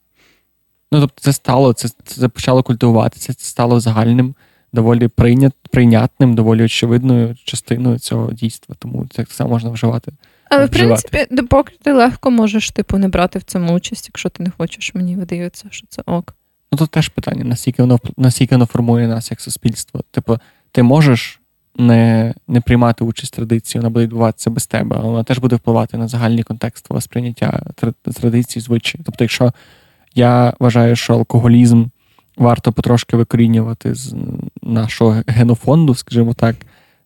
Ну, 0.93 1.01
тобто, 1.01 1.23
це 1.23 1.33
стало, 1.33 1.73
це, 1.73 1.89
це 2.05 2.29
почало 2.29 2.63
культивуватися, 2.63 3.35
це 3.35 3.45
стало 3.45 3.81
загальним, 3.81 4.35
доволі 4.73 5.09
прийнят, 5.09 5.53
прийнятним, 5.71 6.35
доволі 6.35 6.65
очевидною 6.65 7.37
частиною 7.45 7.99
цього 7.99 8.33
дійства. 8.33 8.75
Тому 8.79 9.07
це 9.11 9.17
так 9.17 9.33
само 9.33 9.51
можна 9.51 9.71
вживати. 9.71 10.13
Але 10.51 10.67
в 10.67 10.71
принципі, 10.71 11.27
допоки 11.31 11.75
ти 11.83 11.93
легко 11.93 12.31
можеш 12.31 12.71
типу 12.71 12.99
не 12.99 13.09
брати 13.09 13.39
в 13.39 13.43
цьому 13.43 13.75
участь, 13.75 14.09
якщо 14.09 14.29
ти 14.29 14.43
не 14.43 14.51
хочеш, 14.51 14.95
мені 14.95 15.17
видається, 15.17 15.67
що 15.71 15.87
це 15.89 16.03
ок. 16.07 16.35
Ну, 16.75 16.79
тут 16.79 16.91
теж 16.91 17.09
питання, 17.09 17.45
наскільки 17.45 17.83
воно, 17.83 17.99
наскільки 18.17 18.55
воно 18.55 18.67
формує 18.67 19.09
нас 19.09 19.31
як 19.31 19.41
суспільство. 19.41 20.01
Типу, 20.11 20.39
ти 20.73 20.83
можеш 20.83 21.41
не, 21.77 22.35
не 22.49 22.61
приймати 22.61 23.05
участь 23.05 23.35
традиції, 23.35 23.81
вона 23.81 23.91
буде 23.91 24.05
відбуватися 24.05 24.51
без 24.51 24.67
тебе, 24.67 24.97
але 24.99 25.09
вона 25.09 25.25
теж 25.25 25.39
буде 25.39 25.57
впливати 25.57 25.97
на 25.99 26.09
загальний 26.09 26.43
контекст 26.43 26.89
сприйняття 27.01 27.63
традицій, 28.21 28.61
звичаї. 28.61 29.05
Тобто, 29.07 29.25
якщо 29.25 29.53
я 30.15 30.55
вважаю, 30.61 30.97
що 30.97 31.13
алкоголізм 31.13 31.87
варто 32.37 32.73
потрошки 32.73 33.17
викорінювати 33.17 33.95
з 33.95 34.15
нашого 34.63 35.23
генофонду, 35.27 35.95
скажімо 35.95 36.35
так, 36.35 36.57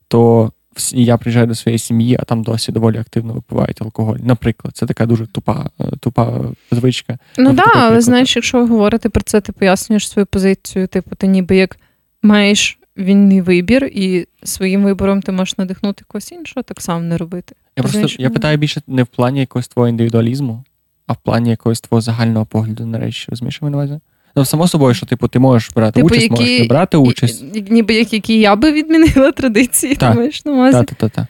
то 0.08 0.52
я 0.92 1.16
приїжджаю 1.16 1.46
до 1.46 1.54
своєї 1.54 1.78
сім'ї, 1.78 2.16
а 2.20 2.24
там 2.24 2.42
досі 2.42 2.72
доволі 2.72 2.98
активно 2.98 3.32
випивають 3.32 3.82
алкоголь. 3.82 4.16
Наприклад, 4.22 4.76
це 4.76 4.86
така 4.86 5.06
дуже 5.06 5.26
тупа, 5.26 5.70
е, 5.80 5.84
тупа 6.00 6.40
звичка. 6.72 7.18
Ну 7.38 7.50
Ну, 7.50 7.56
так, 7.56 7.66
але 7.74 7.82
приклад. 7.82 8.02
знаєш, 8.02 8.36
якщо 8.36 8.58
ви 8.58 8.66
говорите 8.66 9.08
про 9.08 9.22
це, 9.22 9.40
ти 9.40 9.52
пояснюєш 9.52 10.08
свою 10.08 10.26
позицію, 10.26 10.86
типу, 10.86 11.16
ти 11.16 11.26
ніби 11.26 11.56
як 11.56 11.76
маєш 12.22 12.78
вільний 12.98 13.40
вибір, 13.40 13.84
і 13.84 14.26
своїм 14.42 14.84
вибором 14.84 15.22
ти 15.22 15.32
можеш 15.32 15.58
надихнути 15.58 16.04
когось 16.08 16.32
іншого, 16.32 16.62
так 16.62 16.80
само 16.80 17.00
не 17.00 17.16
робити. 17.16 17.54
Я 17.76 17.82
просто 17.82 17.98
Розумієш, 17.98 18.16
я 18.20 18.30
питаю 18.30 18.58
більше 18.58 18.82
не 18.86 19.02
в 19.02 19.06
плані 19.06 19.40
якогось 19.40 19.68
твого 19.68 19.88
індивідуалізму, 19.88 20.64
а 21.06 21.12
в 21.12 21.16
плані 21.16 21.50
якогось 21.50 21.80
твого 21.80 22.00
загального 22.00 22.46
погляду 22.46 22.86
на 22.86 22.98
речі. 22.98 23.26
Розумієш, 23.28 23.60
на 23.62 23.68
увазі? 23.68 24.00
Ну, 24.36 24.44
само 24.44 24.68
собою, 24.68 24.94
що 24.94 25.06
типу, 25.06 25.28
ти 25.28 25.38
можеш 25.38 25.70
брати 25.76 25.92
Типу, 25.92 26.06
участь, 26.06 26.22
які- 26.22 26.34
можеш 26.34 26.60
не 26.60 26.66
брати 26.66 26.96
участь. 26.96 27.44
І- 27.54 27.64
ніби 27.70 27.94
як 27.94 28.12
які 28.12 28.38
я 28.40 28.56
би 28.56 28.72
відмінила 28.72 29.32
традиції, 29.36 29.94
ти 29.94 30.00
Так. 30.00 30.16
маєш 30.16 30.44
на 30.44 30.52
увазі. 30.52 30.84
Та-та-та. 30.84 31.26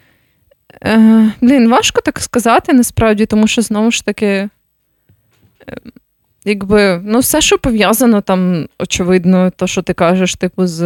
Е, 0.85 1.33
блін, 1.41 1.69
важко 1.69 2.01
так 2.01 2.21
сказати 2.21 2.73
насправді, 2.73 3.27
тому 3.27 3.47
що 3.47 3.63
знову 3.63 3.91
ж 3.91 4.05
таки, 4.05 4.27
е, 4.27 4.49
якби, 6.45 7.01
ну, 7.05 7.19
все, 7.19 7.41
що 7.41 7.59
пов'язано 7.59 8.21
там, 8.21 8.67
очевидно, 8.79 9.53
то, 9.57 9.67
що 9.67 9.83
ти 9.83 9.95
кажеш, 9.95 10.35
типу, 10.35 10.67
з 10.67 10.83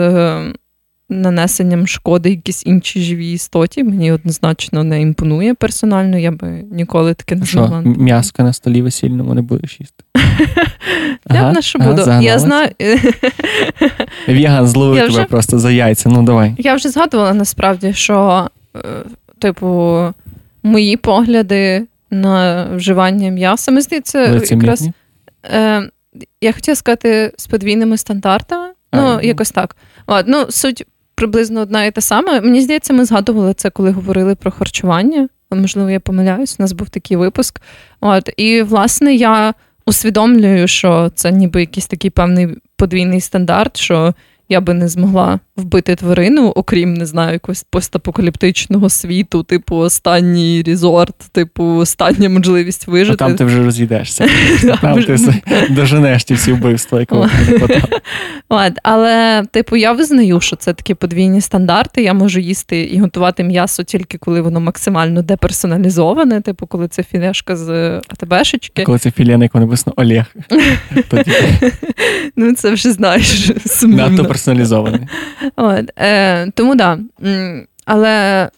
нанесенням 1.12 1.86
шкоди 1.86 2.30
якійсь 2.30 2.66
іншій 2.66 3.02
живій 3.02 3.32
істоті, 3.32 3.84
мені 3.84 4.12
однозначно 4.12 4.84
не 4.84 5.00
імпонує 5.00 5.54
персонально, 5.54 6.18
я 6.18 6.30
би 6.30 6.48
ніколи 6.70 7.14
таке 7.14 7.34
не 7.34 7.44
змогла. 7.46 7.80
м'яска 7.80 8.42
на 8.42 8.52
столі 8.52 8.82
весільному 8.82 9.34
не 9.34 9.42
будеш 9.42 9.80
їсти. 9.80 10.04
Я 11.30 11.52
на 11.52 11.62
що 11.62 11.78
буду. 11.78 12.02
Я 12.20 12.38
знаю. 12.38 12.70
Віган 14.28 14.66
зловив 14.66 15.12
тебе 15.12 15.24
просто 15.24 15.58
за 15.58 15.70
яйця. 15.70 16.08
Ну 16.08 16.22
давай. 16.22 16.54
Я 16.58 16.74
вже 16.74 16.88
згадувала 16.88 17.34
насправді, 17.34 17.92
що, 17.92 18.48
е, 18.76 18.80
типу, 19.38 20.04
мої 20.62 20.96
погляди 20.96 21.86
на 22.10 22.64
вживання 22.76 23.30
м'яса, 23.30 23.70
мені 23.70 23.82
здається, 23.82 24.42
якраз 24.50 24.88
Е, 25.44 25.90
я 26.40 26.52
хотіла 26.52 26.76
сказати 26.76 27.32
з 27.36 27.46
подвійними 27.46 27.96
стандартами. 27.96 28.68
А, 28.90 28.96
Ну, 28.96 29.02
ну. 29.12 29.20
якось 29.22 29.50
так. 29.50 29.76
От, 30.06 30.24
ну, 30.28 30.46
суть 30.50 30.86
приблизно 31.22 31.60
одна 31.60 31.84
і 31.84 31.90
та 31.90 32.00
сама. 32.00 32.40
Мені 32.40 32.60
здається, 32.60 32.92
ми 32.92 33.04
згадували 33.04 33.54
це, 33.54 33.70
коли 33.70 33.90
говорили 33.90 34.34
про 34.34 34.50
харчування. 34.50 35.28
Можливо, 35.50 35.90
я 35.90 36.00
помиляюсь, 36.00 36.56
у 36.58 36.62
нас 36.62 36.72
був 36.72 36.88
такий 36.88 37.16
випуск. 37.16 37.60
От, 38.00 38.30
і, 38.36 38.62
власне, 38.62 39.14
я 39.14 39.54
усвідомлюю, 39.86 40.68
що 40.68 41.10
це 41.14 41.32
ніби 41.32 41.60
якийсь 41.60 41.86
такий 41.86 42.10
певний 42.10 42.48
подвійний 42.76 43.20
стандарт, 43.20 43.76
що 43.76 44.14
я 44.52 44.60
би 44.60 44.74
не 44.74 44.88
змогла 44.88 45.38
вбити 45.56 45.94
тварину, 45.96 46.48
окрім 46.48 46.94
не 46.94 47.06
знаю, 47.06 47.32
якогось 47.32 47.64
постапокаліптичного 47.70 48.88
світу, 48.88 49.42
типу 49.42 49.76
останній 49.76 50.62
резорт, 50.66 51.14
типу 51.32 51.64
остання 51.64 52.28
можливість 52.28 52.84
А 52.88 52.90
вижити. 52.90 53.16
там 53.16 53.34
ти 53.34 53.44
вже 53.44 53.64
розійдешся. 53.64 54.28
Там 54.80 55.02
ти 55.02 55.18
доженеш 55.70 56.24
ті 56.24 56.34
всі 56.34 56.52
вбивства, 56.52 57.00
якого 57.00 57.28
не 57.50 57.58
хватало. 57.58 58.00
От, 58.48 58.72
але, 58.82 59.44
типу, 59.50 59.76
я 59.76 59.92
визнаю, 59.92 60.40
що 60.40 60.56
це 60.56 60.72
такі 60.72 60.94
подвійні 60.94 61.40
стандарти. 61.40 62.02
Я 62.02 62.14
можу 62.14 62.40
їсти 62.40 62.80
і 62.80 63.00
готувати 63.00 63.44
м'ясо 63.44 63.82
тільки 63.82 64.18
коли 64.18 64.40
воно 64.40 64.60
максимально 64.60 65.22
деперсоналізоване, 65.22 66.40
типу, 66.40 66.66
коли 66.66 66.88
це 66.88 67.02
філешка 67.02 67.56
з 67.56 67.96
АТБшечки. 68.08 68.84
Коли 68.84 68.98
це 68.98 69.10
філія, 69.10 69.38
на 69.38 69.44
якому 69.44 69.64
написано 69.64 69.94
Олег. 69.96 70.24
Ну, 72.36 72.54
це 72.54 72.70
вже 72.70 72.92
знаєш 72.92 73.50
сумнівно. 73.66 74.04
Персоналізований. 74.42 75.00
От, 75.56 75.90
е, 75.98 76.50
тому 76.50 76.74
да. 76.74 76.98
Але 77.84 78.48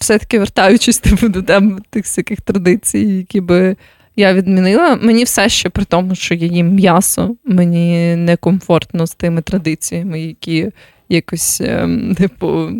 все-таки 0.00 0.38
вертаючись 0.38 0.98
типу, 1.00 1.28
до 1.28 1.42
тем 1.42 1.82
тих 1.90 2.04
всяких 2.04 2.40
традицій, 2.40 2.98
які 2.98 3.40
би 3.40 3.76
я 4.16 4.34
відмінила, 4.34 4.98
мені 5.02 5.24
все 5.24 5.48
ще 5.48 5.68
при 5.68 5.84
тому, 5.84 6.14
що 6.14 6.34
я 6.34 6.46
їм 6.46 6.74
м'ясо, 6.74 7.36
мені 7.44 8.16
некомфортно 8.16 9.06
з 9.06 9.14
тими 9.14 9.42
традиціями, 9.42 10.20
які 10.20 10.70
якось, 11.08 11.60
ем, 11.60 12.14
типу, 12.14 12.70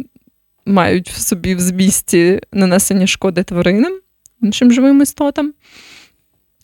мають 0.67 1.11
в 1.11 1.21
собі 1.21 1.55
в 1.55 1.61
змісті 1.61 2.41
нанесення 2.53 3.07
шкоди 3.07 3.43
тваринам, 3.43 3.93
іншим 4.43 4.73
живим 4.73 5.03
істотам. 5.03 5.53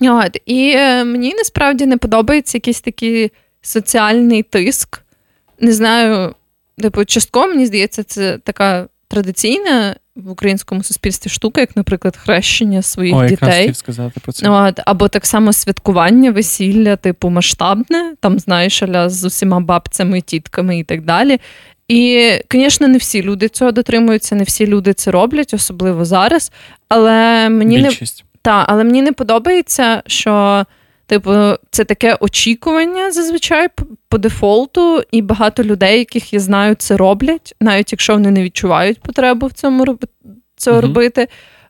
От, 0.01 0.37
і 0.47 0.73
е, 0.77 1.05
мені 1.05 1.35
насправді 1.35 1.87
не 1.87 1.97
подобається 1.97 2.57
якийсь 2.57 2.81
такий 2.81 3.31
соціальний 3.67 4.43
тиск. 4.43 5.03
Не 5.61 5.73
знаю, 5.73 6.35
типу, 6.79 7.05
частково, 7.05 7.47
мені 7.47 7.67
здається, 7.67 8.03
це 8.03 8.39
така 8.39 8.89
традиційна 9.09 9.97
в 10.17 10.31
українському 10.31 10.83
суспільстві 10.83 11.31
штука, 11.31 11.61
як, 11.61 11.77
наприклад, 11.77 12.17
хрещення 12.17 12.83
своїх 12.83 13.17
О, 13.17 13.27
дітей. 13.27 13.75
сказати 13.75 14.21
про 14.21 14.33
це. 14.33 14.49
От, 14.49 14.81
або 14.87 15.09
так 15.09 15.27
само 15.27 15.53
святкування, 15.53 16.31
весілля, 16.31 16.97
типу, 16.97 17.31
масштабне, 17.31 18.15
там, 18.21 18.39
знаєш, 18.39 18.83
аля 18.83 19.09
з 19.09 19.25
усіма 19.25 19.61
бабцями, 19.61 20.21
тітками 20.21 20.79
і 20.79 20.85
так 20.85 21.05
далі. 21.05 21.41
І, 21.89 22.31
звісно, 22.53 22.89
не 22.89 22.99
всі 22.99 23.23
люди 23.23 23.49
цього 23.49 23.73
дотримуються, 23.73 24.35
не 24.35 24.43
всі 24.43 24.67
люди 24.67 24.93
це 24.93 25.11
роблять, 25.11 25.55
особливо 25.55 26.05
зараз. 26.05 26.53
Але 26.89 27.49
мені 27.49 27.83
Більшість. 27.83 28.25
не 28.35 28.39
та, 28.43 28.65
але 28.69 28.85
мені 28.85 29.03
не 29.03 29.13
подобається, 29.13 30.03
що 30.07 30.65
типу 31.07 31.33
це 31.71 31.85
таке 31.85 32.17
очікування 32.21 33.13
зазвичай 33.13 33.69
по 34.09 34.19
дефолту, 34.19 35.03
і 35.11 35.23
багато 35.23 35.65
людей, 35.65 35.99
яких 35.99 36.33
я 36.33 36.41
знаю, 36.41 36.75
це 36.75 36.97
роблять, 36.97 37.55
навіть 37.61 37.93
якщо 37.93 38.13
вони 38.13 38.31
не 38.31 38.43
відчувають 38.43 39.01
потребу 39.01 39.47
в 39.47 39.53
цьому 39.53 39.99
це 40.57 40.73
uh 40.73 40.81
робити. 40.81 41.29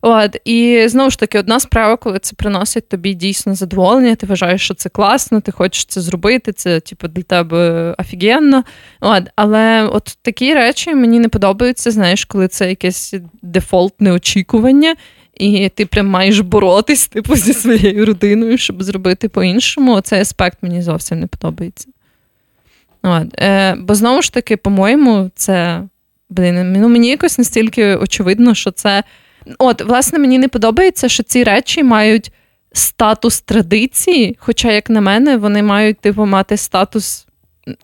От, 0.09 0.37
І 0.45 0.89
знову 0.89 1.11
ж 1.11 1.19
таки, 1.19 1.39
одна 1.39 1.61
справа, 1.61 1.97
коли 1.97 2.19
це 2.19 2.35
приносить 2.37 2.89
тобі 2.89 3.15
дійсно 3.15 3.55
задоволення, 3.55 4.15
ти 4.15 4.27
вважаєш, 4.27 4.63
що 4.63 4.75
це 4.75 4.89
класно, 4.89 5.41
ти 5.41 5.53
хочеш 5.53 5.85
це 5.85 6.01
зробити, 6.01 6.53
це 6.53 6.81
типу, 6.81 7.09
для 7.09 7.23
тебе 7.23 7.95
офігенно. 7.99 8.65
От, 9.01 9.23
Але 9.37 9.89
от 9.93 10.19
такі 10.23 10.55
речі 10.55 10.95
мені 10.95 11.21
не 11.21 11.29
подобаються, 11.29 11.91
знаєш, 11.91 12.25
коли 12.25 12.49
це 12.49 12.69
якесь 12.69 13.15
дефолтне 13.43 14.13
очікування, 14.13 14.97
і 15.37 15.69
ти 15.69 15.87
прям 15.87 16.07
маєш 16.07 16.41
боротись 16.41 17.09
типу, 17.09 17.37
зі 17.37 17.55
своєю 17.55 18.07
родиною, 18.07 18.59
щоб 18.59 18.83
зробити 18.83 19.29
по-іншому. 19.29 20.01
Цей 20.01 20.21
аспект 20.21 20.59
мені 20.63 20.83
зовсім 20.83 21.21
не 21.21 21.27
подобається. 21.27 21.89
От, 23.03 23.41
е, 23.41 23.75
Бо 23.79 23.95
знову 23.95 24.23
ж 24.23 24.33
таки, 24.33 24.57
по-моєму, 24.57 25.31
це 25.35 25.83
блин, 26.31 26.73
ну, 26.73 26.89
мені 26.89 27.09
якось 27.09 27.39
настільки 27.39 27.97
очевидно, 27.97 28.55
що 28.55 28.71
це. 28.71 29.03
От, 29.59 29.83
власне, 29.83 30.19
мені 30.19 30.39
не 30.39 30.49
подобається, 30.49 31.09
що 31.09 31.23
ці 31.23 31.45
речі 31.45 31.83
мають 31.83 32.33
статус 32.73 33.41
традиції, 33.41 34.37
хоча, 34.41 34.73
як 34.73 34.91
на 34.91 35.01
мене, 35.01 35.37
вони 35.37 35.63
мають 35.63 35.99
типу, 35.99 36.27
мати 36.27 36.57
статус 36.57 37.26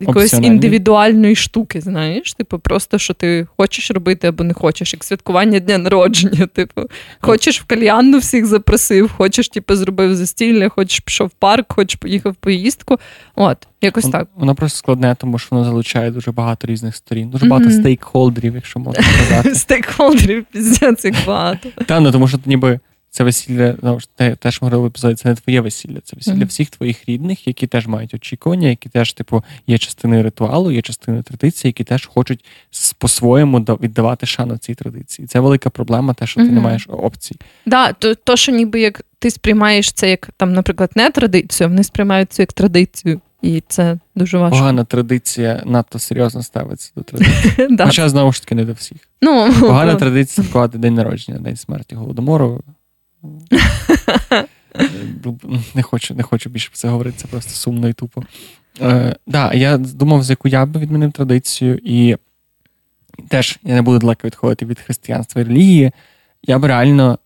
якоїсь 0.01 0.33
індивідуальної 0.33 1.37
штуки, 1.37 1.81
знаєш, 1.81 2.35
типу, 2.35 2.59
просто 2.59 2.99
що 2.99 3.15
ти 3.15 3.47
хочеш 3.57 3.91
робити 3.91 4.29
або 4.29 4.45
не 4.45 4.55
хочеш, 4.55 4.93
як 4.93 5.05
святкування 5.05 5.59
дня 5.59 5.79
народження. 5.79 6.47
Типу, 6.53 6.83
хочеш 7.21 7.61
в 7.61 7.65
кальянну 7.65 8.19
всіх 8.19 8.47
запросив, 8.47 9.13
хочеш, 9.17 9.49
типу, 9.49 9.77
зробив 9.77 10.17
застілля, 10.17 10.69
хочеш 10.69 11.01
пішов 11.01 11.29
в 11.29 11.31
парк, 11.31 11.73
хочеш 11.73 11.95
поїхав 11.95 12.33
в 12.33 12.37
поїздку. 12.37 12.99
От, 13.35 13.69
якось 13.81 14.05
так. 14.05 14.29
Воно 14.37 14.55
просто 14.55 14.79
складне, 14.79 15.17
тому 15.19 15.39
що 15.39 15.49
воно 15.51 15.65
залучає 15.65 16.11
дуже 16.11 16.33
багато 16.33 16.67
різних 16.67 16.97
сторін, 16.97 17.31
дуже 17.31 17.47
багато 17.47 17.71
стейкхолдерів, 17.71 18.55
якщо 18.55 18.81
можна 18.81 19.03
сказати. 19.25 19.55
Стейкхолдерів, 19.55 20.45
піздець, 20.45 21.05
як 21.05 21.15
багато. 21.27 21.69
Та, 21.87 22.01
ну 22.01 22.13
тому 22.13 22.29
що 22.29 22.39
ніби 22.47 22.81
це 23.13 23.25
весілля, 23.25 23.75
ну, 23.83 23.99
те, 24.17 24.37
теж 24.37 24.63
ми 24.63 24.67
говорили 24.67 24.83
в 24.83 24.87
епізоді, 24.87 25.15
це 25.15 25.29
не 25.29 25.35
твоє 25.35 25.61
весілля, 25.61 25.99
це 26.05 26.17
весілля 26.17 26.37
mm-hmm. 26.37 26.47
всіх 26.47 26.71
твоїх 26.71 27.09
рідних, 27.09 27.47
які 27.47 27.67
теж 27.67 27.87
мають 27.87 28.15
очікування, 28.15 28.69
які 28.69 28.89
теж, 28.89 29.13
типу, 29.13 29.45
є 29.67 29.79
частиною 29.79 30.23
ритуалу, 30.23 30.71
є 30.71 30.83
частиною 30.83 31.23
традиції, 31.23 31.69
які 31.69 31.85
теж 31.85 32.07
хочуть 32.07 32.45
по-своєму 32.99 33.59
віддавати 33.59 34.27
шану 34.27 34.59
цій 34.59 34.75
традиції. 34.75 35.29
Це 35.29 35.41
велика 35.41 35.71
проблема, 35.71 36.15
те, 36.15 36.27
що 36.27 36.41
mm-hmm. 36.41 36.47
ти 36.47 36.53
не 36.53 36.61
маєш 36.61 36.87
опцій. 36.89 37.37
Да, 37.67 37.93
то, 37.93 38.15
то, 38.15 38.37
що 38.37 38.53
ніби 38.53 38.81
як 38.81 39.03
ти 39.19 39.31
сприймаєш 39.31 39.93
це 39.93 40.11
як 40.11 40.31
там, 40.37 40.53
наприклад, 40.53 40.91
не 40.97 41.11
традицію, 41.11 41.69
вони 41.69 41.85
сприймають 41.85 42.33
це 42.33 42.43
як 42.43 42.53
традицію. 42.53 43.21
І 43.43 43.63
це 43.69 43.99
дуже 44.15 44.39
важко. 44.39 44.59
Погана 44.59 44.85
традиція 44.85 45.63
надто 45.67 45.99
серйозно 45.99 46.43
ставиться 46.43 46.93
до 46.97 47.03
традиції. 47.03 47.77
Хоча, 47.85 48.09
знову 48.09 48.33
ж 48.33 48.43
таки, 48.43 48.55
не 48.55 48.65
до 48.65 48.73
всіх. 48.73 48.99
Ну, 49.23 49.53
Погана 49.61 49.95
традиція 49.97 50.45
святкувати 50.45 50.79
день 50.79 50.95
народження, 50.95 51.39
день 51.39 51.57
смерті 51.57 51.95
Голодомору. 51.95 52.63
Не 55.75 55.83
хочу 55.83 56.15
не 56.15 56.23
хочу 56.23 56.51
більше 56.51 56.69
про 56.69 56.77
це 56.77 56.89
говорити, 56.89 57.17
це 57.19 57.29
просто 57.29 57.51
сумно 57.51 57.89
і 57.89 57.93
тупо. 57.93 58.23
Е, 58.81 59.17
да, 59.27 59.53
Я 59.53 59.79
думав, 59.79 60.23
за 60.23 60.33
яку 60.33 60.49
я 60.49 60.67
би 60.67 60.81
відмінив 60.81 61.13
традицію, 61.13 61.79
і 61.85 62.17
теж 63.29 63.59
я 63.63 63.75
не 63.75 63.83
буду 63.83 63.99
далеко 63.99 64.27
відходити 64.27 64.67
від 64.67 64.81
християнства 64.81 65.43
і 65.43 65.45
релігії. 65.45 65.93
Я 66.43 66.59
б 66.59 66.65
реально 66.65 67.19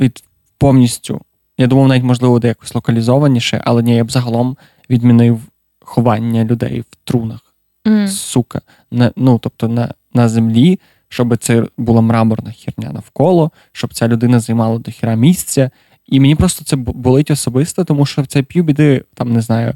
від 0.00 0.24
повністю, 0.58 1.20
я 1.58 1.66
думав, 1.66 1.88
навіть 1.88 2.02
можливо, 2.02 2.38
де 2.38 2.48
якось 2.48 2.74
локалізованіше, 2.74 3.62
але 3.64 3.82
ні, 3.82 3.96
я 3.96 4.04
б 4.04 4.10
загалом 4.10 4.56
відмінив 4.90 5.40
ховання 5.80 6.44
людей 6.44 6.80
в 6.80 6.96
трунах. 7.04 7.54
Mm. 7.84 8.08
Сука. 8.08 8.60
На, 8.90 9.12
ну, 9.16 9.38
Тобто 9.38 9.68
на, 9.68 9.94
на 10.14 10.28
землі 10.28 10.80
щоб 11.12 11.36
це 11.36 11.66
була 11.76 12.00
мраморна 12.00 12.52
херня 12.52 12.92
навколо, 12.92 13.50
щоб 13.72 13.94
ця 13.94 14.08
людина 14.08 14.40
займала 14.40 14.78
до 14.78 14.90
хіра 14.90 15.14
місця. 15.14 15.70
І 16.06 16.20
мені 16.20 16.34
просто 16.34 16.64
це 16.64 16.76
болить 16.76 17.30
особисто, 17.30 17.84
тому 17.84 18.06
що 18.06 18.26
це 18.26 18.42
півбіди, 18.42 19.04
там 19.14 19.32
не 19.32 19.40
знаю, 19.40 19.74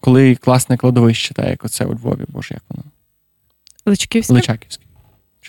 коли 0.00 0.34
класне 0.34 0.76
кладовище, 0.76 1.34
так 1.34 1.48
як 1.48 1.64
оце 1.64 1.84
у 1.84 1.94
Львові, 1.94 2.24
боже, 2.28 2.54
як 2.54 2.62
воно? 2.68 2.82
Личківське? 3.86 4.34
Личаківське. 4.34 4.84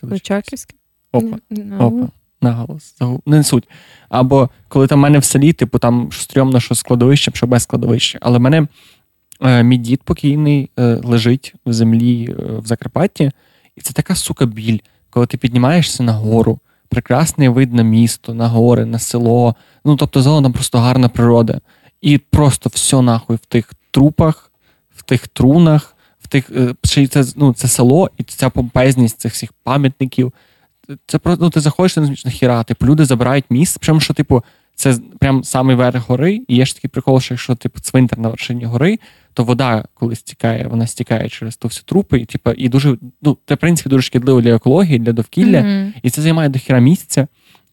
Личаківське? 0.01 0.75
Опа. 1.11 1.37
No. 1.51 1.83
Опа. 1.83 2.07
Наголос. 2.41 2.95
Не 3.25 3.43
суть. 3.43 3.69
Або 4.09 4.49
коли 4.67 4.87
там 4.87 4.99
в 4.99 5.01
мене 5.01 5.19
в 5.19 5.23
селі, 5.23 5.53
типу, 5.53 5.79
там 5.79 6.09
стрьомно, 6.11 6.59
що 6.59 6.75
з 6.75 6.83
кладовищем, 6.83 7.33
що 7.33 7.47
без 7.47 7.65
кладовища. 7.65 8.19
Але 8.21 8.37
в 8.37 8.41
мене 8.41 8.67
е, 9.41 9.63
мій 9.63 9.77
дід 9.77 10.03
покійний 10.03 10.69
е, 10.79 10.83
лежить 11.03 11.53
в 11.65 11.73
землі 11.73 12.35
е, 12.39 12.57
в 12.57 12.65
Закарпатті, 12.65 13.31
і 13.75 13.81
це 13.81 13.93
така 13.93 14.15
сука 14.15 14.45
біль 14.45 14.79
коли 15.17 15.27
ти 15.27 15.37
піднімаєшся 15.37 16.03
на 16.03 16.13
гору, 16.13 16.59
прекрасний 16.89 17.49
вид 17.49 17.73
на 17.73 17.83
місто, 17.83 18.33
на 18.33 18.47
гори, 18.47 18.85
на 18.85 18.99
село. 18.99 19.55
Ну 19.85 19.95
тобто 19.95 20.21
зелена 20.21 20.49
просто 20.49 20.79
гарна 20.79 21.09
природа. 21.09 21.61
І 22.01 22.17
просто 22.17 22.69
все 22.73 23.01
нахуй 23.01 23.35
в 23.35 23.45
тих 23.45 23.73
трупах, 23.91 24.51
в 24.95 25.03
тих 25.03 25.27
трунах, 25.27 25.95
в 26.19 26.27
тих 26.27 26.51
е, 26.95 27.07
це 27.07 27.23
ну, 27.35 27.53
це 27.53 27.67
село, 27.67 28.09
і 28.17 28.23
ця 28.23 28.49
помпезність 28.49 29.19
цих 29.19 29.33
всіх 29.33 29.53
пам'ятників. 29.63 30.33
Це 31.07 31.17
просто 31.17 31.43
ну, 31.43 31.49
ти 31.49 31.59
заходиш 31.59 31.93
ти 31.93 31.99
не 31.99 32.07
зміш 32.07 32.25
нахіра, 32.25 32.63
типу 32.63 32.85
люди 32.85 33.05
забирають 33.05 33.45
місце, 33.49 33.77
причому 33.79 33.99
що, 33.99 34.13
типу, 34.13 34.43
це 34.77 34.97
прям 35.19 35.43
самий 35.43 35.75
верх 35.75 36.09
гори, 36.09 36.41
і 36.47 36.55
є 36.55 36.65
ж 36.65 36.75
такий 36.75 36.89
прикол, 36.89 37.19
що 37.19 37.33
якщо 37.33 37.55
типу 37.55 37.79
цвинтар 37.79 38.19
на 38.19 38.29
вершині 38.29 38.65
гори, 38.65 38.99
то 39.33 39.43
вода, 39.43 39.85
коли 39.93 40.15
стікає, 40.15 40.67
вона 40.67 40.87
стікає 40.87 41.29
через 41.29 41.57
ту 41.57 41.67
всі 41.67 41.81
трупи, 41.85 42.19
і 42.19 42.25
типу, 42.25 42.51
і 42.51 42.69
дуже 42.69 42.97
ну, 43.21 43.37
це 43.45 43.55
в 43.55 43.57
принципі 43.57 43.89
дуже 43.89 44.01
шкідливо 44.01 44.41
для 44.41 44.55
екології, 44.55 44.99
для 44.99 45.13
довкілля, 45.13 45.61
mm-hmm. 45.61 45.91
і 46.03 46.09
це 46.09 46.21
займає 46.21 46.49
до 46.49 46.59
хіра 46.59 46.79
місця. 46.79 47.27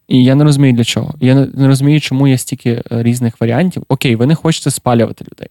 І 0.08 0.24
я 0.24 0.34
не 0.34 0.44
розумію 0.44 0.72
для 0.72 0.84
чого. 0.84 1.14
Я 1.20 1.34
не 1.34 1.66
розумію, 1.66 2.00
чому 2.00 2.28
є 2.28 2.38
стільки 2.38 2.70
е, 2.70 2.82
різних 2.90 3.40
варіантів. 3.40 3.82
Окей, 3.88 4.16
ви 4.16 4.26
не 4.26 4.34
хочете 4.34 4.70
спалювати 4.70 5.24
людей. 5.32 5.48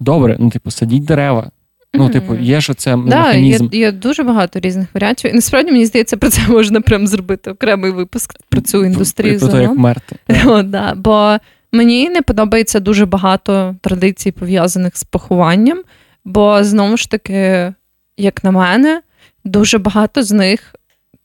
Добре, 0.00 0.36
ну 0.40 0.50
типу, 0.50 0.70
садіть 0.70 1.04
дерева. 1.04 1.50
Ну, 1.96 2.08
типу, 2.08 2.34
є 2.34 2.60
ж 2.60 2.74
це 2.74 2.90
да, 2.90 2.96
механізм. 2.96 3.68
Є, 3.72 3.78
є 3.78 3.92
дуже 3.92 4.22
багато 4.22 4.60
різних 4.60 4.88
варіантів. 4.94 5.30
І 5.30 5.34
насправді 5.34 5.72
мені 5.72 5.86
здається, 5.86 6.16
про 6.16 6.30
це 6.30 6.40
можна 6.48 6.80
прям 6.80 7.06
зробити 7.06 7.50
окремий 7.50 7.90
випуск 7.90 8.34
про 8.48 8.60
цю 8.60 8.84
індустрію. 8.84 9.38
Про 9.38 9.48
те, 9.48 9.62
як 9.62 9.76
мерти. 9.76 10.16
О, 10.46 10.62
да, 10.62 10.94
Бо 10.96 11.38
Мені 11.72 12.08
не 12.08 12.22
подобається 12.22 12.80
дуже 12.80 13.06
багато 13.06 13.76
традицій, 13.80 14.32
пов'язаних 14.32 14.96
з 14.96 15.04
похованням, 15.04 15.82
бо 16.24 16.64
знову 16.64 16.96
ж 16.96 17.10
таки, 17.10 17.72
як 18.16 18.44
на 18.44 18.50
мене, 18.50 19.02
дуже 19.44 19.78
багато 19.78 20.22
з 20.22 20.32
них, 20.32 20.74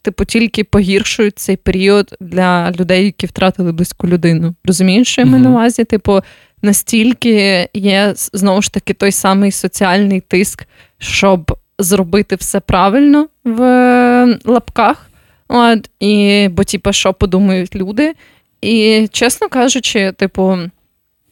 типу, 0.04 0.26
тільки 0.26 0.64
погіршують 0.64 1.40
цей 1.40 1.56
період 1.56 2.16
для 2.22 2.72
людей, 2.72 3.06
які 3.06 3.28
втратили 3.28 3.72
близьку 3.72 4.08
людину. 4.08 4.56
Розумієш, 4.66 5.08
що 5.08 5.22
я 5.22 5.28
маю 5.28 5.44
на 5.44 5.50
увазі? 5.50 5.84
Типу, 5.84 6.22
настільки 6.62 7.70
є 7.74 8.14
знову 8.16 8.62
ж 8.62 8.74
таки 8.74 8.94
той 8.94 9.12
самий 9.12 9.52
соціальний 9.52 10.22
тиск, 10.22 10.68
щоб 10.98 11.58
зробити 11.80 12.36
все 12.36 12.60
правильно 12.60 13.28
в 13.44 13.60
лапках. 14.46 15.10
От, 15.48 15.90
і, 16.00 16.48
Бо, 16.52 16.64
типу, 16.64 16.94
що 16.94 17.14
подумають 17.14 17.76
люди. 17.76 18.14
І, 18.62 19.08
чесно 19.12 19.50
кажучи, 19.50 20.12
типу, 20.12 20.58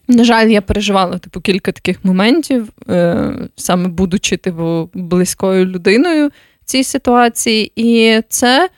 на 0.08 0.24
жаль, 0.24 0.48
я 0.48 0.62
переживала 0.62 1.18
типу, 1.18 1.42
кілька 1.42 1.72
таких 1.72 2.06
моментів, 2.06 2.68
е, 2.90 3.34
саме 3.56 3.88
будучи 3.88 4.38
типу, 4.38 4.90
близькою 4.94 5.66
людиною 5.66 6.28
в 6.28 6.66
цій 6.66 6.84
ситуації. 6.84 7.72
І 7.76 8.22
це 8.30 8.70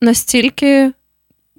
настільки 0.00 0.92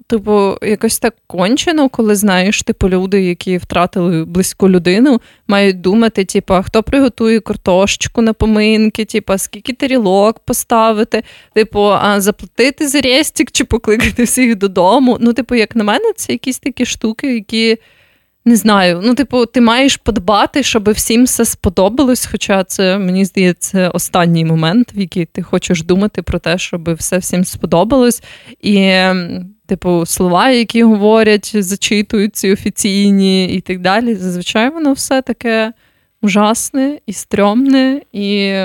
типу, 0.08 0.58
якось 0.62 1.00
так 1.00 1.16
кончено, 1.28 1.90
коли 1.90 2.16
знаєш, 2.16 2.64
типу, 2.64 2.90
люди, 2.90 3.22
які 3.24 3.58
втратили 3.58 4.26
близьку 4.26 4.70
людину, 4.70 5.22
мають 5.48 5.82
думати, 5.82 6.26
типу, 6.26 6.54
хто 6.66 6.84
приготує 6.84 7.40
картошечку 7.40 8.22
на 8.22 8.34
поминки, 8.34 9.06
типу, 9.06 9.38
скільки 9.38 9.74
тарілок 9.74 10.40
поставити, 10.40 11.24
типу, 11.54 11.84
а 11.84 12.22
заплатити 12.22 12.88
за 12.88 13.02
рестик 13.02 13.52
чи 13.52 13.64
покликати 13.64 14.24
всіх 14.24 14.56
додому. 14.56 15.18
Ну, 15.22 15.34
типу, 15.34 15.56
як 15.56 15.76
на 15.76 15.84
мене, 15.84 16.12
це 16.16 16.32
якісь 16.32 16.60
такі 16.60 16.86
штуки, 16.86 17.34
які. 17.34 17.78
Не 18.46 18.56
знаю, 18.56 19.02
ну, 19.04 19.16
типу, 19.16 19.46
ти 19.46 19.62
маєш 19.62 19.98
подбати, 19.98 20.64
щоб 20.64 20.92
всім 20.92 21.24
все 21.24 21.46
сподобалось. 21.46 22.26
Хоча 22.32 22.64
це, 22.64 22.98
мені 22.98 23.26
здається, 23.26 23.90
останній 23.90 24.46
момент, 24.46 24.94
в 24.96 24.98
який 25.00 25.26
ти 25.26 25.42
хочеш 25.44 25.84
думати 25.84 26.22
про 26.22 26.40
те, 26.40 26.58
щоб 26.58 26.94
все 26.94 27.18
всім 27.18 27.46
сподобалось. 27.46 28.24
І 28.62 29.02
типу, 29.68 30.06
слова, 30.06 30.50
які 30.50 30.84
говорять, 30.84 31.52
зачитують 31.64 32.36
ці 32.36 32.52
офіційні 32.52 33.46
і 33.46 33.62
так 33.62 33.80
далі. 33.80 34.16
Зазвичай 34.16 34.70
воно 34.70 34.94
все 34.94 35.22
таке 35.22 35.74
ужасне 36.22 37.00
і 37.06 37.14
стрьомне, 37.14 38.02
і 38.14 38.62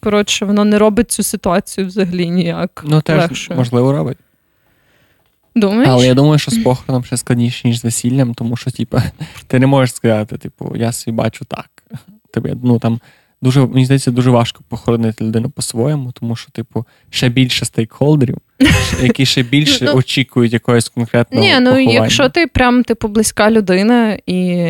коротше, 0.00 0.44
воно 0.44 0.64
не 0.64 0.78
робить 0.78 1.10
цю 1.10 1.22
ситуацію 1.22 1.86
взагалі 1.86 2.30
ніяк. 2.30 2.84
Ну, 2.86 3.00
теж, 3.00 3.20
легшою. 3.20 3.58
можливо, 3.58 3.92
робить. 3.92 4.18
Думаєш? 5.56 5.88
Але 5.88 6.06
я 6.06 6.14
думаю, 6.14 6.38
що 6.38 6.50
з 6.50 6.58
похороном 6.58 7.04
ще 7.04 7.16
складніше, 7.16 7.68
ніж 7.68 7.80
з 7.80 7.84
весіллям, 7.84 8.34
тому 8.34 8.56
що, 8.56 8.70
типу, 8.70 8.98
ти 9.46 9.58
не 9.58 9.66
можеш 9.66 9.94
сказати, 9.94 10.38
типу, 10.38 10.76
я 10.76 10.92
собі 10.92 11.16
бачу 11.16 11.44
так. 11.44 11.70
Тобі, 12.30 12.54
ну, 12.62 12.78
там, 12.78 13.00
дуже, 13.44 13.66
мені 13.66 13.84
здається, 13.84 14.10
дуже 14.10 14.30
важко 14.30 14.60
похоронити 14.68 15.24
людину 15.24 15.50
по-своєму, 15.50 16.12
тому 16.12 16.36
що, 16.36 16.50
типу, 16.50 16.86
ще 17.10 17.28
більше 17.28 17.64
стейкхолдерів, 17.64 18.38
які 19.02 19.26
ще 19.26 19.42
більше 19.52 19.84
Ну, 19.84 19.92
очікують 19.92 20.52
якогось 20.52 20.88
конкретного. 20.88 21.46
Ні, 21.46 21.60
ну 21.60 21.78
якщо 21.78 22.28
ти 22.28 22.46
прям 22.46 22.84
типу 22.84 23.08
близька 23.08 23.50
людина, 23.50 24.18
і 24.26 24.66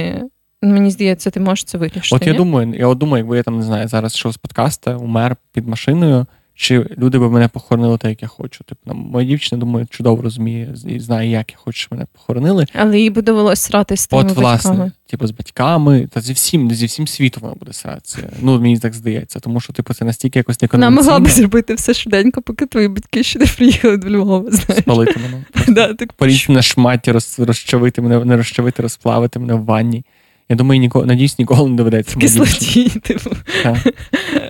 мені 0.62 0.90
здається, 0.90 1.30
ти 1.30 1.40
можеш 1.40 1.64
це 1.64 1.78
вирішити. 1.78 2.16
От 2.16 2.26
я 2.26 2.32
ні? 2.32 2.38
думаю, 2.38 2.74
я 2.74 2.86
от 2.86 2.98
думаю, 2.98 3.24
якби 3.24 3.36
я 3.36 3.42
там 3.42 3.58
не 3.58 3.64
знаю, 3.64 3.88
зараз 3.88 4.14
що 4.16 4.32
з 4.32 4.36
подкаста, 4.36 4.96
умер 4.96 5.36
під 5.52 5.68
машиною, 5.68 6.26
чи 6.54 6.86
люди 6.98 7.18
б 7.18 7.32
мене 7.32 7.48
похоронили 7.48 7.98
так, 7.98 8.10
як 8.10 8.22
я 8.22 8.28
хочу. 8.28 8.64
Типу, 8.64 8.80
там, 8.86 8.96
моя 8.96 9.26
дівчина, 9.28 9.60
думаю, 9.60 9.86
чудово 9.90 10.22
розуміє 10.22 10.74
і 10.88 11.00
знає, 11.00 11.30
як 11.30 11.50
я 11.52 11.56
хочу, 11.58 11.78
щоб 11.78 11.92
мене 11.92 12.06
похоронили. 12.12 12.66
Але 12.72 13.00
їй 13.00 13.10
би 13.10 13.22
довелось 13.22 13.60
сратись 13.60 14.00
з 14.00 14.06
твоїми 14.06 14.30
От, 14.30 14.36
власне, 14.36 14.70
батьками. 14.70 14.92
типу, 15.06 15.26
з 15.26 15.30
батьками, 15.30 16.08
та 16.12 16.20
зі 16.20 16.32
всім, 16.32 16.70
зі 16.70 16.86
всім 16.86 17.06
світом 17.06 17.42
вона 17.42 17.54
буде 17.54 17.72
сратися. 17.72 18.18
Ну, 18.40 18.60
мені 18.60 18.78
так 18.78 18.94
здається, 18.94 19.40
тому 19.40 19.60
що, 19.60 19.72
типу, 19.72 19.94
це 19.94 20.04
настільки 20.04 20.38
якось 20.38 20.58
Вона 20.72 20.90
могла 20.90 21.20
б 21.20 21.28
зробити 21.28 21.74
все 21.74 21.94
швиденько, 21.94 22.42
поки 22.42 22.66
твої 22.66 22.88
батьки 22.88 23.22
ще 23.22 23.38
не 23.38 23.46
приїхали 23.46 23.96
до 23.96 24.10
Львова. 24.10 24.50
Знаєш. 24.50 24.82
спалити 24.82 25.20
мене. 25.20 25.44
Да, 25.68 25.94
так 25.94 26.12
Порізати 26.12 26.52
на 26.52 26.62
шматі, 26.62 27.12
роз, 27.12 27.36
розчавити 27.38 28.02
мене, 28.02 28.24
не 28.24 28.36
розчавити, 28.36 28.82
розплавити 28.82 29.38
мене 29.38 29.54
в 29.54 29.64
ванні. 29.64 30.04
Я 30.48 30.56
думаю, 30.56 30.80
ніколи, 30.80 31.06
надіюсь, 31.06 31.38
ніколи 31.38 31.70
не 31.70 31.76
доведеться. 31.76 32.16
в 32.16 32.20
кислоті. 32.20 32.88
Типу. 33.00 33.30
Так. 33.62 33.76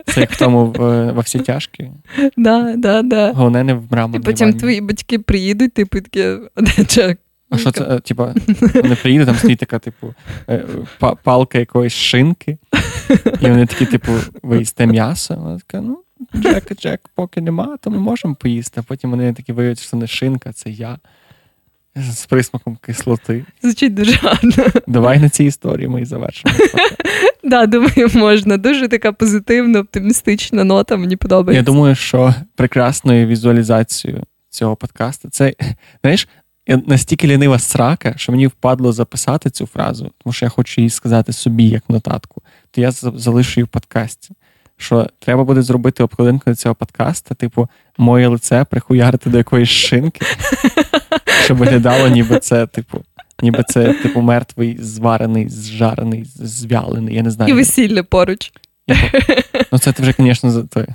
Це 0.06 0.20
як 0.20 0.30
в 0.32 0.38
тому 0.38 0.66
в, 0.66 1.12
во 1.12 1.20
всі 1.20 1.38
тяжкі. 1.38 1.90
Да, 2.36 2.74
да, 2.76 3.02
да. 3.02 3.32
Головне 3.32 3.64
не 3.64 3.74
в 3.74 3.84
І 4.14 4.18
потім 4.18 4.46
ванні. 4.48 4.60
твої 4.60 4.80
батьки 4.80 5.18
приїдуть, 5.18 5.72
типу, 5.74 6.00
такі, 6.00 6.22
«А 6.54 6.62
де? 6.96 7.16
А 7.50 7.58
що 7.58 7.70
це, 7.70 8.00
типа, 8.00 8.34
вони 8.74 8.94
приїдуть, 9.02 9.26
там 9.26 9.36
стоїть 9.36 9.58
така, 9.58 9.78
типу, 9.78 10.14
е, 10.48 10.64
па- 10.98 11.14
палка 11.14 11.58
якоїсь 11.58 11.92
шинки, 11.92 12.58
і 13.40 13.48
вони 13.48 13.66
такі, 13.66 13.86
типу, 13.86 14.12
ви 14.42 14.58
їсте 14.58 14.86
м'ясо. 14.86 15.34
Вона 15.36 15.58
така, 15.58 15.80
ну, 15.80 15.98
Джек, 16.36 16.76
Джек, 16.80 17.00
поки 17.14 17.40
нема, 17.40 17.76
то 17.80 17.90
ми 17.90 17.98
можемо 17.98 18.34
поїсти. 18.34 18.80
А 18.80 18.82
потім 18.82 19.10
вони 19.10 19.32
такі 19.32 19.52
виявляють, 19.52 19.80
що 19.80 19.90
це 19.90 19.96
не 19.96 20.06
шинка, 20.06 20.52
це 20.52 20.70
я. 20.70 20.98
З 21.96 22.26
присмаком 22.26 22.76
кислоти. 22.76 23.44
Звучить 23.62 23.94
дуже 23.94 24.12
гарно. 24.12 24.52
Давай 24.86 25.18
на 25.18 25.28
цій 25.28 25.44
історії 25.44 25.88
ми 25.88 26.02
і 26.02 26.04
завершимо. 26.04 26.54
Да, 27.46 27.66
думаю, 27.66 28.10
можна. 28.14 28.56
Дуже 28.56 28.88
така 28.88 29.12
позитивна, 29.12 29.80
оптимістична 29.80 30.64
нота, 30.64 30.96
мені 30.96 31.16
подобається. 31.16 31.58
Я 31.58 31.62
думаю, 31.62 31.94
що 31.94 32.34
прекрасною 32.56 33.26
візуалізацією 33.26 34.22
цього 34.50 34.76
подкасту 34.76 35.28
це, 35.30 35.54
знаєш, 36.02 36.28
я 36.66 36.82
настільки 36.86 37.26
лінива 37.26 37.58
срака, 37.58 38.14
що 38.16 38.32
мені 38.32 38.46
впадло 38.46 38.92
записати 38.92 39.50
цю 39.50 39.66
фразу, 39.66 40.10
тому 40.24 40.32
що 40.32 40.46
я 40.46 40.50
хочу 40.50 40.80
її 40.80 40.90
сказати 40.90 41.32
собі 41.32 41.64
як 41.68 41.82
нотатку, 41.88 42.42
то 42.70 42.80
я 42.80 42.90
за- 42.90 43.12
залишу 43.16 43.60
її 43.60 43.64
в 43.64 43.68
подкасті. 43.68 44.34
Що 44.76 45.06
треба 45.18 45.44
буде 45.44 45.62
зробити 45.62 46.02
обкладинку 46.04 46.50
до 46.50 46.56
цього 46.56 46.74
подкаста, 46.74 47.34
типу, 47.34 47.68
моє 47.98 48.28
лице 48.28 48.64
прихуярити 48.70 49.30
до 49.30 49.38
якоїсь 49.38 49.68
шинки, 49.68 50.20
щоб 51.44 51.58
виглядало, 51.58 52.08
ніби 52.08 52.38
це, 52.38 52.66
типу, 52.66 53.02
ніби 53.42 53.64
це, 53.68 53.92
типу, 53.92 54.20
мертвий, 54.20 54.78
зварений, 54.80 55.48
зжарений, 55.48 56.24
звялений. 56.34 57.14
Я 57.14 57.22
не 57.22 57.30
знаю. 57.30 57.52
І 57.52 57.54
весілля 57.54 58.02
поруч. 58.02 58.52
Ну, 59.72 59.78
це 59.78 59.92
ти 59.92 60.02
вже, 60.02 60.14
звісно, 60.18 60.50
за 60.50 60.62
той. 60.62 60.86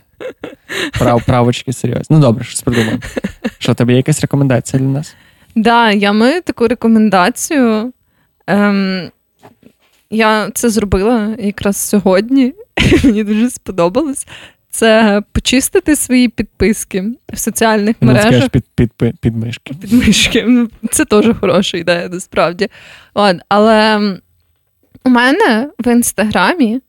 Прав, 0.99 1.25
правочки 1.25 1.73
серйозні. 1.73 2.05
Ну, 2.09 2.19
добре, 2.19 2.43
щось 2.43 2.61
придумаємо. 2.61 3.01
Що, 3.59 3.73
тебе 3.73 3.91
є 3.91 3.97
якась 3.97 4.21
рекомендація 4.21 4.79
для 4.83 4.89
нас? 4.89 5.15
Да, 5.55 5.91
я 5.91 6.13
маю 6.13 6.41
таку 6.41 6.67
рекомендацію. 6.67 7.93
Ем, 8.47 9.11
я 10.09 10.49
це 10.53 10.69
зробила 10.69 11.35
якраз 11.39 11.77
сьогодні. 11.77 12.53
Мені 13.03 13.23
дуже 13.23 13.49
сподобалось. 13.49 14.27
Це 14.79 15.21
почистити 15.31 15.95
свої 15.95 16.27
підписки 16.29 17.03
в 17.33 17.37
соціальних 17.37 17.95
Ну, 18.01 18.13
мережах. 18.13 18.49
під, 18.49 18.63
під, 18.75 18.93
під, 18.93 19.17
підмишки. 19.19 19.73
підмишки. 19.81 20.45
Ну, 20.47 20.69
Це 20.91 21.05
теж 21.05 21.25
хороша 21.39 21.77
ідея, 21.77 22.09
насправді. 22.11 22.67
От, 23.13 23.35
але 23.49 23.99
у 25.05 25.09
мене 25.09 25.69
в 25.79 25.91
інстаграмі 25.91 26.81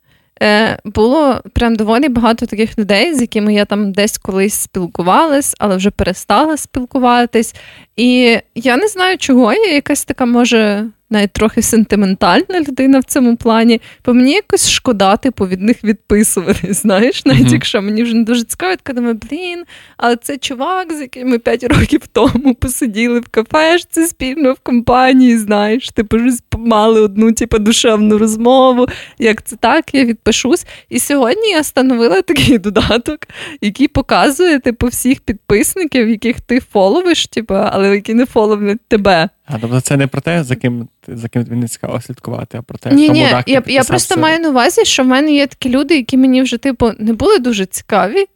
е, 0.43 0.78
було 0.84 1.43
прям 1.53 1.76
доволі 1.76 2.09
багато 2.09 2.47
таких 2.47 2.78
людей, 2.78 3.14
з 3.14 3.20
якими 3.20 3.55
я 3.55 3.64
там 3.64 3.93
десь 3.93 4.18
колись 4.18 4.55
спілкувалась, 4.55 5.55
але 5.59 5.76
вже 5.76 5.91
перестала 5.91 6.57
спілкуватись. 6.57 7.55
І 7.97 8.38
я 8.55 8.76
не 8.76 8.88
знаю, 8.88 9.18
чого 9.18 9.53
я 9.53 9.74
якась 9.74 10.05
така, 10.05 10.26
може, 10.26 10.86
навіть 11.11 11.33
трохи 11.33 11.63
сентиментальна 11.63 12.61
людина 12.69 12.99
в 12.99 13.05
цьому 13.05 13.37
плані, 13.37 13.81
бо 14.07 14.15
мені 14.15 14.33
якось 14.33 14.71
шкода, 14.71 15.17
типу, 15.17 15.47
від 15.47 15.61
них 15.61 15.85
відписувати. 15.85 16.75
Знаєш, 16.75 17.25
навіть 17.25 17.41
Мгм. 17.41 17.53
якщо 17.55 17.83
мені 17.83 18.03
вже 18.03 18.15
не 18.15 18.25
дуже 18.25 18.45
цікаво, 18.45 18.75
я 18.89 18.95
думаю, 18.95 19.21
блін, 19.31 19.65
але 19.97 20.17
це 20.17 20.39
чувак, 20.39 20.93
з 20.93 21.01
яким 21.01 21.29
ми 21.29 21.39
5 21.39 21.65
років 21.65 22.01
тому 22.13 22.55
посиділи 22.61 23.21
в 23.21 23.29
кафешці 23.29 24.07
спільно 24.07 24.53
в 24.53 24.59
компанії, 24.59 25.39
знаєш, 25.39 25.89
типу, 25.89 26.17
мали 26.59 27.01
одну, 27.01 27.33
типу, 27.33 27.59
душевну 27.59 28.19
розмову. 28.19 28.87
Як 29.19 29.43
це 29.43 29.57
так, 29.57 29.95
я 29.95 30.05
відпишусь. 30.05 30.67
І 30.89 30.99
сьогодні 30.99 31.51
я 31.51 31.61
встановила 31.61 32.23
такий 32.31 32.59
додаток, 32.59 33.19
який 33.61 33.89
показує, 33.89 34.59
типу, 34.59 34.87
всіх 34.87 35.21
підписників, 35.21 36.09
яких 36.09 36.41
ти 36.41 36.61
фоловиш, 36.61 37.27
типу, 37.27 37.55
але 37.55 37.95
які 37.95 38.15
не 38.15 38.27
фоловлять 38.27 38.81
тебе. 38.89 39.29
А 39.53 39.59
тобто 39.59 39.81
це 39.81 39.97
не 39.97 40.07
про 40.07 40.21
те, 40.21 40.45
за 40.45 40.57
ким 40.57 40.89
за 41.09 41.29
ким 41.29 41.45
тобі 41.45 41.57
не 41.57 41.69
цікаво 41.69 42.01
слідкувати, 42.01 42.59
а 42.59 42.63
про 42.63 42.79
те, 42.79 42.91
Ні, 42.91 43.09
ні, 43.09 43.21
я, 43.21 43.45
я 43.47 43.61
просто 43.61 43.85
просто 43.85 44.17
маю 44.17 44.39
на 44.39 44.49
увазі, 44.49 44.85
що 44.85 45.03
в 45.03 45.07
мене 45.07 45.33
є 45.33 45.47
такі 45.47 45.69
люди, 45.69 45.97
які 45.97 46.17
мені 46.17 46.43
вже, 46.43 46.59
типу, 46.59 46.91
не 46.99 47.13
були 47.13 47.39
дуже 47.39 47.67
цікаві. 47.67 48.27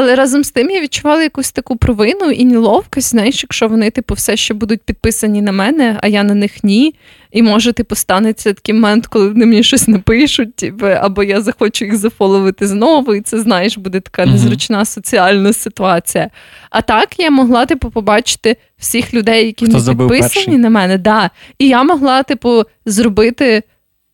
Але 0.00 0.14
разом 0.14 0.44
з 0.44 0.50
тим 0.50 0.70
я 0.70 0.80
відчувала 0.80 1.22
якусь 1.22 1.52
таку 1.52 1.76
провину 1.76 2.30
і 2.30 2.44
неловкость, 2.44 3.10
знаєш, 3.10 3.42
якщо 3.42 3.68
вони, 3.68 3.90
типу, 3.90 4.14
все 4.14 4.36
ще 4.36 4.54
будуть 4.54 4.82
підписані 4.82 5.42
на 5.42 5.52
мене, 5.52 5.98
а 6.02 6.08
я 6.08 6.22
на 6.22 6.34
них 6.34 6.64
ні. 6.64 6.94
І 7.32 7.42
може, 7.42 7.72
типу, 7.72 7.94
станеться 7.94 8.52
такий 8.52 8.74
момент, 8.74 9.06
коли 9.06 9.28
вони 9.28 9.46
мені 9.46 9.62
щось 9.62 9.88
напишуть, 9.88 10.56
типу, 10.56 10.86
або 10.86 11.22
я 11.22 11.40
захочу 11.40 11.84
їх 11.84 11.96
зафоловити 11.96 12.66
знову, 12.66 13.14
і 13.14 13.20
це, 13.20 13.38
знаєш, 13.38 13.78
буде 13.78 14.00
така 14.00 14.26
незручна 14.26 14.84
соціальна 14.84 15.52
ситуація. 15.52 16.30
А 16.70 16.82
так 16.82 17.18
я 17.18 17.30
могла, 17.30 17.66
типу, 17.66 17.90
побачити 17.90 18.56
всіх 18.78 19.14
людей, 19.14 19.46
які 19.46 19.66
Хто 19.66 19.78
не 19.78 19.84
підписані 19.96 20.44
перший. 20.44 20.58
на 20.58 20.70
мене. 20.70 20.98
Да. 20.98 21.30
І 21.58 21.68
я 21.68 21.82
могла, 21.82 22.22
типу, 22.22 22.62
зробити 22.86 23.62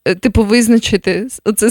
типу, 0.05 0.45
визначити 0.45 1.29
оце 1.45 1.71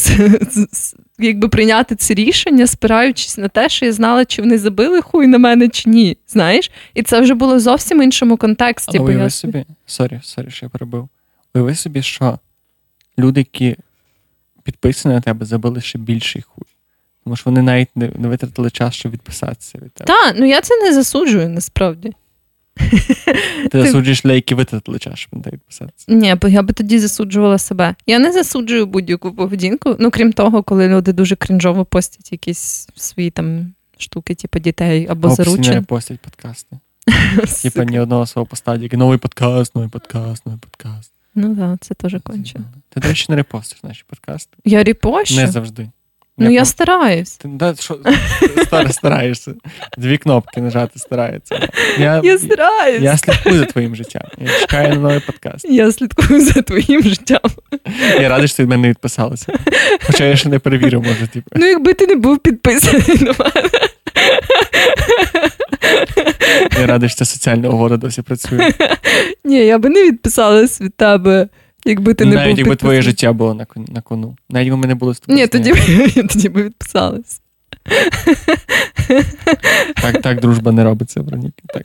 якби 1.19 1.49
прийняти 1.49 1.95
це 1.95 2.13
рішення, 2.13 2.67
спираючись 2.67 3.37
на 3.37 3.47
те, 3.47 3.69
що 3.69 3.85
я 3.85 3.93
знала, 3.93 4.25
чи 4.25 4.41
вони 4.41 4.57
забили 4.57 5.01
хуй 5.01 5.27
на 5.27 5.37
мене, 5.37 5.69
чи 5.69 5.89
ні. 5.89 6.17
Знаєш? 6.27 6.71
І 6.93 7.03
це 7.03 7.21
вже 7.21 7.33
було 7.33 7.59
зовсім 7.59 8.01
іншому 8.01 8.37
контексті. 8.37 8.97
Але 8.97 9.07
уяви 9.07 9.29
собі, 9.29 9.65
sorry, 9.85 10.19
sorry, 10.23 10.49
що 10.49 10.65
я 10.65 10.69
перебив. 10.69 11.09
Уяви 11.55 11.75
собі, 11.75 12.01
що 12.01 12.39
люди, 13.19 13.39
які 13.39 13.75
підписані 14.63 15.15
на 15.15 15.21
тебе, 15.21 15.45
забили 15.45 15.81
ще 15.81 15.99
більший 15.99 16.41
хуй. 16.41 16.65
Тому 17.23 17.35
що 17.35 17.49
вони 17.49 17.61
навіть 17.61 17.89
не, 17.95 18.11
не 18.15 18.27
витратили 18.27 18.69
час, 18.69 18.93
щоб 18.93 19.11
відписатися 19.11 19.77
від 19.77 19.91
тебе. 19.91 20.07
Та, 20.07 20.33
ну 20.39 20.45
я 20.45 20.61
це 20.61 20.81
не 20.83 20.93
засуджую 20.93 21.49
насправді. 21.49 22.13
Ти 23.71 23.83
засуджуєш 23.83 24.25
щоб 25.15 25.33
на 25.33 25.41
тебе. 25.41 25.57
Ні, 26.07 26.35
бо 26.41 26.47
я 26.47 26.61
би 26.61 26.73
тоді 26.73 26.99
засуджувала 26.99 27.57
себе. 27.57 27.95
Я 28.05 28.19
не 28.19 28.31
засуджую 28.31 28.85
будь-яку 28.85 29.31
поведінку. 29.31 29.95
Ну, 29.99 30.11
крім 30.11 30.33
того, 30.33 30.63
коли 30.63 30.87
люди 30.87 31.13
дуже 31.13 31.35
крінжово 31.35 31.85
постять 31.85 32.31
якісь 32.31 32.87
свої 32.95 33.31
там 33.31 33.73
штуки, 33.97 34.35
типу 34.35 34.59
дітей 34.59 35.07
або 35.09 35.27
постійно 35.27 35.45
заручин. 35.45 35.73
репостять 35.73 36.19
подкасти. 36.19 36.77
Типа 37.61 37.83
ні 37.83 37.99
одного 37.99 38.25
свого 38.25 38.45
поста, 38.45 38.77
тільки 38.77 38.97
новий 38.97 39.17
подкаст, 39.17 39.75
новий 39.75 39.89
подкаст, 39.89 40.45
новий 40.45 40.59
подкаст. 40.59 41.11
Ну 41.35 41.55
так, 41.55 41.77
це 41.81 41.93
теж 41.93 42.15
конче. 42.23 42.59
Ти, 42.89 42.99
до 42.99 43.07
речі, 43.07 43.25
не 43.29 43.35
репостиш 43.35 43.83
наші 43.83 44.03
подкасти. 44.07 44.57
Я 44.65 44.83
репощу? 44.83 45.35
Не 45.35 45.47
завжди. 45.47 45.89
Ну 46.37 46.49
я 46.51 46.61
пам- 46.61 46.65
стараюсь. 46.65 47.31
Ти 47.31 47.47
да, 47.47 47.75
що, 47.79 47.99
стар- 48.65 48.93
стараєшся. 48.93 49.53
Дві 49.97 50.17
кнопки 50.17 50.61
нажати 50.61 50.99
старається. 50.99 51.69
Я, 51.99 52.21
Я 52.23 52.37
стараюсь. 52.37 53.01
я 53.01 53.17
слідкую 53.17 53.59
за 53.59 53.65
твоїм 53.65 53.95
життям. 53.95 54.21
Я 54.37 54.59
чекаю 54.59 54.89
на 54.89 54.95
новий 54.95 55.19
подкаст. 55.19 55.65
Я 55.69 55.91
слідкую 55.91 56.41
за 56.41 56.61
твоїм 56.61 57.03
життям. 57.03 57.39
Я 58.21 58.29
радий, 58.29 58.47
що 58.47 58.57
ти 58.57 58.63
від 58.63 58.69
мене 58.69 58.81
не 58.81 58.89
відписалася. 58.89 59.53
Хоча 60.05 60.25
я 60.25 60.35
ще 60.35 60.49
не 60.49 60.59
перевірив, 60.59 61.03
може, 61.03 61.27
типу. 61.27 61.47
Ну, 61.55 61.65
якби 61.65 61.93
ти 61.93 62.07
не 62.07 62.15
був 62.15 62.39
підписаний 62.39 63.17
на 63.21 63.33
мене. 63.39 63.69
Я 66.79 66.87
радий, 66.87 67.09
що 67.09 67.17
ця 67.17 67.25
соціальна 67.25 67.69
угода 67.69 67.97
досі 67.97 68.21
працює. 68.21 68.71
Ні, 69.45 69.57
я 69.65 69.77
би 69.77 69.89
не 69.89 70.03
відписалась 70.03 70.81
від 70.81 70.95
тебе, 70.95 71.47
якби 71.85 72.13
ти 72.13 72.25
не 72.25 72.35
Навіть 72.35 72.49
був 72.49 72.59
якби 72.59 72.75
твоє 72.75 73.01
життя 73.01 73.33
було 73.33 73.53
на 73.53 73.65
на 73.75 74.01
кону. 74.01 74.35
Навіть 74.49 74.65
якби 74.65 74.81
ми 74.81 74.87
не 74.87 74.95
були 74.95 75.15
з 75.15 75.19
тобою. 75.19 75.39
Ні, 75.39 75.47
тоді, 75.47 75.73
тоді 76.29 76.49
би 76.49 76.63
відписались. 76.63 77.41
Так, 80.01 80.21
так, 80.21 80.41
дружба 80.41 80.71
не 80.71 80.83
робиться, 80.83 81.21
Вероніка. 81.21 81.63
Так. 81.73 81.83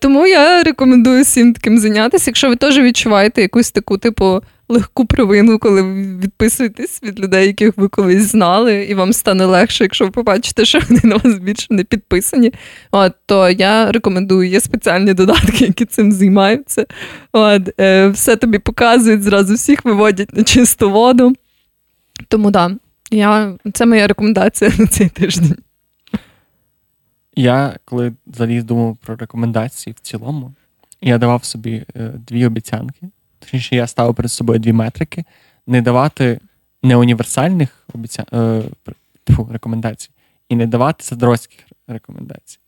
Тому 0.00 0.26
я 0.26 0.62
рекомендую 0.62 1.22
всім 1.22 1.52
таким 1.52 1.78
зайнятися. 1.78 2.30
Якщо 2.30 2.48
ви 2.48 2.56
теж 2.56 2.78
відчуваєте 2.78 3.42
якусь 3.42 3.70
таку, 3.70 3.98
типу, 3.98 4.42
легку 4.70 5.04
провину, 5.06 5.58
коли 5.58 5.82
ви 5.82 6.18
відписуєтесь 6.18 7.02
від 7.02 7.20
людей, 7.20 7.46
яких 7.46 7.76
ви 7.76 7.88
колись 7.88 8.22
знали, 8.22 8.84
і 8.84 8.94
вам 8.94 9.12
стане 9.12 9.44
легше, 9.44 9.84
якщо 9.84 10.04
ви 10.04 10.10
побачите, 10.10 10.64
що 10.64 10.80
вони 10.88 11.00
на 11.04 11.16
вас 11.16 11.38
більше 11.38 11.66
не 11.70 11.84
підписані. 11.84 12.52
От, 12.90 13.12
То 13.26 13.50
я 13.50 13.92
рекомендую, 13.92 14.48
є 14.48 14.60
спеціальні 14.60 15.14
додатки, 15.14 15.64
які 15.64 15.84
цим 15.84 16.12
займаються. 16.12 16.86
От, 17.32 17.80
е, 17.80 18.08
Все 18.08 18.36
тобі 18.36 18.58
показують, 18.58 19.22
зразу 19.22 19.54
всіх 19.54 19.84
виводять 19.84 20.36
на 20.36 20.44
чисту 20.44 20.90
воду. 20.90 21.32
Тому 22.28 22.50
да, 22.50 22.70
я, 23.10 23.54
це 23.72 23.86
моя 23.86 24.06
рекомендація 24.06 24.72
на 24.78 24.86
цей 24.86 25.08
тиждень. 25.08 25.56
Я 27.36 27.76
коли 27.84 28.12
заліз 28.26 28.64
думав 28.64 28.96
про 28.96 29.16
рекомендації 29.16 29.94
в 29.98 30.00
цілому, 30.00 30.52
я 31.00 31.18
давав 31.18 31.44
собі 31.44 31.84
е, 31.96 32.12
дві 32.28 32.46
обіцянки. 32.46 33.08
Точніше, 33.50 33.76
я 33.76 33.86
ставив 33.86 34.14
перед 34.14 34.32
собою 34.32 34.58
дві 34.58 34.72
метрики, 34.72 35.24
не 35.66 35.82
давати 35.82 36.40
неуніверсальних 36.82 37.84
обіця... 37.94 38.24
е, 38.32 38.62
фу, 39.30 39.48
рекомендацій 39.52 40.10
і 40.48 40.56
не 40.56 40.66
давати 40.66 41.04
задротських 41.04 41.60
рекомендацій. 41.88 42.58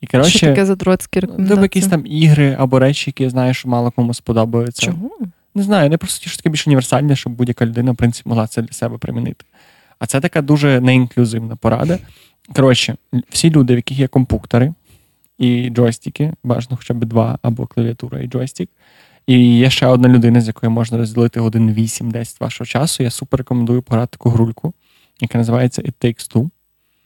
І, 0.00 0.06
коротше, 0.06 0.38
Що 0.38 0.46
таке 0.46 0.66
задроцькі 0.66 1.20
рекомендації? 1.20 1.48
Тобто 1.48 1.62
якісь 1.62 1.86
там 1.86 2.06
ігри 2.06 2.56
або 2.58 2.78
речі, 2.78 3.10
які 3.10 3.22
я 3.22 3.30
знаю, 3.30 3.54
що 3.54 3.68
мало 3.68 3.90
кому 3.90 4.14
сподобаються. 4.14 4.82
Чому? 4.82 5.10
Не 5.54 5.62
знаю, 5.62 5.90
не 5.90 5.96
просто 5.96 6.24
ті, 6.24 6.30
що 6.30 6.36
таке 6.36 6.50
більш 6.50 6.66
універсальне, 6.66 7.16
щоб 7.16 7.32
будь-яка 7.32 7.66
людина, 7.66 7.92
в 7.92 7.96
принципі, 7.96 8.28
могла 8.28 8.46
це 8.46 8.62
для 8.62 8.72
себе 8.72 8.98
примінити. 8.98 9.44
А 9.98 10.06
це 10.06 10.20
така 10.20 10.42
дуже 10.42 10.80
неінклюзивна 10.80 11.56
порада. 11.56 11.98
Коротше, 12.54 12.96
всі 13.28 13.50
люди, 13.50 13.74
в 13.74 13.76
яких 13.76 13.98
є 13.98 14.08
компуктори 14.08 14.74
і 15.38 15.70
джойстики, 15.70 16.32
бажано 16.44 16.76
хоча 16.76 16.94
б 16.94 17.04
два, 17.04 17.38
або 17.42 17.66
клавіатура 17.66 18.20
і 18.20 18.26
джойстик. 18.26 18.70
І 19.26 19.58
є 19.58 19.70
ще 19.70 19.86
одна 19.86 20.08
людина, 20.08 20.40
з 20.40 20.46
якою 20.46 20.70
можна 20.70 20.98
розділити 20.98 21.40
годин 21.40 21.74
8-10 21.74 22.36
вашого 22.40 22.66
часу. 22.66 23.02
Я 23.02 23.10
супер 23.10 23.38
рекомендую 23.38 23.82
пограти 23.82 24.10
таку 24.10 24.30
грульку, 24.30 24.74
яка 25.20 25.38
називається 25.38 25.82
It 25.82 25.94
Takes 26.04 26.34
Two. 26.34 26.50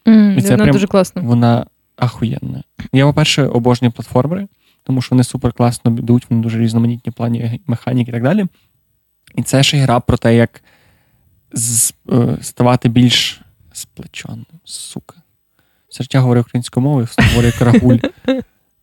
Mm, 0.06 0.36
і 0.38 0.42
це 0.42 0.50
вона 0.50 0.64
прям, 0.64 0.72
дуже 0.72 0.86
класна. 0.86 1.22
Вона 1.22 1.66
ахуєнна. 1.96 2.62
Я, 2.92 3.06
по-перше, 3.06 3.42
обожнюю 3.46 3.92
платформери, 3.92 4.48
тому 4.82 5.02
що 5.02 5.14
вони 5.14 5.24
супер 5.24 5.52
класно 5.52 5.90
бідуть, 5.90 6.30
вони 6.30 6.42
дуже 6.42 6.58
різноманітні 6.58 7.10
в 7.10 7.14
плані 7.14 7.60
механіки 7.66 8.10
і 8.10 8.14
так 8.14 8.22
далі. 8.22 8.46
І 9.34 9.42
це 9.42 9.62
ще 9.62 9.76
гра 9.76 10.00
про 10.00 10.16
те, 10.16 10.36
як 10.36 10.62
е, 12.12 12.38
ставати 12.40 12.88
більш 12.88 13.40
сплеченим, 13.72 14.46
сука. 14.64 15.16
Серча 15.88 16.20
говорить 16.20 16.46
українською 16.46 16.84
мовою, 16.84 17.08
говорить 17.30 17.54
карагуль. 17.54 17.98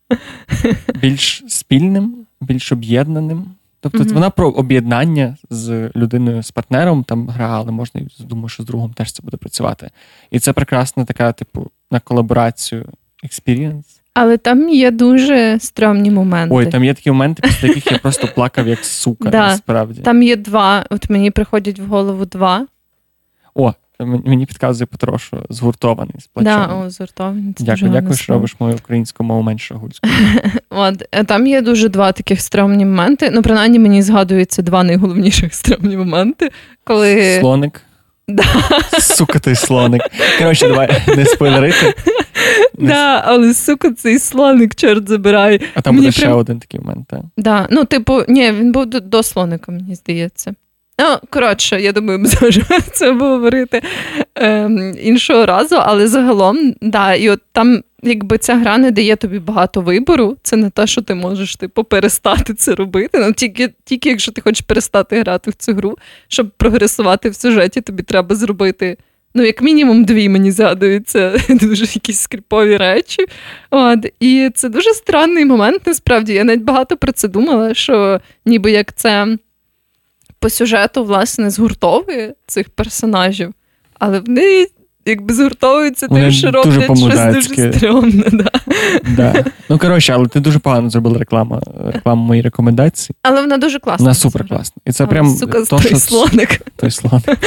Більш 1.00 1.44
спільним, 1.48 2.25
більш 2.40 2.72
об'єднаним. 2.72 3.46
Тобто 3.80 3.98
mm-hmm. 3.98 4.14
вона 4.14 4.30
про 4.30 4.50
об'єднання 4.50 5.36
з 5.50 5.90
людиною, 5.96 6.42
з 6.42 6.50
партнером 6.50 7.04
там 7.04 7.28
гра, 7.28 7.48
але 7.48 7.72
можна 7.72 8.00
думаю, 8.20 8.48
що 8.48 8.62
з 8.62 8.66
другом 8.66 8.92
теж 8.92 9.12
це 9.12 9.22
буде 9.22 9.36
працювати. 9.36 9.90
І 10.30 10.38
це 10.38 10.52
прекрасна 10.52 11.04
така, 11.04 11.32
типу, 11.32 11.70
на 11.90 12.00
колаборацію 12.00 12.86
experience. 13.24 14.00
Але 14.14 14.36
там 14.36 14.68
є 14.68 14.90
дуже 14.90 15.58
стрьомні 15.60 16.10
моменти. 16.10 16.54
Ой, 16.54 16.66
там 16.66 16.84
є 16.84 16.94
такі 16.94 17.10
моменти, 17.10 17.42
після 17.42 17.68
яких 17.68 17.92
я 17.92 17.98
просто 17.98 18.28
плакав 18.34 18.68
як 18.68 18.84
сука, 18.84 19.30
да. 19.30 19.46
насправді. 19.46 20.00
Там 20.00 20.22
є 20.22 20.36
два. 20.36 20.86
От 20.90 21.10
мені 21.10 21.30
приходять 21.30 21.78
в 21.78 21.86
голову 21.86 22.24
два. 22.24 22.66
О, 23.54 23.74
Мені 24.00 24.46
підказує 24.46 24.86
Петро, 24.86 25.18
що 25.18 25.42
згуртований 25.50 26.14
сплачений. 26.20 26.58
Да. 26.58 26.74
Це 27.56 27.64
Дякую, 27.64 27.92
дякую, 27.92 28.16
що 28.16 28.32
робиш 28.32 28.56
мою 28.60 28.74
українську 28.74 29.24
мову 29.24 29.42
менше 29.42 29.74
гульську. 29.74 30.08
От 30.70 31.04
е, 31.12 31.24
там 31.24 31.46
є 31.46 31.62
дуже 31.62 31.88
два 31.88 32.12
таких 32.12 32.40
стрьомні 32.40 32.84
моменти. 32.84 33.30
Ну, 33.34 33.42
принаймні, 33.42 33.78
мені 33.78 34.02
згадуються 34.02 34.62
два 34.62 34.84
найголовніших 34.84 35.54
стрьомні 35.54 35.96
моменти. 35.96 36.50
коли... 36.84 37.38
Слоник. 37.40 37.82
Да. 38.28 38.44
Сука, 39.00 39.38
той 39.38 39.54
слоник. 39.54 40.02
Коротше, 40.38 40.68
давай 40.68 41.02
не 41.16 41.24
спойлерити. 41.24 41.94
Не... 42.78 42.88
Да, 42.88 43.22
але 43.26 43.54
сука, 43.54 43.90
цей 43.90 44.18
слоник, 44.18 44.74
чорт 44.74 45.08
забирай. 45.08 45.60
А 45.74 45.80
там 45.80 45.96
буде 45.96 46.12
ще 46.12 46.28
один 46.28 46.58
такий 46.58 46.80
момент, 46.80 47.06
так? 47.08 47.20
Да. 47.36 47.68
Ну, 47.70 47.84
типу, 47.84 48.22
ні, 48.28 48.52
він 48.52 48.72
був 48.72 48.86
до, 48.86 49.00
до 49.00 49.22
слоника, 49.22 49.72
мені 49.72 49.94
здається. 49.94 50.54
Ну, 50.98 51.18
коротше, 51.30 51.80
я 51.80 51.92
думаю, 51.92 52.18
ми 52.18 52.28
зможемо 52.28 52.80
це 52.92 53.10
обговорити 53.10 53.82
ем, 54.34 54.96
іншого 55.02 55.46
разу, 55.46 55.76
але 55.76 56.08
загалом, 56.08 56.74
да, 56.80 57.14
і 57.14 57.30
от 57.30 57.40
там, 57.52 57.82
якби 58.02 58.38
ця 58.38 58.54
гра 58.54 58.78
не 58.78 58.90
дає 58.90 59.16
тобі 59.16 59.38
багато 59.38 59.80
вибору, 59.80 60.36
це 60.42 60.56
не 60.56 60.70
те, 60.70 60.86
що 60.86 61.02
ти 61.02 61.14
можеш 61.14 61.56
типу, 61.56 61.84
перестати 61.84 62.54
це 62.54 62.74
робити. 62.74 63.18
Ну, 63.18 63.32
Тільки 63.32 63.72
тільки 63.84 64.08
якщо 64.08 64.32
ти 64.32 64.40
хочеш 64.40 64.60
перестати 64.60 65.20
грати 65.20 65.50
в 65.50 65.54
цю 65.54 65.74
гру, 65.74 65.98
щоб 66.28 66.50
прогресувати 66.50 67.30
в 67.30 67.34
сюжеті, 67.34 67.80
тобі 67.80 68.02
треба 68.02 68.34
зробити. 68.34 68.96
Ну, 69.34 69.42
як 69.42 69.62
мінімум, 69.62 70.04
дві 70.04 70.28
мені 70.28 70.50
згадуються 70.50 71.40
дуже 71.48 71.84
якісь 71.84 72.20
скріпові 72.20 72.76
речі. 72.76 73.26
От. 73.70 74.06
І 74.20 74.50
це 74.54 74.68
дуже 74.68 74.94
странний 74.94 75.44
момент, 75.44 75.82
насправді. 75.86 76.32
Я 76.32 76.44
навіть 76.44 76.62
багато 76.62 76.96
про 76.96 77.12
це 77.12 77.28
думала, 77.28 77.74
що 77.74 78.20
ніби 78.46 78.70
як 78.70 78.94
це 78.94 79.36
по 80.38 80.50
сюжету, 80.50 81.04
власне, 81.04 81.50
згуртовує 81.50 82.34
цих 82.46 82.68
персонажів, 82.70 83.54
але 83.98 84.20
вони 84.20 84.66
якби 85.06 85.34
згуртовуються 85.34 86.08
тим, 86.08 86.30
що 86.30 86.50
роблять 86.50 86.98
щось 86.98 87.34
дуже 87.34 87.72
стрьомне. 87.72 88.24
Да. 88.32 88.50
Да. 89.16 89.44
Ну, 89.68 89.78
коротше, 89.78 90.12
але 90.12 90.26
ти 90.26 90.40
дуже 90.40 90.58
погано 90.58 90.90
зробила 90.90 91.18
рекламу 91.18 91.60
рекламу 91.92 92.24
моїй 92.24 92.42
рекомендації. 92.42 93.16
Але 93.22 93.40
вона 93.40 93.58
дуже 93.58 93.78
класна. 93.78 94.04
Вона 94.04 94.14
супер 94.14 94.48
класна. 94.48 94.82
І 94.86 94.92
це 94.92 95.04
а, 95.04 95.06
прям 95.06 95.30
сука, 95.30 95.64
то, 95.64 95.78
той 95.78 95.88
що... 95.88 95.96
слоник. 95.96 96.60
Той 96.76 96.90
слоник. 96.90 97.38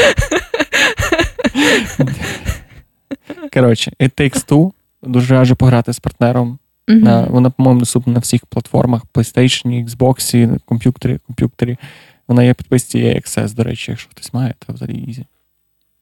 Коротше, 3.54 3.92
It 4.00 4.22
Takes 4.22 4.48
Two. 4.48 4.72
Дуже 5.04 5.34
раджу 5.36 5.56
пограти 5.56 5.94
з 5.94 6.00
партнером. 6.00 6.60
Mm-hmm. 6.88 7.04
На, 7.04 7.22
Вона, 7.22 7.50
по-моєму, 7.50 7.80
доступна 7.80 8.14
на 8.14 8.20
всіх 8.20 8.46
платформах: 8.46 9.02
PlayStation, 9.14 9.86
Xbox, 9.88 10.60
комп'ютері, 10.66 11.20
комп'ютері. 11.28 11.78
Вона 12.30 12.44
є 12.44 12.54
підписці 12.54 13.00
EA 13.00 13.14
Access, 13.14 13.56
до 13.56 13.64
речі, 13.64 13.92
якщо 13.92 14.10
хтось 14.10 14.34
має, 14.34 14.54
то 14.60 14.74
взагалі 14.74 14.98
easy. 14.98 15.26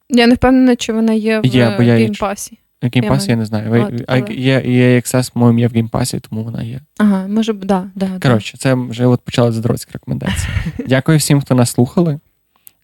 Я 0.09 0.27
не 0.27 0.33
впевнена, 0.33 0.75
чи 0.75 0.93
вона 0.93 1.13
є 1.13 1.39
в 1.39 1.43
геймпасі. 1.79 2.57
В 2.81 2.89
геймпасі 2.93 3.31
я 3.31 3.37
не 3.37 3.45
знаю. 3.45 4.05
Є 4.29 4.61
є 4.65 5.01
по-моєму, 5.33 5.59
є 5.59 5.67
в 5.67 5.71
геймпасі, 5.71 6.19
тому 6.19 6.43
вона 6.43 6.63
є. 6.63 6.81
Ага, 6.97 7.27
може, 7.27 7.53
да, 7.53 7.87
да. 7.95 8.19
Коротше, 8.21 8.57
да. 8.57 8.57
це 8.57 8.73
вже 8.73 9.05
от 9.05 9.21
почали 9.21 9.51
задроцькі 9.51 9.91
рекомендації. 9.93 10.47
Дякую 10.87 11.17
всім, 11.17 11.41
хто 11.41 11.55
нас 11.55 11.69
слухали. 11.71 12.19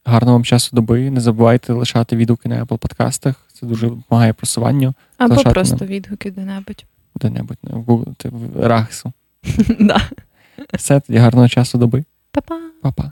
Гарного 0.06 0.34
вам 0.34 0.46
часу 0.46 0.70
доби. 0.74 1.12
Не 1.12 1.20
забувайте 1.20 1.74
лишати 1.74 2.16
відгуки 2.16 2.50
на 2.50 2.66
Apple 2.66 2.78
подкастах. 2.78 3.36
Це 3.54 3.66
дуже 3.66 3.90
допомагає 3.90 4.34
просуванню. 4.34 4.94
Або 5.18 5.36
просто 5.36 5.78
нам... 5.78 5.88
відгуки 5.88 6.32
де-небудь. 6.32 6.86
Де-небудь 7.16 7.58
в 7.64 7.92
Google, 7.92 8.30
в 8.30 8.68
Рахсу. 8.68 9.14
Все, 10.74 11.00
тоді 11.00 11.20
гарного 11.20 11.48
часу 11.48 11.78
доби. 11.78 12.04
Па-па. 12.32 12.60
Па-па. 12.82 13.12